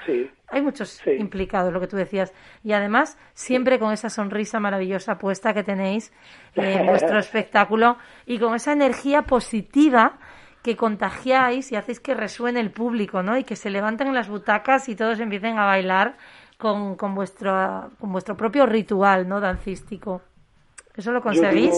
Hay 0.51 0.61
muchos 0.61 1.05
implicados, 1.05 1.71
lo 1.71 1.79
que 1.79 1.87
tú 1.87 1.95
decías. 1.95 2.33
Y 2.63 2.73
además, 2.73 3.17
siempre 3.33 3.79
con 3.79 3.91
esa 3.93 4.09
sonrisa 4.09 4.59
maravillosa 4.59 5.17
puesta 5.17 5.53
que 5.53 5.63
tenéis 5.63 6.13
en 6.55 6.85
vuestro 6.87 7.19
espectáculo 7.19 7.97
y 8.25 8.39
con 8.39 8.55
esa 8.55 8.73
energía 8.73 9.23
positiva 9.23 10.17
que 10.63 10.75
contagiáis 10.75 11.71
y 11.71 11.75
hacéis 11.75 11.99
que 11.99 12.13
resuene 12.13 12.59
el 12.59 12.71
público, 12.71 13.23
¿no? 13.23 13.37
Y 13.37 13.43
que 13.43 13.55
se 13.55 13.69
levanten 13.69 14.07
en 14.07 14.15
las 14.15 14.29
butacas 14.29 14.89
y 14.89 14.95
todos 14.95 15.19
empiecen 15.19 15.57
a 15.57 15.65
bailar 15.65 16.17
con, 16.57 16.95
con, 16.95 17.15
vuestro, 17.15 17.89
con 17.99 18.11
vuestro 18.11 18.35
propio 18.35 18.65
ritual, 18.65 19.27
¿no? 19.27 19.39
Dancístico. 19.39 20.21
¿Eso 20.99 21.13
lo 21.13 21.21
conseguís? 21.21 21.73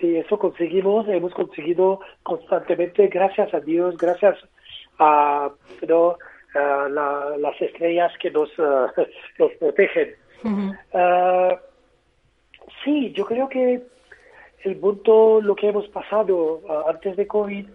sí, 0.00 0.16
eso 0.16 0.38
conseguimos, 0.38 1.06
hemos 1.08 1.34
conseguido 1.34 2.00
constantemente, 2.22 3.08
gracias 3.08 3.52
a 3.52 3.60
Dios, 3.60 3.94
gracias 3.98 4.38
a, 4.98 5.50
las 6.88 7.60
estrellas 7.60 8.12
que 8.20 8.30
nos, 8.30 8.50
nos 9.38 9.52
protegen. 9.58 10.14
Ah, 10.94 11.58
sí, 12.84 13.12
yo 13.12 13.26
creo 13.26 13.48
que 13.48 13.82
el 14.64 14.76
punto, 14.76 15.40
lo 15.40 15.54
que 15.54 15.68
hemos 15.68 15.88
pasado 15.88 16.60
antes 16.88 17.16
de 17.16 17.26
COVID 17.26 17.66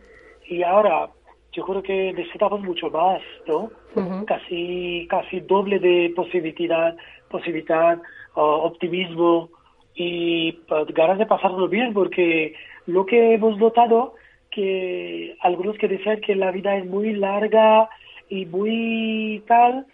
y 0.47 0.63
ahora, 0.63 1.09
yo 1.53 1.63
creo 1.65 1.81
que 1.83 2.13
necesitamos 2.13 2.61
mucho 2.61 2.89
más, 2.89 3.21
¿no? 3.47 3.71
Casi, 4.25 5.07
casi 5.09 5.41
doble 5.41 5.79
de 5.79 6.13
posibilidad, 6.15 6.95
posibilidad, 7.29 7.99
optimismo, 8.35 9.49
y 9.95 10.53
pues, 10.67 10.87
ganas 10.87 11.17
de 11.17 11.25
pasarlo 11.25 11.67
bien 11.67 11.93
porque 11.93 12.53
lo 12.85 13.05
que 13.05 13.33
hemos 13.33 13.57
notado 13.57 14.15
que 14.49 15.35
algunos 15.41 15.77
que 15.77 15.87
decían 15.87 16.21
que 16.21 16.35
la 16.35 16.51
vida 16.51 16.75
es 16.75 16.85
muy 16.85 17.13
larga 17.13 17.89
y 18.31 18.45
muy 18.45 19.43
tal, 19.45 19.85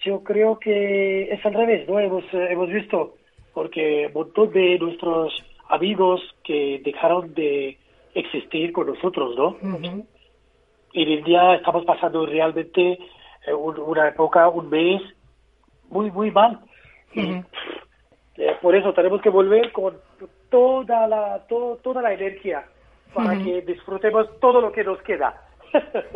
yo 0.00 0.22
creo 0.24 0.58
que 0.58 1.32
es 1.32 1.46
al 1.46 1.54
revés, 1.54 1.88
¿no? 1.88 2.00
Hemos, 2.00 2.24
hemos 2.32 2.68
visto, 2.68 3.14
porque 3.54 4.08
un 4.08 4.12
montón 4.12 4.50
de 4.50 4.76
nuestros 4.78 5.32
amigos 5.68 6.20
que 6.42 6.82
dejaron 6.84 7.32
de 7.34 7.78
existir 8.12 8.72
con 8.72 8.88
nosotros, 8.88 9.36
¿no? 9.36 9.56
Y 10.92 11.04
hoy 11.04 11.14
en 11.14 11.24
día 11.24 11.54
estamos 11.54 11.84
pasando 11.84 12.26
realmente 12.26 12.98
eh, 13.46 13.54
una 13.54 14.08
época, 14.08 14.48
un 14.48 14.68
mes 14.68 15.00
muy, 15.88 16.10
muy 16.10 16.32
mal. 16.32 16.58
Eh, 17.14 17.44
por 18.60 18.74
eso 18.74 18.92
tenemos 18.94 19.22
que 19.22 19.30
volver 19.30 19.70
con 19.70 19.94
toda 20.50 21.06
la, 21.06 21.46
toda 21.46 22.02
la 22.02 22.12
energía 22.12 22.64
para 23.14 23.38
que 23.38 23.62
disfrutemos 23.62 24.40
todo 24.40 24.60
lo 24.60 24.72
que 24.72 24.82
nos 24.82 25.00
queda. 25.02 25.45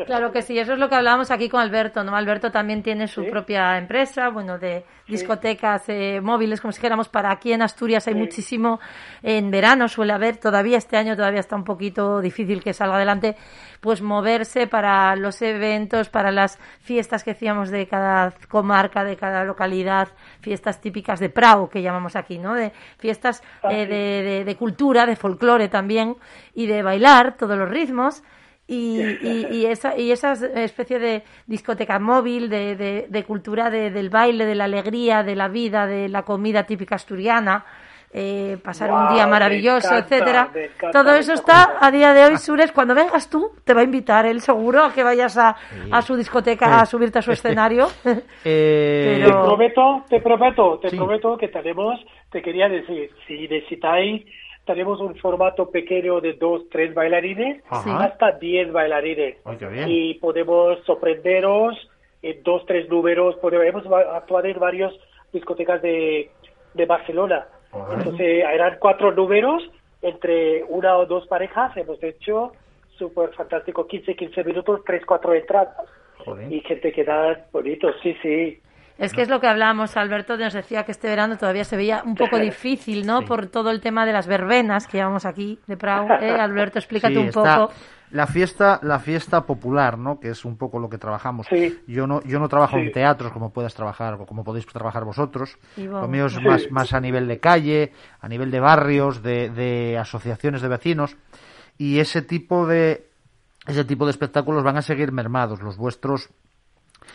Claro 0.07 0.33
que 0.33 0.43
sí, 0.43 0.59
eso 0.59 0.73
es 0.73 0.79
lo 0.79 0.89
que 0.89 0.95
hablábamos 0.95 1.31
aquí 1.31 1.49
con 1.49 1.61
Alberto, 1.61 2.03
¿no? 2.05 2.17
Alberto 2.17 2.51
también 2.51 2.83
tiene 2.83 3.07
su 3.07 3.27
propia 3.27 3.77
empresa, 3.79 4.29
bueno, 4.31 4.59
de 4.59 4.85
discotecas 5.07 5.89
eh, 5.89 6.21
móviles, 6.21 6.61
como 6.61 6.73
si 6.73 6.79
dijéramos, 6.79 7.09
para 7.09 7.31
aquí 7.31 7.53
en 7.53 7.63
Asturias 7.63 8.07
hay 8.09 8.15
muchísimo, 8.15 8.81
en 9.23 9.51
verano 9.51 9.89
suele 9.89 10.13
haber, 10.13 10.39
todavía 10.39 10.79
este 10.79 10.97
año 10.97 11.17
todavía 11.17 11.41
está 11.41 11.57
un 11.57 11.65
poquito 11.65 12.21
difícil 12.21 12.63
que 12.63 12.73
salga 12.73 12.97
adelante, 12.97 13.37
pues 13.81 14.03
moverse 14.03 14.67
para 14.67 15.15
los 15.17 15.43
eventos, 15.43 16.09
para 16.09 16.31
las 16.31 16.59
fiestas 16.81 17.25
que 17.25 17.33
hacíamos 17.33 17.71
de 17.71 17.87
cada 17.87 18.33
comarca, 18.49 19.05
de 19.05 19.17
cada 19.17 19.45
localidad, 19.45 20.09
fiestas 20.41 20.81
típicas 20.81 21.21
de 21.21 21.31
Prau, 21.31 21.69
que 21.69 21.83
llamamos 21.83 22.17
aquí, 22.17 22.39
¿no? 22.39 22.55
De 22.55 22.73
fiestas 22.99 23.43
ah, 23.63 23.73
eh, 23.73 23.87
de, 23.87 24.45
de 24.45 24.57
cultura, 24.57 25.07
de 25.07 25.17
folclore 25.17 25.69
también, 25.69 26.17
y 26.55 26.67
de 26.67 26.83
bailar 26.83 27.37
todos 27.37 27.57
los 27.57 27.69
ritmos 27.69 28.23
y, 29.23 29.47
y, 29.51 29.67
esa, 29.67 29.97
y 29.99 30.13
esa 30.13 30.33
especie 30.33 30.99
de 30.99 31.23
discoteca 31.47 31.99
móvil, 31.99 32.49
de, 32.49 33.07
de, 33.09 33.25
cultura 33.25 33.69
del 33.71 34.11
baile, 34.11 34.45
de 34.47 34.55
la 34.55 34.65
alegría, 34.65 35.23
de 35.23 35.35
la 35.35 35.49
vida, 35.49 35.87
de 35.87 36.09
la 36.09 36.23
comida 36.23 36.65
típica 36.65 36.95
asturiana, 36.95 37.65
eh, 38.13 38.59
pasar 38.65 38.91
un 38.91 39.09
día 39.15 39.27
maravilloso, 39.27 39.89
encanta, 39.95 40.17
etcétera. 40.17 40.51
Todo 40.93 41.15
eso 41.15 41.33
está 41.33 41.79
a 41.81 41.91
día 41.93 42.13
de 42.13 42.25
hoy, 42.25 42.37
Sures. 42.39 42.73
Cuando 42.73 42.93
vengas 42.95 43.31
tú, 43.31 43.53
te 43.65 43.73
va 43.73 43.83
a 43.83 43.85
invitar 43.85 44.27
él 44.27 44.41
seguro 44.41 44.83
a 44.85 44.93
que 44.93 45.05
vayas 45.05 45.37
a, 45.39 45.55
a 45.93 46.03
su 46.03 46.17
discoteca 46.17 46.81
a 46.81 46.87
subirte 46.87 47.21
a 47.21 47.23
su 47.23 47.31
escenario. 47.39 47.89
Eh, 48.45 49.23
Te 49.25 49.33
prometo, 49.33 50.05
te 50.09 50.21
prometo, 50.21 50.79
te 50.81 50.91
Sí. 50.91 50.97
prometo 50.97 51.37
que 51.37 51.49
tenemos, 51.49 52.01
te 52.31 52.41
quería 52.43 52.69
decir, 52.69 53.11
si 53.27 53.47
necesitáis, 53.49 54.25
tenemos 54.65 55.01
un 55.01 55.17
formato 55.17 55.71
pequeño 55.71 56.21
de 56.21 56.35
dos, 56.35 56.63
tres 56.71 56.95
bailarines, 56.95 57.63
Ajá. 57.69 58.05
hasta 58.05 58.33
diez 58.33 58.71
bailarines. 58.73 59.37
Y 59.89 60.15
podemos 60.15 60.79
sorprenderos 60.85 61.77
en 62.23 62.43
dos, 62.43 62.65
tres 62.67 62.89
números, 62.89 63.37
podemos 63.37 63.85
actuado 63.87 64.47
en 64.47 64.59
varias 64.59 64.93
discotecas 65.33 65.81
de, 65.83 66.31
de 66.75 66.87
Barcelona. 66.87 67.47
Ajá. 67.73 67.95
Entonces, 67.95 68.45
eran 68.45 68.77
cuatro 68.79 69.13
números, 69.13 69.63
entre 70.03 70.65
una 70.65 70.97
o 70.97 71.07
dos 71.07 71.27
parejas, 71.27 71.77
hemos 71.77 72.03
hecho 72.03 72.53
súper 72.97 73.33
fantástico, 73.33 73.87
15, 73.87 74.15
15 74.15 74.45
minutos, 74.45 74.81
tres, 74.87 75.05
cuatro 75.07 75.35
entradas. 75.35 75.75
Joder. 76.19 76.53
Y 76.53 76.61
gente 76.61 76.93
queda 76.93 77.47
bonito, 77.51 77.89
sí, 78.03 78.15
sí. 78.23 78.61
Es 79.01 79.13
que 79.15 79.23
es 79.23 79.29
lo 79.31 79.41
que 79.41 79.47
hablamos, 79.49 79.97
Alberto 79.97 80.37
nos 80.37 80.53
decía 80.53 80.85
que 80.85 80.93
este 80.93 81.09
verano 81.09 81.39
todavía 81.39 81.65
se 81.65 81.77
veía 81.77 82.03
un 82.05 82.15
poco 82.15 82.39
difícil, 82.39 83.07
¿no? 83.07 83.23
Por 83.23 83.47
todo 83.47 83.71
el 83.71 83.81
tema 83.81 84.05
de 84.07 84.13
las 84.13 84.27
verbenas 84.27 84.87
que 84.87 84.99
llevamos 84.99 85.25
aquí 85.25 85.59
de 85.67 85.77
Prau. 85.77 86.07
¿eh? 86.21 86.31
Alberto, 86.39 86.79
explícate 86.79 87.15
Sí, 87.15 87.21
un 87.21 87.27
está 87.29 87.57
poco. 87.59 87.73
La 88.11 88.27
fiesta, 88.27 88.79
la 88.83 88.99
fiesta 88.99 89.47
popular, 89.47 89.97
¿no? 89.97 90.19
Que 90.19 90.31
es 90.31 90.45
un 90.45 90.59
poco 90.59 90.79
lo 90.81 90.91
que 90.91 90.99
trabajamos. 90.99 91.47
Sí. 91.49 91.79
Yo 91.87 92.07
no, 92.09 92.21
yo 92.25 92.41
no 92.41 92.49
trabajo 92.49 92.77
Sí. 92.77 92.83
en 92.83 92.93
teatros 92.93 93.33
como 93.33 93.53
puedas 93.53 93.73
trabajar 93.75 94.15
o 94.15 94.27
como 94.27 94.43
podéis 94.45 94.67
trabajar 94.67 95.05
vosotros. 95.05 95.57
Y 95.77 95.85
Lo 95.85 96.07
mío 96.09 96.27
es 96.27 96.35
Sí. 96.35 96.41
más, 96.43 96.71
más 96.71 96.93
a 96.93 97.01
nivel 97.01 97.27
de 97.29 97.39
calle, 97.39 97.93
a 98.21 98.29
nivel 98.29 98.51
de 98.51 98.59
barrios, 98.61 99.23
de, 99.23 99.49
de 99.51 99.97
asociaciones 99.97 100.61
de 100.61 100.69
vecinos. 100.69 101.17
Y 101.79 102.01
ese 102.01 102.21
tipo 102.21 102.67
de, 102.67 103.07
ese 103.69 103.85
tipo 103.85 104.05
de 104.07 104.11
espectáculos 104.11 104.65
van 104.65 104.77
a 104.77 104.83
seguir 104.83 105.13
mermados. 105.13 105.63
Los 105.63 105.77
vuestros 105.77 106.31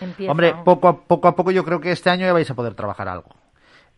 Empieza. 0.02 0.32
Hombre, 0.32 0.54
poco 0.64 0.88
a, 0.88 0.98
poco 1.02 1.28
a 1.28 1.36
poco 1.36 1.52
yo 1.52 1.64
creo 1.64 1.80
que 1.80 1.92
este 1.92 2.10
año 2.10 2.26
ya 2.26 2.34
vais 2.34 2.50
a 2.50 2.56
poder 2.56 2.74
trabajar 2.76 3.08
algo. 3.08 3.30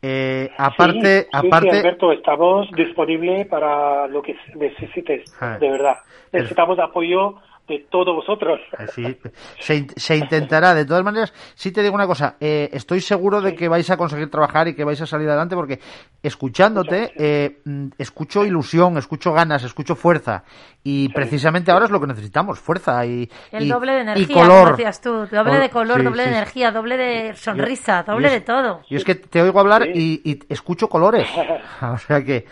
Eh, 0.01 0.51
aparte, 0.57 1.21
Sí, 1.23 1.27
sí, 1.31 1.37
aparte, 1.47 1.71
sí, 1.71 1.77
Alberto, 1.77 2.11
estamos 2.11 2.69
disponibles 2.73 3.47
para 3.47 4.07
lo 4.07 4.21
que 4.21 4.35
necesites, 4.55 5.23
Ah. 5.41 5.57
de 5.59 5.71
verdad. 5.71 5.97
Necesitamos 6.31 6.77
apoyo 6.77 7.35
de 7.67 7.85
todos 7.91 8.15
vosotros. 8.15 8.59
Eh, 8.79 8.85
Sí, 8.93 9.17
se, 9.59 9.75
in- 9.75 9.89
se 9.95 10.15
intentará. 10.17 10.73
De 10.73 10.85
todas 10.85 11.03
maneras, 11.03 11.33
sí 11.55 11.71
te 11.71 11.81
digo 11.83 11.95
una 11.95 12.07
cosa. 12.07 12.35
eh, 12.39 12.69
estoy 12.71 13.01
seguro 13.01 13.41
de 13.41 13.55
que 13.55 13.67
vais 13.67 13.89
a 13.89 13.97
conseguir 13.97 14.29
trabajar 14.31 14.67
y 14.69 14.73
que 14.75 14.83
vais 14.85 15.01
a 15.01 15.05
salir 15.05 15.27
adelante 15.27 15.55
porque 15.55 15.79
escuchándote, 16.23 17.11
eh, 17.17 17.59
mm, 17.65 17.87
escucho 17.97 18.45
ilusión, 18.45 18.97
escucho 18.97 19.33
ganas, 19.33 19.63
escucho 19.63 19.95
fuerza. 19.95 20.43
Y 20.83 21.09
precisamente 21.09 21.71
ahora 21.71 21.85
es 21.85 21.91
lo 21.91 21.99
que 21.99 22.07
necesitamos, 22.07 22.59
fuerza 22.59 23.05
y, 23.05 23.29
El 23.51 23.63
y- 23.65 23.69
doble 23.69 23.91
de 23.91 23.97
y 23.97 24.01
energía, 24.01 24.35
color. 24.35 24.63
como 24.63 24.77
decías 24.77 25.01
tú. 25.01 25.09
Doble 25.25 25.43
Col- 25.51 25.59
de 25.59 25.69
color, 25.69 25.97
sí, 25.99 26.03
doble 26.05 26.23
sí, 26.23 26.29
de 26.29 26.33
sí. 26.33 26.37
energía, 26.37 26.71
doble 26.71 26.97
de 26.97 27.35
sonrisa, 27.35 28.03
doble 28.03 28.27
y 28.27 28.27
es- 28.27 28.33
de 28.33 28.41
todo. 28.41 28.81
Y 28.89 28.95
es 28.95 29.03
que 29.03 29.15
te 29.15 29.41
oigo 29.41 29.59
hablar 29.59 29.83
Sí. 29.83 30.21
y, 30.23 30.31
y 30.31 30.39
escucho 30.49 30.87
colores. 30.87 31.27
O 31.81 31.97
sea 31.97 32.23
que... 32.23 32.45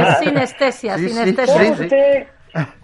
Es 0.00 0.18
sinestesia, 0.24 0.96
Sí, 0.98 1.08
sí, 1.08 1.14
sinestesia. 1.14 2.28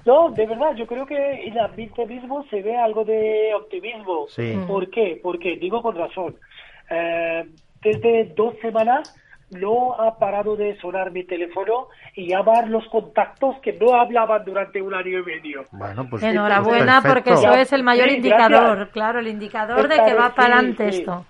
No, 0.04 0.30
de 0.30 0.46
verdad, 0.46 0.74
yo 0.76 0.86
creo 0.86 1.06
que 1.06 1.16
en 1.16 1.52
el 1.52 1.58
ambiente 1.58 2.06
mismo 2.06 2.44
se 2.50 2.62
ve 2.62 2.76
algo 2.76 3.04
de 3.04 3.52
optimismo. 3.54 4.26
Sí. 4.28 4.54
Mm. 4.56 4.66
¿Por 4.66 4.90
qué? 4.90 5.20
Porque 5.22 5.56
digo 5.56 5.82
con 5.82 5.96
razón. 5.96 6.36
Eh, 6.90 7.44
desde 7.82 8.32
dos 8.36 8.54
semanas 8.60 9.14
no 9.50 9.94
ha 9.94 10.18
parado 10.18 10.56
de 10.56 10.76
sonar 10.80 11.12
mi 11.12 11.24
teléfono 11.24 11.88
y 12.14 12.28
llamar 12.28 12.68
los 12.68 12.84
contactos 12.88 13.56
que 13.62 13.72
no 13.74 13.94
hablaban 13.94 14.44
durante 14.44 14.82
un 14.82 14.92
año 14.94 15.20
y 15.20 15.22
medio. 15.22 15.64
Bueno, 15.70 16.06
pues 16.10 16.22
Enhorabuena, 16.22 17.00
pues 17.00 17.14
porque 17.14 17.30
eso 17.30 17.52
es 17.52 17.72
el 17.72 17.82
mayor 17.84 18.08
Sí, 18.08 18.16
indicador, 18.16 18.76
gracias. 18.76 18.88
claro, 18.90 19.18
el 19.20 19.28
indicador 19.28 19.88
de 19.88 19.96
que 19.96 20.14
va 20.14 20.26
vez 20.26 20.34
para 20.34 20.46
sí, 20.46 20.52
adelante 20.52 20.92
sí. 20.92 20.98
esto. 20.98 21.24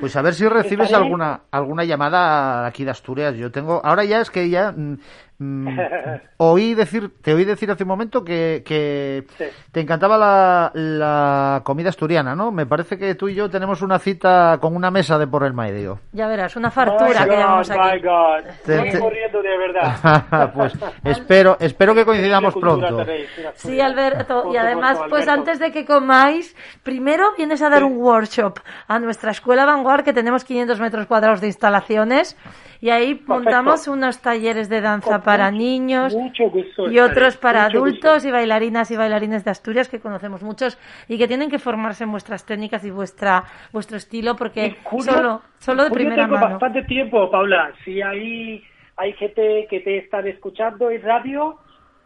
Pues 0.00 0.16
a 0.16 0.22
ver 0.22 0.34
si 0.34 0.46
recibes 0.48 0.92
alguna 0.92 1.40
alguna 1.50 1.84
llamada 1.84 2.66
aquí 2.66 2.84
de 2.84 2.90
Asturias. 2.90 3.34
Yo 3.36 3.50
tengo 3.50 3.80
ahora 3.84 4.04
ya 4.04 4.20
es 4.20 4.30
que 4.30 4.48
ya 4.50 4.72
mm, 4.72 4.98
mm, 5.38 5.68
oí 6.38 6.74
decir 6.74 7.10
te 7.22 7.34
oí 7.34 7.44
decir 7.44 7.70
hace 7.70 7.84
un 7.84 7.88
momento 7.88 8.24
que, 8.24 8.62
que 8.64 9.24
Sí. 9.38 9.44
te 9.70 9.80
encantaba 9.80 10.16
la, 10.18 10.70
la 10.74 11.60
comida 11.64 11.88
asturiana, 11.90 12.34
¿no? 12.34 12.50
Me 12.50 12.66
parece 12.66 12.98
que 12.98 13.14
tú 13.14 13.28
y 13.28 13.34
yo 13.34 13.48
tenemos 13.50 13.82
una 13.82 13.98
cita 13.98 14.58
con 14.60 14.74
una 14.74 14.90
mesa 14.90 15.18
de 15.18 15.26
por 15.26 15.44
el 15.44 15.52
medio. 15.54 16.00
Ya 16.12 16.26
verás, 16.26 16.56
una 16.56 16.70
fartura 16.70 17.20
My 17.20 17.28
que 17.28 17.36
llevamos 17.36 17.68
God, 17.68 17.76
aquí. 17.78 17.96
my 17.96 18.02
God. 18.02 18.50
Te- 18.64 18.74
Estoy 18.76 18.90
te- 18.90 18.98
corriendo 19.00 19.42
de 19.42 19.58
verdad. 19.58 20.52
pues 20.54 20.72
espero 21.04 21.56
espero 21.60 21.94
que 21.94 22.04
coincidamos 22.04 22.54
pronto. 22.54 22.96
tenéis 23.04 23.28
Sí. 23.54 23.80
Alberto, 23.80 24.50
y 24.52 24.56
además, 24.56 24.98
pues 25.08 25.28
antes 25.28 25.58
de 25.58 25.70
que 25.72 25.84
comáis, 25.84 26.54
primero 26.82 27.28
vienes 27.36 27.62
a 27.62 27.68
dar 27.68 27.84
un 27.84 27.96
workshop 27.98 28.58
a 28.88 28.98
nuestra 28.98 29.30
escuela 29.30 29.51
Vanguard, 29.66 30.04
que 30.04 30.12
tenemos 30.12 30.44
500 30.44 30.80
metros 30.80 31.06
cuadrados 31.06 31.40
de 31.40 31.46
instalaciones, 31.48 32.36
y 32.80 32.90
ahí 32.90 33.22
montamos 33.26 33.86
unos 33.86 34.20
talleres 34.20 34.68
de 34.68 34.80
danza 34.80 35.10
Con 35.16 35.22
para 35.22 35.50
mucho- 35.50 35.58
niños 35.62 36.14
mucho 36.14 36.50
gusto 36.50 36.90
y 36.90 36.98
otros 36.98 37.36
para 37.36 37.64
mucho 37.66 37.78
adultos 37.78 38.14
gusto. 38.14 38.28
y 38.28 38.30
bailarinas 38.32 38.90
y 38.90 38.96
bailarines 38.96 39.44
de 39.44 39.50
Asturias, 39.52 39.88
que 39.88 40.00
conocemos 40.00 40.42
muchos, 40.42 40.78
y 41.08 41.16
que 41.18 41.28
tienen 41.28 41.48
que 41.50 41.58
formarse 41.58 42.04
en 42.04 42.10
vuestras 42.10 42.44
técnicas 42.44 42.84
y 42.84 42.90
vuestra 42.90 43.44
vuestro 43.72 43.96
estilo, 43.96 44.34
porque 44.36 44.76
solo, 45.00 45.42
solo 45.58 45.84
de 45.84 45.90
primera 45.90 46.24
tengo 46.24 46.36
mano. 46.38 46.50
bastante 46.58 46.82
tiempo, 46.84 47.30
Paula. 47.30 47.70
Si 47.84 48.02
hay, 48.02 48.64
hay 48.96 49.12
gente 49.14 49.66
que 49.70 49.80
te 49.80 49.98
están 49.98 50.26
escuchando 50.26 50.90
en 50.90 51.02
radio, 51.02 51.58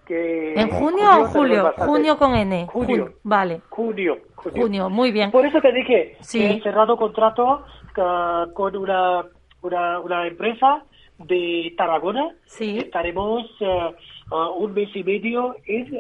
que... 0.07 0.54
¿En 0.54 0.70
junio 0.70 1.04
o 1.22 1.24
julio? 1.26 1.64
bastante. 1.64 1.90
Junio 1.90 2.16
con 2.18 2.34
N. 2.34 2.66
Junio. 2.68 2.96
Jun- 3.07 3.14
Vale. 3.24 3.61
Junio. 3.68 4.18
Junio. 4.36 4.62
Junio, 4.62 4.90
muy 4.90 5.11
bien. 5.12 5.30
Por 5.30 5.44
eso 5.44 5.61
te 5.61 5.72
dije 5.72 6.16
Sí. 6.20 6.42
he 6.44 6.62
cerrado 6.62 6.96
contrato 6.96 7.64
ah, 7.98 8.46
con 8.54 8.76
una, 8.76 9.24
una, 9.62 10.00
una 10.00 10.26
empresa 10.26 10.82
de 11.18 11.74
Tarragona. 11.76 12.30
Sí. 12.44 12.78
Estaremos 12.78 13.44
ah, 13.62 13.90
un 14.57 14.72
mes 14.74 14.88
y 14.94 15.02
medio 15.04 15.57
en, 15.66 15.98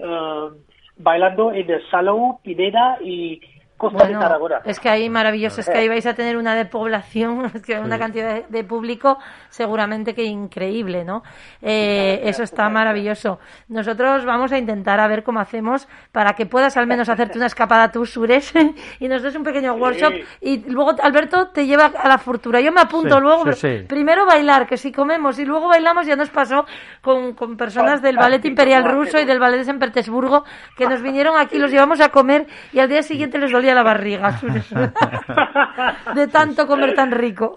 bailando 0.98 1.52
en 1.52 1.70
el 1.70 1.82
Salou, 1.90 2.38
Pineda 2.42 2.98
y 3.02 3.40
Costa 3.76 3.98
de 3.98 4.04
Bueno, 4.04 4.20
Tarragona. 4.20 4.60
es 4.64 4.80
que 4.80 4.88
ahí 4.88 5.10
maravilloso, 5.10 5.60
es 5.60 5.68
que 5.68 5.76
ahí 5.78 5.88
vais 5.88 6.06
a 6.06 6.14
tener 6.14 6.36
una 6.36 6.54
de 6.54 6.64
población, 6.64 7.44
es 7.54 7.62
que 7.62 7.78
una 7.78 7.98
cantidad 7.98 8.34
de, 8.34 8.44
de 8.48 8.64
público 8.64 9.18
seguramente 9.50 10.14
que 10.14 10.24
increíble, 10.24 11.04
¿no? 11.04 11.22
Eh, 11.62 12.20
eso 12.24 12.42
está 12.42 12.68
maravilloso. 12.68 13.38
Nosotros 13.68 14.24
vamos 14.24 14.52
a 14.52 14.58
intentar 14.58 15.00
a 15.00 15.08
ver 15.08 15.22
cómo 15.22 15.40
hacemos 15.40 15.88
para 16.12 16.34
que 16.34 16.46
puedas 16.46 16.76
al 16.76 16.86
menos 16.86 17.08
hacerte 17.08 17.36
una 17.38 17.46
escapada 17.46 17.90
tú, 17.90 18.06
Sures, 18.06 18.52
y 19.00 19.08
nos 19.08 19.22
des 19.22 19.34
un 19.36 19.42
pequeño 19.42 19.74
workshop 19.74 20.12
y 20.40 20.58
luego 20.70 20.94
Alberto 21.02 21.48
te 21.48 21.66
lleva 21.66 21.86
a 21.86 22.08
la 22.08 22.18
fortuna. 22.18 22.60
Yo 22.60 22.72
me 22.72 22.80
apunto 22.80 23.16
Sí, 23.16 23.20
luego, 23.20 23.38
sí, 23.38 23.44
pero 23.44 23.56
sí. 23.56 23.84
primero 23.88 24.26
bailar, 24.26 24.66
que 24.66 24.76
si 24.76 24.92
comemos 24.92 25.38
y 25.38 25.44
luego 25.44 25.68
bailamos 25.68 26.06
ya 26.06 26.16
nos 26.16 26.30
pasó 26.30 26.64
con, 27.02 27.34
con 27.34 27.56
personas 27.56 28.00
del 28.02 28.16
ballet 28.16 28.44
imperial 28.44 28.84
ruso 28.84 29.18
y 29.20 29.24
del 29.24 29.38
ballet 29.38 29.58
de 29.58 29.64
San 29.64 29.78
Petersburgo 29.78 30.44
que 30.76 30.86
nos 30.86 31.02
vinieron 31.02 31.36
aquí, 31.38 31.58
los 31.58 31.70
llevamos 31.70 32.00
a 32.00 32.08
comer 32.10 32.46
y 32.72 32.78
al 32.78 32.88
día 32.88 33.02
siguiente 33.02 33.38
les 33.38 33.52
dolía 33.52 33.65
la 33.74 33.82
barriga. 33.82 34.38
De 36.14 36.28
tanto 36.28 36.66
comer 36.66 36.94
tan 36.94 37.10
rico. 37.10 37.54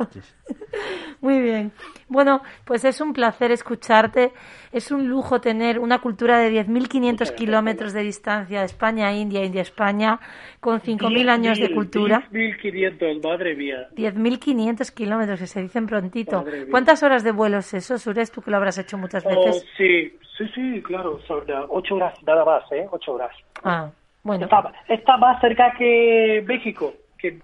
Muy 1.22 1.40
bien. 1.42 1.72
Bueno, 2.08 2.42
pues 2.66 2.86
es 2.86 3.02
un 3.02 3.14
placer 3.14 3.52
escucharte. 3.52 4.32
Es 4.72 4.92
un 4.92 5.08
lujo 5.10 5.42
tener 5.42 5.80
una 5.80 6.00
cultura 6.00 6.38
de 6.40 6.52
10.500 6.66 7.34
kilómetros 7.36 7.94
de 7.94 8.02
distancia 8.04 8.60
de 8.60 8.66
España 8.66 9.08
a 9.08 9.14
India, 9.14 9.44
India 9.44 9.62
a 9.62 9.64
España, 9.64 10.20
con 10.60 10.80
5.000 10.80 11.30
años 11.30 11.60
de 11.60 11.68
10.000, 11.70 11.74
cultura. 11.74 12.24
10.500, 12.32 13.24
madre 13.24 13.56
mía. 13.56 13.90
10.500 13.96 14.94
kilómetros, 14.94 15.40
que 15.40 15.48
se 15.48 15.62
dicen 15.62 15.88
prontito. 15.88 16.46
¿Cuántas 16.72 17.04
horas 17.04 17.24
de 17.24 17.32
vuelo 17.32 17.58
es 17.58 17.74
eso, 17.74 17.98
Sures? 17.98 18.32
Tú 18.32 18.42
que 18.42 18.52
lo 18.52 18.58
habrás 18.58 18.78
hecho 18.78 18.98
muchas 18.98 19.26
Oh, 19.26 19.30
veces. 19.30 19.66
sí, 19.78 20.14
sí, 20.38 20.46
sí, 20.56 20.82
claro, 20.84 21.20
son 21.28 21.44
ah, 21.52 21.66
ocho 21.70 21.96
horas 21.96 22.14
nada 22.26 22.46
más, 22.46 22.64
¿eh? 22.72 22.88
Ocho 22.92 23.14
horas. 23.14 23.32
Ah, 23.64 23.90
bueno. 24.24 24.46
Está, 24.46 24.72
está 24.88 25.18
más 25.18 25.40
cerca 25.42 25.74
que 25.78 26.44
México, 26.48 26.94
que, 27.18 27.40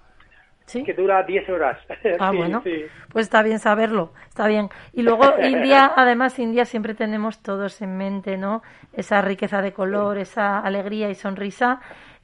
¿Sí? 0.65 0.83
que 0.83 0.93
dura 0.93 1.23
diez 1.23 1.47
horas. 1.49 1.77
Ah, 2.19 2.31
Sí, 2.31 2.37
bueno, 2.37 2.61
sí. 2.63 2.85
pues 3.11 3.25
está 3.25 3.41
bien 3.43 3.59
saberlo, 3.59 4.11
está 4.27 4.47
bien. 4.47 4.69
Y 4.93 5.01
luego 5.03 5.23
India, 5.43 5.91
además 5.95 6.37
India 6.39 6.65
siempre 6.65 6.93
tenemos 6.95 7.41
todos 7.41 7.81
en 7.81 7.97
mente, 7.97 8.37
¿no? 8.37 8.61
Esa 8.93 9.21
riqueza 9.21 9.61
de 9.61 9.73
color, 9.73 10.17
esa 10.17 10.59
alegría 10.59 11.09
y 11.09 11.15
sonrisa 11.15 11.79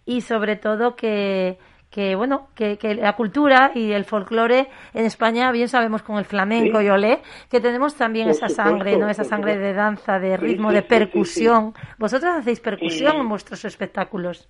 y 0.05 0.21
sobre 0.21 0.55
todo 0.55 0.95
que 0.95 1.57
que 1.91 2.15
bueno, 2.15 2.47
que, 2.55 2.77
que 2.77 2.95
la 2.95 3.13
cultura 3.13 3.71
y 3.75 3.91
el 3.91 4.05
folclore 4.05 4.67
en 4.93 5.05
España, 5.05 5.51
bien 5.51 5.67
sabemos 5.67 6.01
con 6.01 6.17
el 6.17 6.25
flamenco 6.25 6.79
Sí. 6.79 6.85
y 6.85 6.89
olé, 6.89 7.19
que 7.49 7.59
tenemos 7.59 7.95
también 7.95 8.27
Por 8.27 8.31
esa 8.31 8.47
supuesto, 8.47 8.71
sangre, 8.71 8.97
¿no? 8.97 9.09
Esa 9.09 9.25
sangre 9.25 9.57
de 9.57 9.73
danza, 9.73 10.17
de 10.17 10.37
ritmo, 10.37 10.69
sí, 10.69 10.75
de 10.75 10.81
sí, 10.81 10.87
percusión. 10.87 11.73
Vosotros 11.99 12.31
hacéis 12.37 12.61
percusión 12.61 13.17
en 13.17 13.27
vuestros 13.29 13.65
espectáculos. 13.65 14.49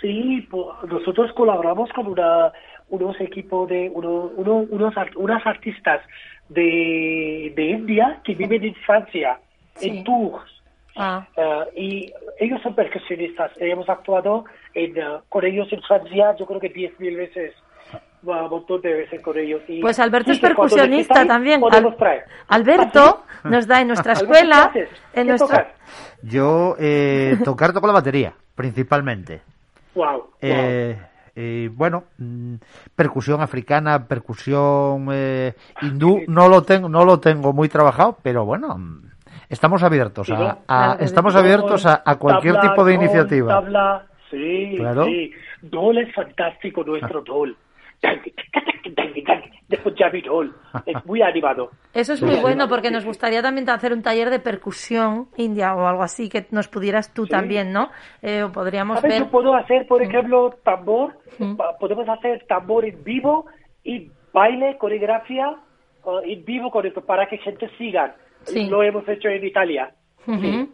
Sí, 0.00 0.46
pues, 0.50 0.66
nosotros 0.88 1.32
colaboramos 1.32 1.90
con 1.92 2.06
una, 2.06 2.52
unos 2.90 3.20
equipos 3.20 3.68
de 3.68 3.90
uno, 3.92 4.30
uno, 4.36 4.54
unos, 4.70 4.94
unas 5.16 5.44
artistas 5.46 6.00
de, 6.48 7.52
de 7.56 7.64
India 7.70 8.20
que 8.22 8.34
viven 8.34 8.62
en 8.62 8.74
Francia, 8.86 9.40
en 9.80 10.04
Tours. 10.04 10.44
Ah. 10.96 11.26
Eh, 11.36 11.64
y 11.76 12.12
ellos 12.38 12.60
son 12.62 12.74
percusionistas. 12.74 13.50
Hemos 13.58 13.88
actuado 13.88 14.44
en, 14.76 14.96
eh, 14.96 15.18
con 15.28 15.44
ellos 15.44 15.66
en 15.72 15.80
Francia, 15.82 16.36
yo 16.38 16.46
creo 16.46 16.60
que 16.60 16.72
10.000 16.72 17.16
veces, 17.16 17.54
un 18.22 18.48
montón 18.50 18.80
de 18.82 18.92
veces 18.92 19.20
con 19.22 19.38
ellos. 19.38 19.62
Y 19.68 19.80
Pues 19.80 19.98
Alberto 19.98 20.30
sí, 20.32 20.36
es 20.36 20.40
percusionista 20.40 21.26
también. 21.26 21.60
podemos 21.60 21.92
Al- 21.92 21.98
traer. 21.98 22.24
Alberto 22.48 23.22
nos 23.44 23.66
da 23.66 23.80
en 23.80 23.88
nuestra 23.88 24.12
Alberto, 24.12 24.32
escuela, 24.34 24.70
en 24.74 24.88
¿Qué 25.12 25.24
nuestra? 25.24 25.74
Yo 26.22 26.74
eh, 26.78 27.38
tocar 27.44 27.72
toco 27.72 27.86
la 27.86 27.92
batería, 27.94 28.34
principalmente. 28.54 29.42
Wow, 29.94 30.30
Eh, 30.42 30.98
eh, 31.36 31.70
bueno, 31.72 32.04
mm, 32.18 32.54
percusión 32.94 33.40
africana, 33.40 34.06
percusión 34.06 35.08
eh, 35.12 35.54
hindú, 35.82 36.20
no 36.28 36.48
lo 36.48 36.62
tengo, 36.62 36.88
no 36.88 37.04
lo 37.04 37.20
tengo 37.20 37.52
muy 37.52 37.68
trabajado, 37.68 38.18
pero 38.22 38.44
bueno, 38.44 38.76
mm, 38.76 39.02
estamos 39.48 39.82
abiertos 39.82 40.28
a, 40.30 40.58
a- 40.66 40.96
que 40.98 41.04
estamos 41.04 41.34
abiertos 41.36 41.86
a, 41.86 42.02
a 42.04 42.16
cualquier 42.16 42.58
tipo 42.60 42.84
de 42.84 42.94
iniciativa. 42.94 43.48
Tabla, 43.54 44.06
sí, 44.30 44.74
Claro. 44.76 45.04
sí. 45.04 45.32
Dol 45.62 45.98
es 45.98 46.14
fantástico, 46.14 46.84
nuestro 46.84 47.22
Dol. 47.22 47.56
Después 49.68 49.94
Javi 49.98 50.22
Dol. 50.22 50.54
Es 50.84 51.04
muy 51.06 51.22
animado. 51.22 51.70
Eso 51.92 52.12
es 52.12 52.22
muy 52.22 52.36
bueno 52.36 52.68
porque 52.68 52.90
nos 52.90 53.04
gustaría 53.04 53.42
también 53.42 53.68
hacer 53.68 53.92
un 53.92 54.02
taller 54.02 54.30
de 54.30 54.38
percusión 54.38 55.28
india 55.36 55.74
o 55.74 55.86
algo 55.86 56.02
así 56.02 56.28
que 56.28 56.46
nos 56.50 56.68
pudieras 56.68 57.12
tú 57.12 57.26
también, 57.26 57.72
¿no? 57.72 57.90
Eh, 58.22 58.44
o 58.44 58.52
podríamos 58.52 59.02
ver, 59.02 59.18
yo 59.18 59.28
puedo 59.30 59.54
hacer, 59.54 59.86
por 59.86 60.02
ejemplo, 60.02 60.54
tambor. 60.62 61.18
Mm. 61.38 61.56
Podemos 61.80 62.08
hacer 62.08 62.44
tambor 62.46 62.84
en 62.84 63.02
vivo 63.02 63.46
y 63.82 64.10
baile, 64.32 64.76
coreografía 64.78 65.56
uh, 66.04 66.18
en 66.24 66.44
vivo 66.44 66.70
con 66.70 66.86
esto 66.86 67.00
para 67.04 67.26
que 67.26 67.38
gente 67.38 67.68
siga. 67.76 68.14
Sí. 68.44 68.68
Lo 68.68 68.82
hemos 68.82 69.08
hecho 69.08 69.28
en 69.28 69.44
Italia. 69.44 69.90
Es 70.28 70.40
que 70.40 70.48
eso 70.50 70.68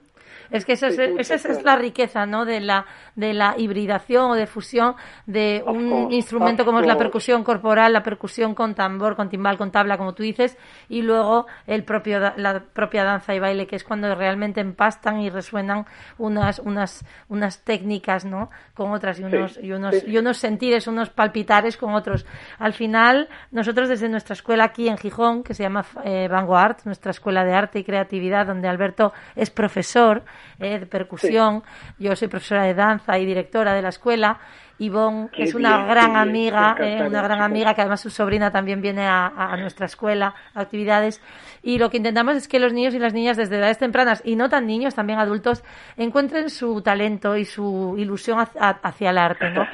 es, 0.51 0.64
sí, 0.64 0.72
esa 0.72 0.86
es, 0.88 1.43
sí, 1.43 1.49
es 1.49 1.62
la 1.62 1.76
riqueza, 1.76 2.26
¿no? 2.26 2.45
De 2.45 2.61
la, 2.61 2.86
de 3.14 3.32
la 3.34 3.55
hibridación 3.57 4.30
o 4.30 4.34
de 4.34 4.47
fusión 4.47 4.95
de 5.26 5.62
un 5.66 5.88
course, 5.88 6.14
instrumento 6.14 6.64
como 6.64 6.80
es 6.80 6.86
la 6.86 6.97
percusión 6.97 7.45
corporal, 7.45 7.93
la 7.93 8.03
percusión 8.03 8.55
con 8.55 8.74
tambor, 8.74 9.16
con 9.16 9.28
timbal, 9.28 9.59
con 9.59 9.70
tabla, 9.70 9.99
como 9.99 10.14
tú 10.14 10.22
dices, 10.22 10.57
y 10.88 11.03
luego 11.03 11.47
el 11.66 11.84
propio, 11.84 12.20
la 12.36 12.62
propia 12.72 13.05
danza 13.05 13.34
y 13.34 13.38
baile, 13.38 13.66
que 13.66 13.76
es 13.76 13.84
cuando 13.84 14.14
realmente 14.14 14.61
empastan 14.61 15.20
y 15.20 15.30
resuenan 15.30 15.86
unas, 16.18 16.59
unas, 16.59 17.05
unas 17.28 17.62
técnicas, 17.64 18.24
¿no? 18.24 18.51
Con 18.74 18.93
otras 18.93 19.20
y 19.20 19.24
unos, 19.24 19.59
y 19.62 19.72
unos, 19.72 19.95
sí. 19.97 20.07
y 20.07 20.18
unos 20.18 20.38
sentires, 20.38 20.86
unos 20.86 21.11
palpitares 21.11 21.76
con 21.76 21.95
otros. 21.95 22.26
Al 22.59 22.72
final, 22.72 23.28
nosotros 23.51 23.88
desde 23.88 24.09
nuestra 24.09 24.34
escuela 24.34 24.64
aquí 24.64 24.88
en 24.88 24.99
Gijón, 24.99 25.43
que 25.43 25.55
se 25.55 25.62
llama 25.62 25.84
eh, 26.05 26.28
Vanguard, 26.28 26.78
nuestra 26.84 27.11
escuela 27.11 27.45
de 27.45 27.55
arte 27.55 27.78
y 27.78 27.84
creatividad, 27.84 28.47
donde 28.47 28.68
Alberto 28.68 29.12
es 29.36 29.51
profesor 29.51 30.22
eh, 30.58 30.78
de 30.80 30.86
percusión, 30.86 31.62
yo 31.98 32.14
soy 32.16 32.28
profesora 32.28 32.64
de 32.64 32.74
danza 32.74 33.18
y 33.18 33.26
directora 33.26 33.72
de 33.74 33.82
la 33.82 33.88
escuela. 33.90 34.38
Ivonne 34.78 35.28
Qué 35.32 35.44
es 35.44 35.54
una 35.54 35.76
bien, 35.76 35.88
gran 35.90 36.16
amiga, 36.16 36.76
eh, 36.80 37.02
una 37.06 37.22
gran 37.22 37.40
amiga 37.42 37.74
que 37.74 37.82
además 37.82 38.00
su 38.00 38.10
sobrina 38.10 38.50
también 38.50 38.80
viene 38.80 39.06
a, 39.06 39.26
a- 39.26 39.52
a 39.52 39.56
nuestra 39.56 39.86
escuela 39.86 40.34
a 40.54 40.60
actividades 40.60 41.20
y 41.62 41.78
lo 41.78 41.90
que 41.90 41.98
intentamos 41.98 42.36
es 42.36 42.48
que 42.48 42.58
los 42.58 42.72
niños 42.72 42.92
y 42.94 42.98
las 42.98 43.14
niñas 43.14 43.36
desde 43.36 43.56
edades 43.58 43.78
tempranas 43.78 44.20
y 44.24 44.34
no 44.36 44.48
tan 44.48 44.66
niños, 44.66 44.94
también 44.94 45.18
adultos, 45.18 45.62
encuentren 45.96 46.50
su 46.50 46.82
talento 46.82 47.36
y 47.36 47.44
su 47.44 47.94
ilusión 47.98 48.38
hacia, 48.40 49.10
el 49.10 49.18
arte, 49.18 49.50
¿no? 49.50 49.66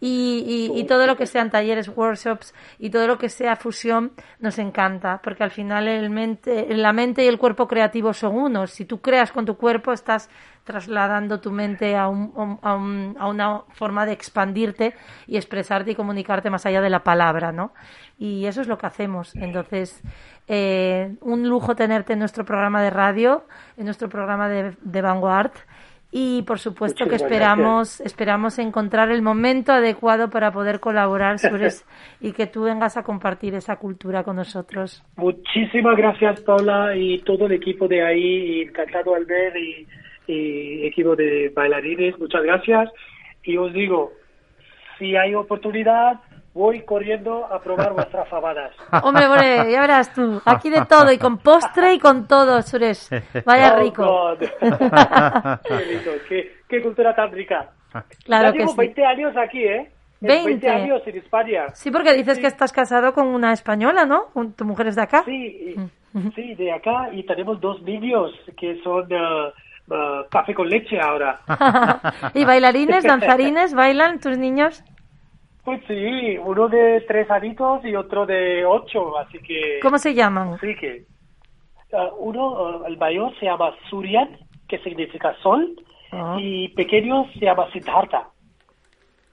Y, 0.00 0.70
y- 0.74 0.80
y 0.80 0.84
todo 0.84 1.06
lo 1.06 1.16
que 1.16 1.26
sean 1.26 1.50
talleres, 1.50 1.88
workshops 1.94 2.54
y 2.78 2.90
todo 2.90 3.06
lo 3.06 3.18
que 3.18 3.28
sea 3.28 3.56
fusión 3.56 4.12
nos 4.40 4.58
encanta 4.58 5.20
porque 5.22 5.42
al 5.44 5.50
final 5.50 5.84
la 5.84 6.92
mente 6.92 7.24
y 7.24 7.28
el 7.28 7.38
cuerpo 7.38 7.68
creativo 7.68 8.12
son 8.12 8.34
unos. 8.36 8.70
Si 8.70 8.84
tú 8.84 9.00
creas 9.00 9.30
con 9.32 9.44
tu 9.44 9.56
cuerpo 9.56 9.92
estás 9.92 10.30
trasladando 10.64 11.40
tu 11.40 11.50
mente 11.50 11.94
a, 11.94 12.08
un- 12.08 12.58
a, 12.62 12.74
un- 12.74 13.16
a 13.18 13.28
una 13.28 13.60
forma 13.74 14.06
de 14.06 14.12
expandirte 14.12 14.94
y 15.26 15.36
expresarte 15.36 15.90
y 15.90 15.94
comunicarte 15.94 16.48
más 16.48 16.64
allá 16.64 16.80
de 16.80 16.88
la 16.90 17.04
palabra, 17.04 17.52
¿no? 17.52 17.72
Y 18.18 18.46
eso 18.46 18.60
es 18.60 18.68
lo 18.68 18.78
que 18.78 18.86
hacemos. 18.86 19.34
Entonces, 19.36 20.02
eh, 20.46 21.14
un 21.20 21.48
lujo 21.48 21.74
tenerte 21.74 22.12
en 22.12 22.20
nuestro 22.20 22.44
programa 22.44 22.82
de 22.82 22.90
radio, 22.90 23.44
en 23.76 23.84
nuestro 23.86 24.08
programa 24.08 24.48
de, 24.48 24.74
de 24.82 25.02
Vanguard. 25.02 25.52
Y 26.16 26.42
por 26.42 26.60
supuesto 26.60 27.06
que 27.08 27.16
esperamos, 27.16 28.00
esperamos 28.00 28.60
encontrar 28.60 29.10
el 29.10 29.20
momento 29.20 29.72
adecuado 29.72 30.30
para 30.30 30.52
poder 30.52 30.78
colaborar, 30.78 31.40
Sures, 31.40 31.84
y 32.20 32.30
que 32.30 32.46
tú 32.46 32.62
vengas 32.62 32.96
a 32.96 33.02
compartir 33.02 33.56
esa 33.56 33.76
cultura 33.76 34.22
con 34.22 34.36
nosotros. 34.36 35.02
Muchísimas 35.16 35.96
gracias, 35.96 36.40
Paula, 36.42 36.96
y 36.96 37.18
todo 37.22 37.46
el 37.46 37.52
equipo 37.54 37.88
de 37.88 38.04
ahí. 38.04 38.22
y 38.22 38.62
Encantado 38.62 39.16
al 39.16 39.24
ver 39.24 39.56
y, 39.56 39.88
y 40.28 40.86
equipo 40.86 41.16
de 41.16 41.50
bailarines. 41.52 42.16
Muchas 42.20 42.44
gracias. 42.44 42.90
Y 43.42 43.56
os 43.56 43.72
digo, 43.72 44.12
si 45.00 45.16
hay 45.16 45.34
oportunidad, 45.34 46.20
voy 46.54 46.82
corriendo 46.84 47.44
a 47.52 47.60
probar 47.60 47.92
vuestras 47.94 48.28
fabadas. 48.28 48.72
Hombre, 49.02 49.26
hombre, 49.26 49.70
ya 49.70 49.80
verás 49.80 50.12
tú, 50.14 50.40
aquí 50.44 50.70
de 50.70 50.84
todo, 50.86 51.12
y 51.12 51.18
con 51.18 51.38
postre 51.38 51.92
y 51.94 51.98
con 51.98 52.26
todo, 52.26 52.62
Sures. 52.62 53.10
Vaya 53.44 53.74
Oh, 53.76 53.80
rico. 53.80 54.36
Qué 54.60 55.84
lindo, 55.86 56.10
qué, 56.28 56.52
qué 56.68 56.82
cultura 56.82 57.14
tan 57.14 57.30
rica. 57.32 57.70
Claro 58.24 58.46
ya 58.48 58.52
que 58.52 58.58
llevo 58.60 58.70
sí. 58.72 58.78
20 58.78 59.04
años 59.04 59.36
aquí, 59.36 59.62
¿eh? 59.64 59.90
20. 60.20 60.46
20 60.48 60.68
años 60.70 61.02
en 61.06 61.16
España. 61.18 61.66
Sí, 61.74 61.90
porque 61.90 62.14
dices 62.14 62.38
que 62.38 62.46
estás 62.46 62.72
casado 62.72 63.12
con 63.12 63.26
una 63.28 63.52
española, 63.52 64.06
¿no? 64.06 64.28
¿Tu 64.56 64.64
mujer 64.64 64.86
es 64.88 64.96
de 64.96 65.02
acá? 65.02 65.22
Sí, 65.24 65.76
y- 65.76 66.30
sí, 66.34 66.54
de 66.54 66.72
acá 66.72 67.08
y 67.12 67.24
tenemos 67.24 67.60
dos 67.60 67.82
niños 67.82 68.30
que 68.56 68.80
son 68.82 69.12
uh, 69.12 69.48
uh, 69.92 70.24
café 70.30 70.54
con 70.54 70.68
leche 70.68 70.98
ahora. 71.00 71.40
¿Y 72.34 72.44
bailarines, 72.44 73.04
danzarines, 73.04 73.74
bailan 73.74 74.18
tus 74.18 74.38
niños? 74.38 74.82
Pues 75.64 75.80
sí, 75.88 76.36
uno 76.44 76.68
de 76.68 77.00
tres 77.08 77.30
añitos 77.30 77.84
y 77.84 77.94
otro 77.96 78.26
de 78.26 78.64
ocho, 78.66 79.16
así 79.18 79.38
que 79.38 79.78
¿Cómo 79.82 79.98
se 79.98 80.12
llaman? 80.14 80.58
sí 80.60 80.74
que 80.76 81.04
uh, 81.92 82.14
uno, 82.18 82.80
uh, 82.80 82.84
el 82.86 82.98
mayor 82.98 83.34
se 83.38 83.46
llama 83.46 83.72
Suryan, 83.88 84.38
que 84.68 84.78
significa 84.80 85.34
sol, 85.42 85.74
Ah. 86.16 86.36
y 86.38 86.68
pequeño 86.68 87.26
se 87.32 87.40
llama 87.40 87.68
Siddhartha. 87.72 88.28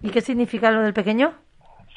¿Y 0.01 0.09
qué 0.09 0.19
significa 0.21 0.71
lo 0.71 0.82
del 0.82 0.95
pequeño? 0.95 1.32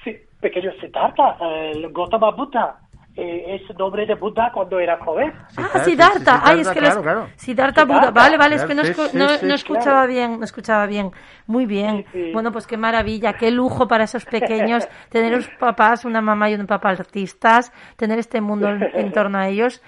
Sí, 0.03 0.15
pequeño 0.41 0.73
Siddhartha, 0.79 1.39
el 1.41 1.91
Gautama 1.91 2.31
Buddha. 2.33 2.81
Eh, 3.17 3.61
es 3.63 3.79
nombre 3.79 4.07
de 4.07 4.15
Buddha 4.17 4.51
cuando 4.53 4.81
era 4.81 4.99
joven. 4.99 5.33
ah, 5.57 5.79
Siddhartha. 5.85 6.19
sí, 6.19 6.41
sí, 6.43 6.43
Ay, 6.43 6.61
es 6.61 6.69
que 6.69 6.79
claro, 6.81 6.95
los- 6.97 7.03
claro. 7.05 7.29
Siddhartha 7.37 7.85
Buddha. 7.85 7.99
Siddhartha. 8.01 8.21
Vale, 8.21 8.37
vale, 8.37 8.57
es 8.57 8.65
que 8.65 8.75
no, 8.75 8.83
Claro, 8.83 8.97
escu- 8.97 9.09
sí, 9.11 9.17
no, 9.19 9.29
sí, 9.29 9.47
no 9.47 9.55
escuchaba 9.55 9.85
claro. 9.85 10.09
bien, 10.09 10.39
no 10.41 10.45
escuchaba 10.45 10.87
bien. 10.87 11.11
Muy 11.47 11.65
bien. 11.67 11.99
Sí, 12.13 12.25
sí. 12.25 12.31
Bueno, 12.33 12.51
pues 12.51 12.67
qué 12.67 12.77
maravilla, 12.77 13.35
qué 13.35 13.53
lujo 13.53 13.87
para 13.87 14.03
esos 14.05 14.25
pequeños 14.25 14.89
tener 15.11 15.33
unos 15.33 15.49
papás, 15.61 16.05
una 16.05 16.21
mamá 16.21 16.51
y 16.51 16.55
un 16.55 16.67
papá 16.67 16.91
artistas, 16.91 17.73
tener 17.97 18.19
este 18.19 18.41
mundo 18.41 18.69
en, 18.69 18.83
en 18.93 19.13
torno 19.13 19.39
a 19.39 19.47
ellos. 19.49 19.81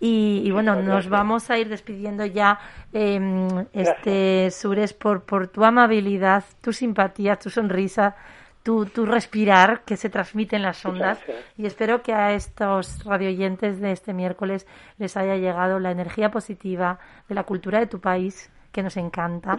Y, 0.00 0.42
y 0.44 0.50
bueno, 0.50 0.74
nos 0.76 1.08
vamos 1.08 1.48
a 1.50 1.56
ir 1.56 1.70
despidiendo 1.70 2.26
ya, 2.26 2.58
eh, 2.92 3.64
este 3.72 4.50
Sures, 4.50 4.92
por, 4.92 5.22
por 5.24 5.48
tu 5.48 5.64
amabilidad, 5.64 6.44
tu 6.60 6.72
simpatía, 6.72 7.36
tu 7.36 7.48
sonrisa, 7.48 8.16
tu, 8.64 8.86
tu 8.86 9.04
respirar 9.06 9.82
que 9.82 9.96
se 9.96 10.10
transmite 10.10 10.56
en 10.56 10.62
las 10.62 10.84
ondas. 10.84 11.22
gracias. 11.24 11.54
Y 11.56 11.66
espero 11.66 12.02
que 12.02 12.14
a 12.14 12.32
estos 12.32 13.04
radioyentes 13.04 13.78
de 13.78 13.92
este 13.92 14.14
miércoles 14.14 14.66
les 14.98 15.16
haya 15.16 15.36
llegado 15.36 15.78
la 15.78 15.90
energía 15.90 16.30
positiva 16.30 16.98
de 17.28 17.34
la 17.34 17.44
cultura 17.44 17.78
de 17.78 17.86
tu 17.86 18.00
país, 18.00 18.50
que 18.72 18.82
nos 18.82 18.96
encanta. 18.96 19.56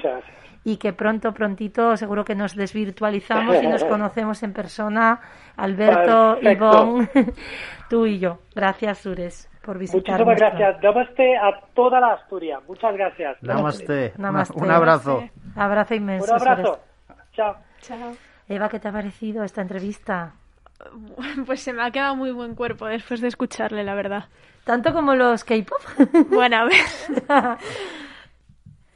Y 0.63 0.77
que 0.77 0.91
pronto, 0.91 1.31
prontito, 1.33 1.95
seguro 1.95 2.25
que 2.25 2.33
nos 2.33 2.55
desvirtualizamos 2.55 3.61
y 3.61 3.67
nos 3.67 3.83
conocemos 3.85 4.41
en 4.41 4.53
persona. 4.53 5.21
Alberto, 5.55 6.39
Perfecto. 6.41 6.65
Ivonne, 6.65 7.09
tú 7.89 8.07
y 8.07 8.17
yo. 8.17 8.39
Gracias, 8.55 8.97
Sures, 8.97 9.47
por 9.63 9.77
visitarnos. 9.77 10.25
Muchísimas 10.27 10.57
gracias. 10.57 10.83
Namaste 10.83 11.37
a 11.37 11.61
toda 11.75 11.99
la 11.99 12.13
Asturias. 12.13 12.59
Muchas 12.67 12.93
gracias. 12.95 13.37
Namaste. 13.43 14.13
Namaste. 14.17 14.59
Un 14.59 14.71
abrazo. 14.71 15.23
Abrazo 15.55 15.93
inmenso. 15.93 16.33
Un 16.33 16.41
abrazo. 16.41 16.79
Sures. 17.07 17.31
Chao. 17.33 17.55
Chao. 17.81 18.34
Eva, 18.47 18.69
¿qué 18.69 18.79
te 18.79 18.87
ha 18.87 18.91
parecido 18.91 19.43
esta 19.43 19.61
entrevista? 19.61 20.33
Pues 21.45 21.61
se 21.61 21.73
me 21.73 21.83
ha 21.83 21.91
quedado 21.91 22.15
muy 22.15 22.31
buen 22.31 22.53
cuerpo 22.55 22.85
después 22.85 23.21
de 23.21 23.27
escucharle, 23.29 23.83
la 23.83 23.95
verdad. 23.95 24.25
¿Tanto 24.65 24.93
como 24.93 25.15
los 25.15 25.43
K-pop? 25.43 26.27
Bueno, 26.29 26.57
a 26.57 26.65
ver. 26.65 27.57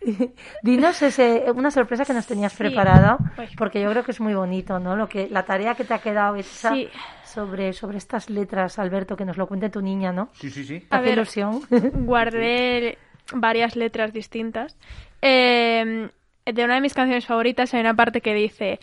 Dinos 0.64 1.02
ese, 1.02 1.46
una 1.54 1.72
sorpresa 1.72 2.06
que 2.06 2.14
nos 2.14 2.26
tenías 2.26 2.54
Sí. 2.54 2.58
preparado, 2.60 3.18
Pues- 3.36 3.52
porque 3.58 3.82
yo 3.82 3.90
creo 3.92 4.04
que 4.04 4.12
es 4.12 4.22
muy 4.22 4.34
bonito, 4.34 4.80
¿no? 4.80 4.96
Lo 4.96 5.08
que 5.10 5.28
la 5.30 5.44
tarea 5.44 5.76
que 5.76 5.84
te 5.84 5.94
ha 5.94 6.00
quedado 6.00 6.36
hecha 6.36 6.72
Sí. 6.74 6.88
sobre 7.26 7.74
sobre 7.74 7.98
estas 7.98 8.30
letras, 8.30 8.80
Alberto, 8.80 9.16
que 9.18 9.26
nos 9.26 9.38
lo 9.38 9.48
cuente 9.48 9.70
tu 9.70 9.82
niña, 9.82 10.12
¿no? 10.14 10.30
Sí, 10.34 10.50
sí, 10.50 10.64
sí. 10.64 10.88
A 10.90 10.98
hace 10.98 11.06
ver. 11.06 11.14
ilusión. 11.16 11.62
Guardé 11.94 12.98
varias 13.34 13.76
letras 13.76 14.14
distintas. 14.14 14.78
Eh, 15.22 16.10
de 16.46 16.64
una 16.64 16.76
de 16.76 16.82
mis 16.82 16.94
canciones 16.94 17.26
favoritas 17.28 17.74
hay 17.74 17.82
una 17.82 17.94
parte 17.94 18.22
que 18.22 18.34
dice 18.34 18.80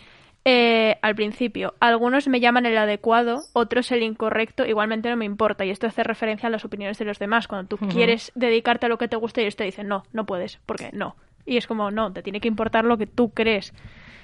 eh, 0.49 0.97
al 1.01 1.13
principio, 1.13 1.73
algunos 1.81 2.29
me 2.29 2.39
llaman 2.39 2.65
el 2.65 2.77
adecuado, 2.77 3.41
otros 3.51 3.91
el 3.91 4.01
incorrecto, 4.01 4.65
igualmente 4.65 5.09
no 5.09 5.17
me 5.17 5.25
importa. 5.25 5.65
Y 5.65 5.71
esto 5.71 5.87
hace 5.87 6.05
referencia 6.05 6.47
a 6.47 6.49
las 6.49 6.63
opiniones 6.63 6.97
de 6.97 7.03
los 7.03 7.19
demás. 7.19 7.49
Cuando 7.49 7.67
tú 7.67 7.77
quieres 7.89 8.31
dedicarte 8.33 8.85
a 8.85 8.89
lo 8.89 8.97
que 8.97 9.09
te 9.09 9.17
gusta 9.17 9.41
y 9.41 9.43
ellos 9.43 9.57
te 9.57 9.65
dicen, 9.65 9.89
no, 9.89 10.03
no 10.13 10.25
puedes, 10.25 10.61
porque 10.65 10.89
no. 10.93 11.17
Y 11.45 11.57
es 11.57 11.67
como, 11.67 11.91
no, 11.91 12.13
te 12.13 12.23
tiene 12.23 12.39
que 12.39 12.47
importar 12.47 12.85
lo 12.85 12.97
que 12.97 13.07
tú 13.07 13.31
crees 13.31 13.73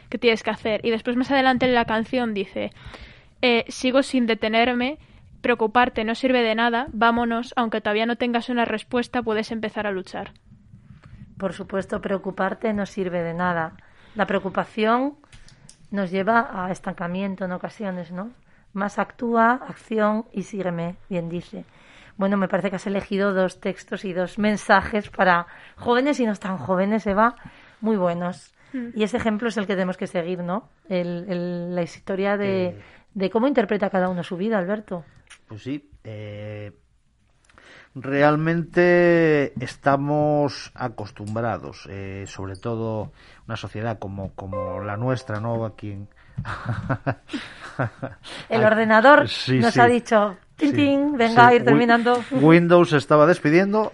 que 0.08 0.18
tienes 0.18 0.44
que 0.44 0.52
hacer. 0.52 0.80
Y 0.86 0.92
después 0.92 1.18
más 1.18 1.30
adelante 1.30 1.66
en 1.66 1.74
la 1.74 1.84
canción 1.84 2.34
dice, 2.34 2.72
eh, 3.42 3.66
sigo 3.68 4.02
sin 4.02 4.26
detenerme, 4.26 5.00
preocuparte 5.42 6.06
no 6.06 6.16
sirve 6.16 6.42
de 6.42 6.56
nada, 6.56 6.88
vámonos, 6.94 7.54
aunque 7.58 7.82
todavía 7.82 8.06
no 8.06 8.16
tengas 8.16 8.48
una 8.48 8.64
respuesta, 8.64 9.24
puedes 9.24 9.52
empezar 9.52 9.88
a 9.88 9.92
luchar. 9.92 10.32
Por 11.38 11.52
supuesto, 11.52 12.00
preocuparte 12.00 12.72
no 12.72 12.86
sirve 12.86 13.24
de 13.24 13.34
nada. 13.34 13.74
La 14.16 14.26
preocupación 14.26 15.18
nos 15.94 16.10
lleva 16.12 16.50
a 16.66 16.72
estancamiento 16.72 17.46
en 17.46 17.52
ocasiones, 17.52 18.12
¿no? 18.12 18.32
Más 18.74 18.98
actúa, 18.98 19.54
acción 19.68 20.26
y 20.34 20.42
sígueme, 20.44 20.96
bien 21.08 21.30
dice. 21.30 21.66
Bueno, 22.18 22.36
me 22.38 22.48
parece 22.48 22.70
que 22.72 22.78
has 22.78 22.88
elegido 22.88 23.34
dos 23.34 23.60
textos 23.60 24.04
y 24.04 24.12
dos 24.14 24.38
mensajes 24.40 25.10
para 25.10 25.46
jóvenes 25.78 26.20
y 26.20 26.26
no 26.26 26.36
tan 26.36 26.58
jóvenes, 26.58 27.06
Eva, 27.06 27.36
muy 27.82 27.96
buenos. 27.96 28.54
Mm. 28.74 28.88
Y 28.96 29.04
ese 29.04 29.18
ejemplo 29.18 29.48
es 29.50 29.58
el 29.58 29.68
que 29.68 29.74
tenemos 29.76 29.98
que 29.98 30.08
seguir, 30.08 30.40
¿no? 30.44 30.70
El, 30.90 31.26
el- 31.30 31.76
la 31.76 31.84
historia 31.84 32.38
de, 32.38 32.66
Eh. 32.70 32.82
de 33.14 33.30
cómo 33.30 33.48
interpreta 33.48 33.90
cada 33.92 34.10
uno 34.10 34.24
su 34.24 34.36
vida, 34.38 34.58
Alberto. 34.58 35.06
Pues 35.48 35.62
sí, 35.62 35.90
eh, 36.04 36.72
realmente 37.96 39.54
estamos 39.64 40.72
acostumbrados, 40.74 41.88
eh, 41.90 42.26
sobre 42.28 42.56
todo 42.56 43.12
una 43.48 43.56
sociedad 43.56 44.00
como, 44.00 44.34
como 44.34 44.82
la 44.82 44.98
nuestra, 44.98 45.40
¿no? 45.40 45.66
Aquí 45.66 45.92
en... 45.92 46.08
El 48.50 48.64
ordenador 48.64 49.28
sí, 49.30 49.60
nos 49.60 49.74
sí. 49.74 49.80
ha 49.80 49.86
dicho, 49.86 50.38
tin, 50.56 50.74
tin, 50.74 51.18
venga, 51.18 51.50
sí, 51.50 51.54
a 51.54 51.56
ir 51.56 51.64
terminando. 51.64 52.24
Windows 52.32 52.90
se 52.90 52.98
estaba 52.98 53.28
despidiendo. 53.28 53.92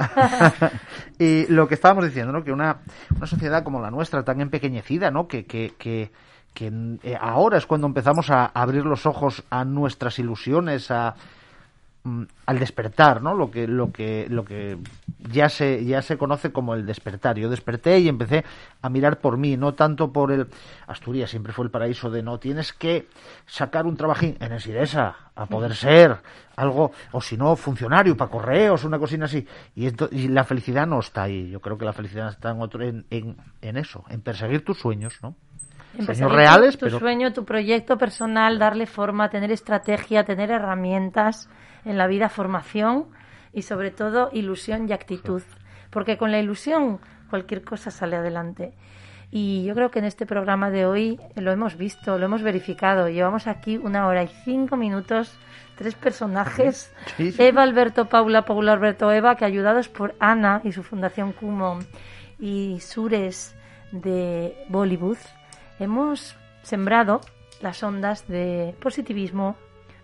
y 1.18 1.46
lo 1.48 1.68
que 1.68 1.76
estábamos 1.76 2.06
diciendo, 2.06 2.32
¿no? 2.32 2.44
Que 2.44 2.52
una, 2.52 2.78
una 3.16 3.28
sociedad 3.28 3.64
como 3.64 3.82
la 3.82 3.92
nuestra, 3.92 4.24
tan 4.24 4.40
empequeñecida, 4.40 5.12
¿no? 5.12 5.28
Que, 5.28 5.46
que, 5.46 5.74
que, 5.78 6.12
que, 6.54 6.72
eh, 7.04 7.18
ahora 7.20 7.58
es 7.58 7.66
cuando 7.66 7.88
empezamos 7.88 8.30
a 8.30 8.46
abrir 8.46 8.86
los 8.86 9.06
ojos 9.06 9.44
a 9.50 9.66
nuestras 9.66 10.20
ilusiones, 10.20 10.90
a 10.92 11.16
al 12.46 12.60
despertar, 12.60 13.22
¿no? 13.22 13.34
Lo 13.34 13.52
que 13.52 13.68
lo 13.68 13.92
que 13.92 14.28
lo 14.30 14.46
que 14.46 14.78
ya 15.32 15.50
se 15.50 15.84
ya 15.84 16.02
se 16.02 16.18
conoce 16.18 16.52
como 16.52 16.74
el 16.74 16.86
despertar. 16.86 17.38
Yo 17.38 17.50
desperté 17.50 18.00
y 18.00 18.08
empecé 18.08 18.46
a 18.82 18.90
mirar 18.90 19.20
por 19.20 19.38
mí, 19.38 19.58
no 19.58 19.74
tanto 19.74 20.12
por 20.12 20.32
el 20.32 20.48
Asturias 20.88 21.30
siempre 21.30 21.52
fue 21.52 21.66
el 21.66 21.72
paraíso 21.72 22.10
de 22.10 22.24
no 22.24 22.40
tienes 22.40 22.72
que 22.72 23.08
sacar 23.46 23.86
un 23.86 23.98
trabajín 23.98 24.38
en 24.40 24.54
Esiresa 24.54 25.16
a 25.36 25.46
poder 25.46 25.76
ser 25.76 26.18
algo 26.56 26.92
o 27.12 27.22
si 27.22 27.38
no 27.38 27.56
funcionario 27.56 28.16
para 28.16 28.32
correos, 28.32 28.86
una 28.86 28.98
cosina 28.98 29.26
así. 29.26 29.46
Y, 29.76 29.90
la 30.30 30.44
felicidad 30.46 30.88
no 30.88 31.00
está 31.00 31.24
ahí. 31.24 31.50
Yo 31.50 31.60
creo 31.60 31.78
que 31.78 31.86
la 31.86 31.94
felicidad 31.94 32.30
está 32.30 32.52
en 32.52 32.62
otro 32.62 32.84
en, 32.84 33.06
en, 33.10 33.36
en 33.62 33.78
eso, 33.78 34.06
en 34.10 34.22
perseguir 34.22 34.64
tus 34.64 34.80
sueños, 34.80 35.20
¿no? 35.22 35.36
En 35.98 36.06
Sueños 36.06 36.32
reales, 36.32 36.78
tu, 36.78 36.86
tu 36.86 36.86
pero 36.86 37.00
sueño, 37.00 37.34
tu 37.34 37.46
proyecto 37.46 37.98
personal, 37.98 38.60
darle 38.60 38.86
forma, 38.86 39.30
tener 39.30 39.52
estrategia, 39.52 40.24
tener 40.24 40.52
herramientas 40.52 41.50
en 41.86 41.98
la 41.98 42.08
vida, 42.08 42.30
formación 42.30 43.08
y 43.54 43.64
sobre 43.64 43.92
todo 43.92 44.30
ilusión 44.32 44.88
y 44.88 44.94
actitud. 44.94 45.42
Porque 45.90 46.18
con 46.18 46.32
la 46.32 46.40
ilusión 46.40 47.00
cualquier 47.30 47.64
cosa 47.64 47.92
sale 47.92 48.16
adelante. 48.16 48.74
Y 49.32 49.64
yo 49.64 49.76
creo 49.76 49.92
que 49.92 50.00
en 50.00 50.06
este 50.06 50.26
programa 50.26 50.72
de 50.72 50.86
hoy 50.86 51.20
lo 51.36 51.52
hemos 51.52 51.78
visto, 51.78 52.18
lo 52.18 52.26
hemos 52.26 52.42
verificado. 52.42 53.10
Llevamos 53.10 53.46
aquí 53.48 53.78
una 53.78 54.08
hora 54.08 54.24
y 54.24 54.28
cinco 54.28 54.76
minutos, 54.76 55.38
tres 55.76 55.94
personajes. 55.94 56.92
Sí, 57.18 57.32
sí. 57.32 57.44
Eva, 57.44 57.62
Alberto, 57.62 58.06
Paula, 58.06 58.46
Paula, 58.46 58.74
Alberto, 58.74 59.12
Eva, 59.12 59.36
que 59.36 59.46
ayudados 59.46 59.88
por 59.88 60.16
Ana 60.20 60.62
y 60.64 60.72
su 60.72 60.82
fundación 60.82 61.34
Kumo 61.34 61.80
y 62.40 62.80
Sures 62.80 63.56
de 63.92 64.56
Bollywood, 64.70 65.18
hemos 65.80 66.36
sembrado 66.64 67.22
las 67.62 67.84
ondas 67.84 68.28
de 68.28 68.76
positivismo, 68.80 69.56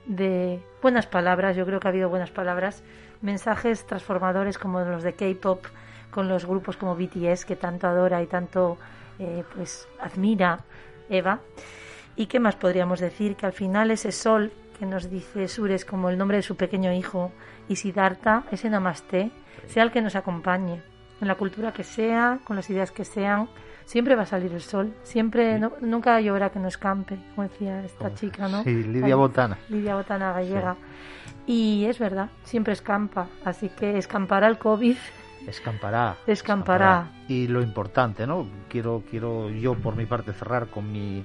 de 0.06 0.62
buenas 0.82 1.08
palabras, 1.08 1.56
yo 1.56 1.66
creo 1.66 1.80
que 1.80 1.88
ha 1.88 1.91
habido 1.91 2.10
buenas 2.10 2.32
palabras, 2.32 2.84
mensajes 3.22 3.86
transformadores 3.86 4.58
como 4.58 4.80
los 4.82 5.03
de 5.03 5.14
K-pop, 5.14 5.66
con 6.12 6.30
los 6.30 6.45
grupos 6.45 6.78
como 6.78 6.95
BTS 6.95 7.45
que 7.45 7.56
tanto 7.56 7.88
adora 7.88 8.22
y 8.22 8.28
tanto 8.28 8.78
eh, 9.20 9.43
pues 9.53 9.88
admira 9.99 10.60
Eva. 11.10 11.39
¿Y 12.16 12.28
qué 12.28 12.39
más 12.39 12.56
podríamos 12.56 12.99
decir? 12.99 13.36
Que 13.36 13.45
al 13.45 13.53
final 13.53 13.91
ese 13.91 14.12
sol 14.12 14.53
que 14.80 14.86
nos 14.86 15.10
dice 15.10 15.47
Sures 15.47 15.86
como 15.86 16.10
el 16.10 16.18
nombre 16.18 16.38
de 16.38 16.43
su 16.43 16.56
pequeño 16.56 16.93
hijo 16.93 17.32
y 17.68 17.76
Siddhartha, 17.76 18.43
ese 18.51 18.70
Namaste, 18.70 19.32
sea 19.68 19.84
el 19.84 19.91
que 19.91 20.01
nos 20.01 20.16
acompañe 20.16 20.82
en 21.22 21.28
la 21.28 21.36
cultura 21.36 21.74
que 21.74 21.84
sea, 21.84 22.39
con 22.43 22.56
las 22.56 22.70
ideas 22.70 22.91
que 22.91 23.06
sean, 23.06 23.49
siempre 23.86 24.15
va 24.15 24.23
a 24.23 24.25
salir 24.25 24.51
el 24.53 24.61
sol, 24.61 24.93
siempre, 25.03 25.59
no- 25.59 25.73
nunca 25.81 26.19
lloverá 26.21 26.49
que 26.49 26.59
no 26.59 26.67
escampe, 26.67 27.17
como 27.36 27.47
decía 27.47 27.83
esta 27.86 28.13
chica, 28.15 28.47
¿no? 28.47 28.63
Sí, 28.63 28.83
Lidia 28.83 29.15
Botana. 29.15 29.57
Lidia 29.69 29.95
Botana 29.95 30.33
gallega. 30.33 30.75
Y 31.47 31.86
es 31.86 31.99
verdad, 31.99 32.29
siempre 32.43 32.73
escampa, 32.73 33.27
así 33.43 33.69
que 33.69 33.97
escampará 33.97 34.47
el 34.47 34.57
COVID. 34.57 34.97
Escampará. 35.47 36.17
Escampará. 36.25 37.11
Y 37.27 37.47
lo 37.47 37.61
importante, 37.61 38.25
¿no? 38.25 38.47
Quiero, 38.67 39.03
quiero 39.09 39.49
yo 39.49 39.75
por 39.75 39.95
mi 39.95 40.05
parte 40.05 40.33
cerrar 40.33 40.67
con 40.67 40.91
mi 40.91 41.23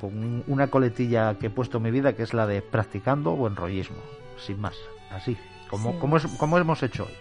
con 0.00 0.44
una 0.46 0.68
coletilla 0.68 1.34
que 1.38 1.46
he 1.46 1.50
puesto 1.50 1.78
en 1.78 1.82
mi 1.84 1.90
vida 1.90 2.12
que 2.12 2.22
es 2.22 2.32
la 2.32 2.46
de 2.46 2.62
practicando 2.62 3.32
buen 3.32 3.56
rollismo, 3.56 3.96
sin 4.36 4.60
más, 4.60 4.76
así, 5.10 5.36
como, 5.68 5.98
como, 5.98 6.18
es- 6.18 6.26
como 6.38 6.56
hemos 6.56 6.80
hecho 6.84 7.04
hoy. 7.06 7.12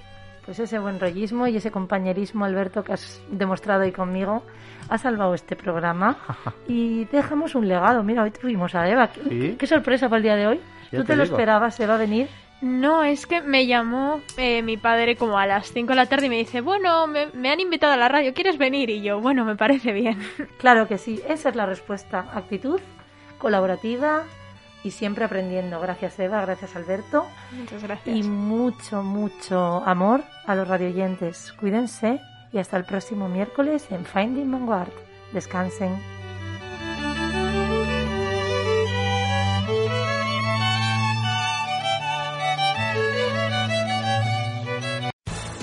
Pues 0.48 0.60
ese 0.60 0.80
buen 0.80 0.98
rollismo 1.00 1.45
y 1.48 1.58
ese 1.58 1.72
compañerismo, 1.72 2.45
Alberto, 2.45 2.82
que 2.84 2.93
has 2.93 3.22
demostrado 3.30 3.84
hoy 3.84 3.91
conmigo, 3.91 4.43
ha 4.88 4.98
salvado 4.98 5.34
este 5.34 5.58
programa 5.58 6.18
y 6.70 7.04
dejamos 7.06 7.54
un 7.54 7.68
legado. 7.68 8.02
Mira, 8.02 8.24
hoy 8.24 8.32
tuvimos 8.32 8.74
a 8.74 8.89
Eva. 8.89 9.10
¿Qué, 9.12 9.22
Sí. 9.30 9.56
qué 9.60 9.68
sorpresa 9.68 10.08
para 10.08 10.18
el 10.18 10.24
día 10.24 10.36
de 10.38 10.48
hoy? 10.48 10.62
Ya 10.91 11.00
¿Tú 11.00 11.04
te 11.04 11.14
te, 11.14 11.16
lo 11.18 11.24
esperabas, 11.24 11.78
Eva, 11.82 11.98
venir? 11.98 12.30
No, 12.62 13.04
es 13.04 13.28
que 13.28 13.41
me 13.41 13.68
llamó 13.68 14.22
eh, 14.38 14.64
mi 14.64 14.78
padre 14.78 15.18
como 15.18 15.38
a 15.38 15.45
las 15.45 15.72
5 15.74 15.89
de 15.89 15.95
la 15.95 16.06
tarde 16.06 16.28
y 16.28 16.30
me 16.30 16.38
dice, 16.38 16.62
bueno, 16.62 17.06
me, 17.08 17.28
me 17.34 17.52
han 17.52 17.60
invitado 17.60 17.91
a 17.93 17.98
la 17.98 18.08
radio, 18.08 18.34
¿quieres 18.34 18.58
venir? 18.58 18.89
Y 18.89 19.02
yo, 19.02 19.20
bueno, 19.20 19.43
me 19.43 19.58
parece 19.58 19.91
bien. 19.91 20.18
Claro 20.60 20.88
que 20.88 20.98
sí, 20.98 21.22
esa 21.28 21.50
es 21.50 21.56
la 21.58 21.66
respuesta. 21.66 22.26
Actitud 22.34 22.80
colaborativa 23.38 24.24
y 24.84 24.91
siempre 24.91 25.25
aprendiendo. 25.25 25.80
Gracias, 25.80 26.19
Eva, 26.19 26.41
gracias, 26.41 26.75
Alberto. 26.75 27.25
Muchas 27.51 27.84
gracias. 27.84 28.15
Y 28.15 28.23
mucho, 28.23 29.03
mucho 29.03 29.84
amor 29.86 30.23
a 30.45 30.55
los 30.55 30.67
radioyentes. 30.67 31.53
Cuídense 31.59 32.21
y 32.51 32.57
hasta 32.57 32.78
el 32.78 32.86
próximo 32.86 33.30
miércoles 33.30 33.88
en 33.91 34.05
Finding 34.05 34.51
Vanguard. 34.51 34.91
Descansen. 35.34 36.16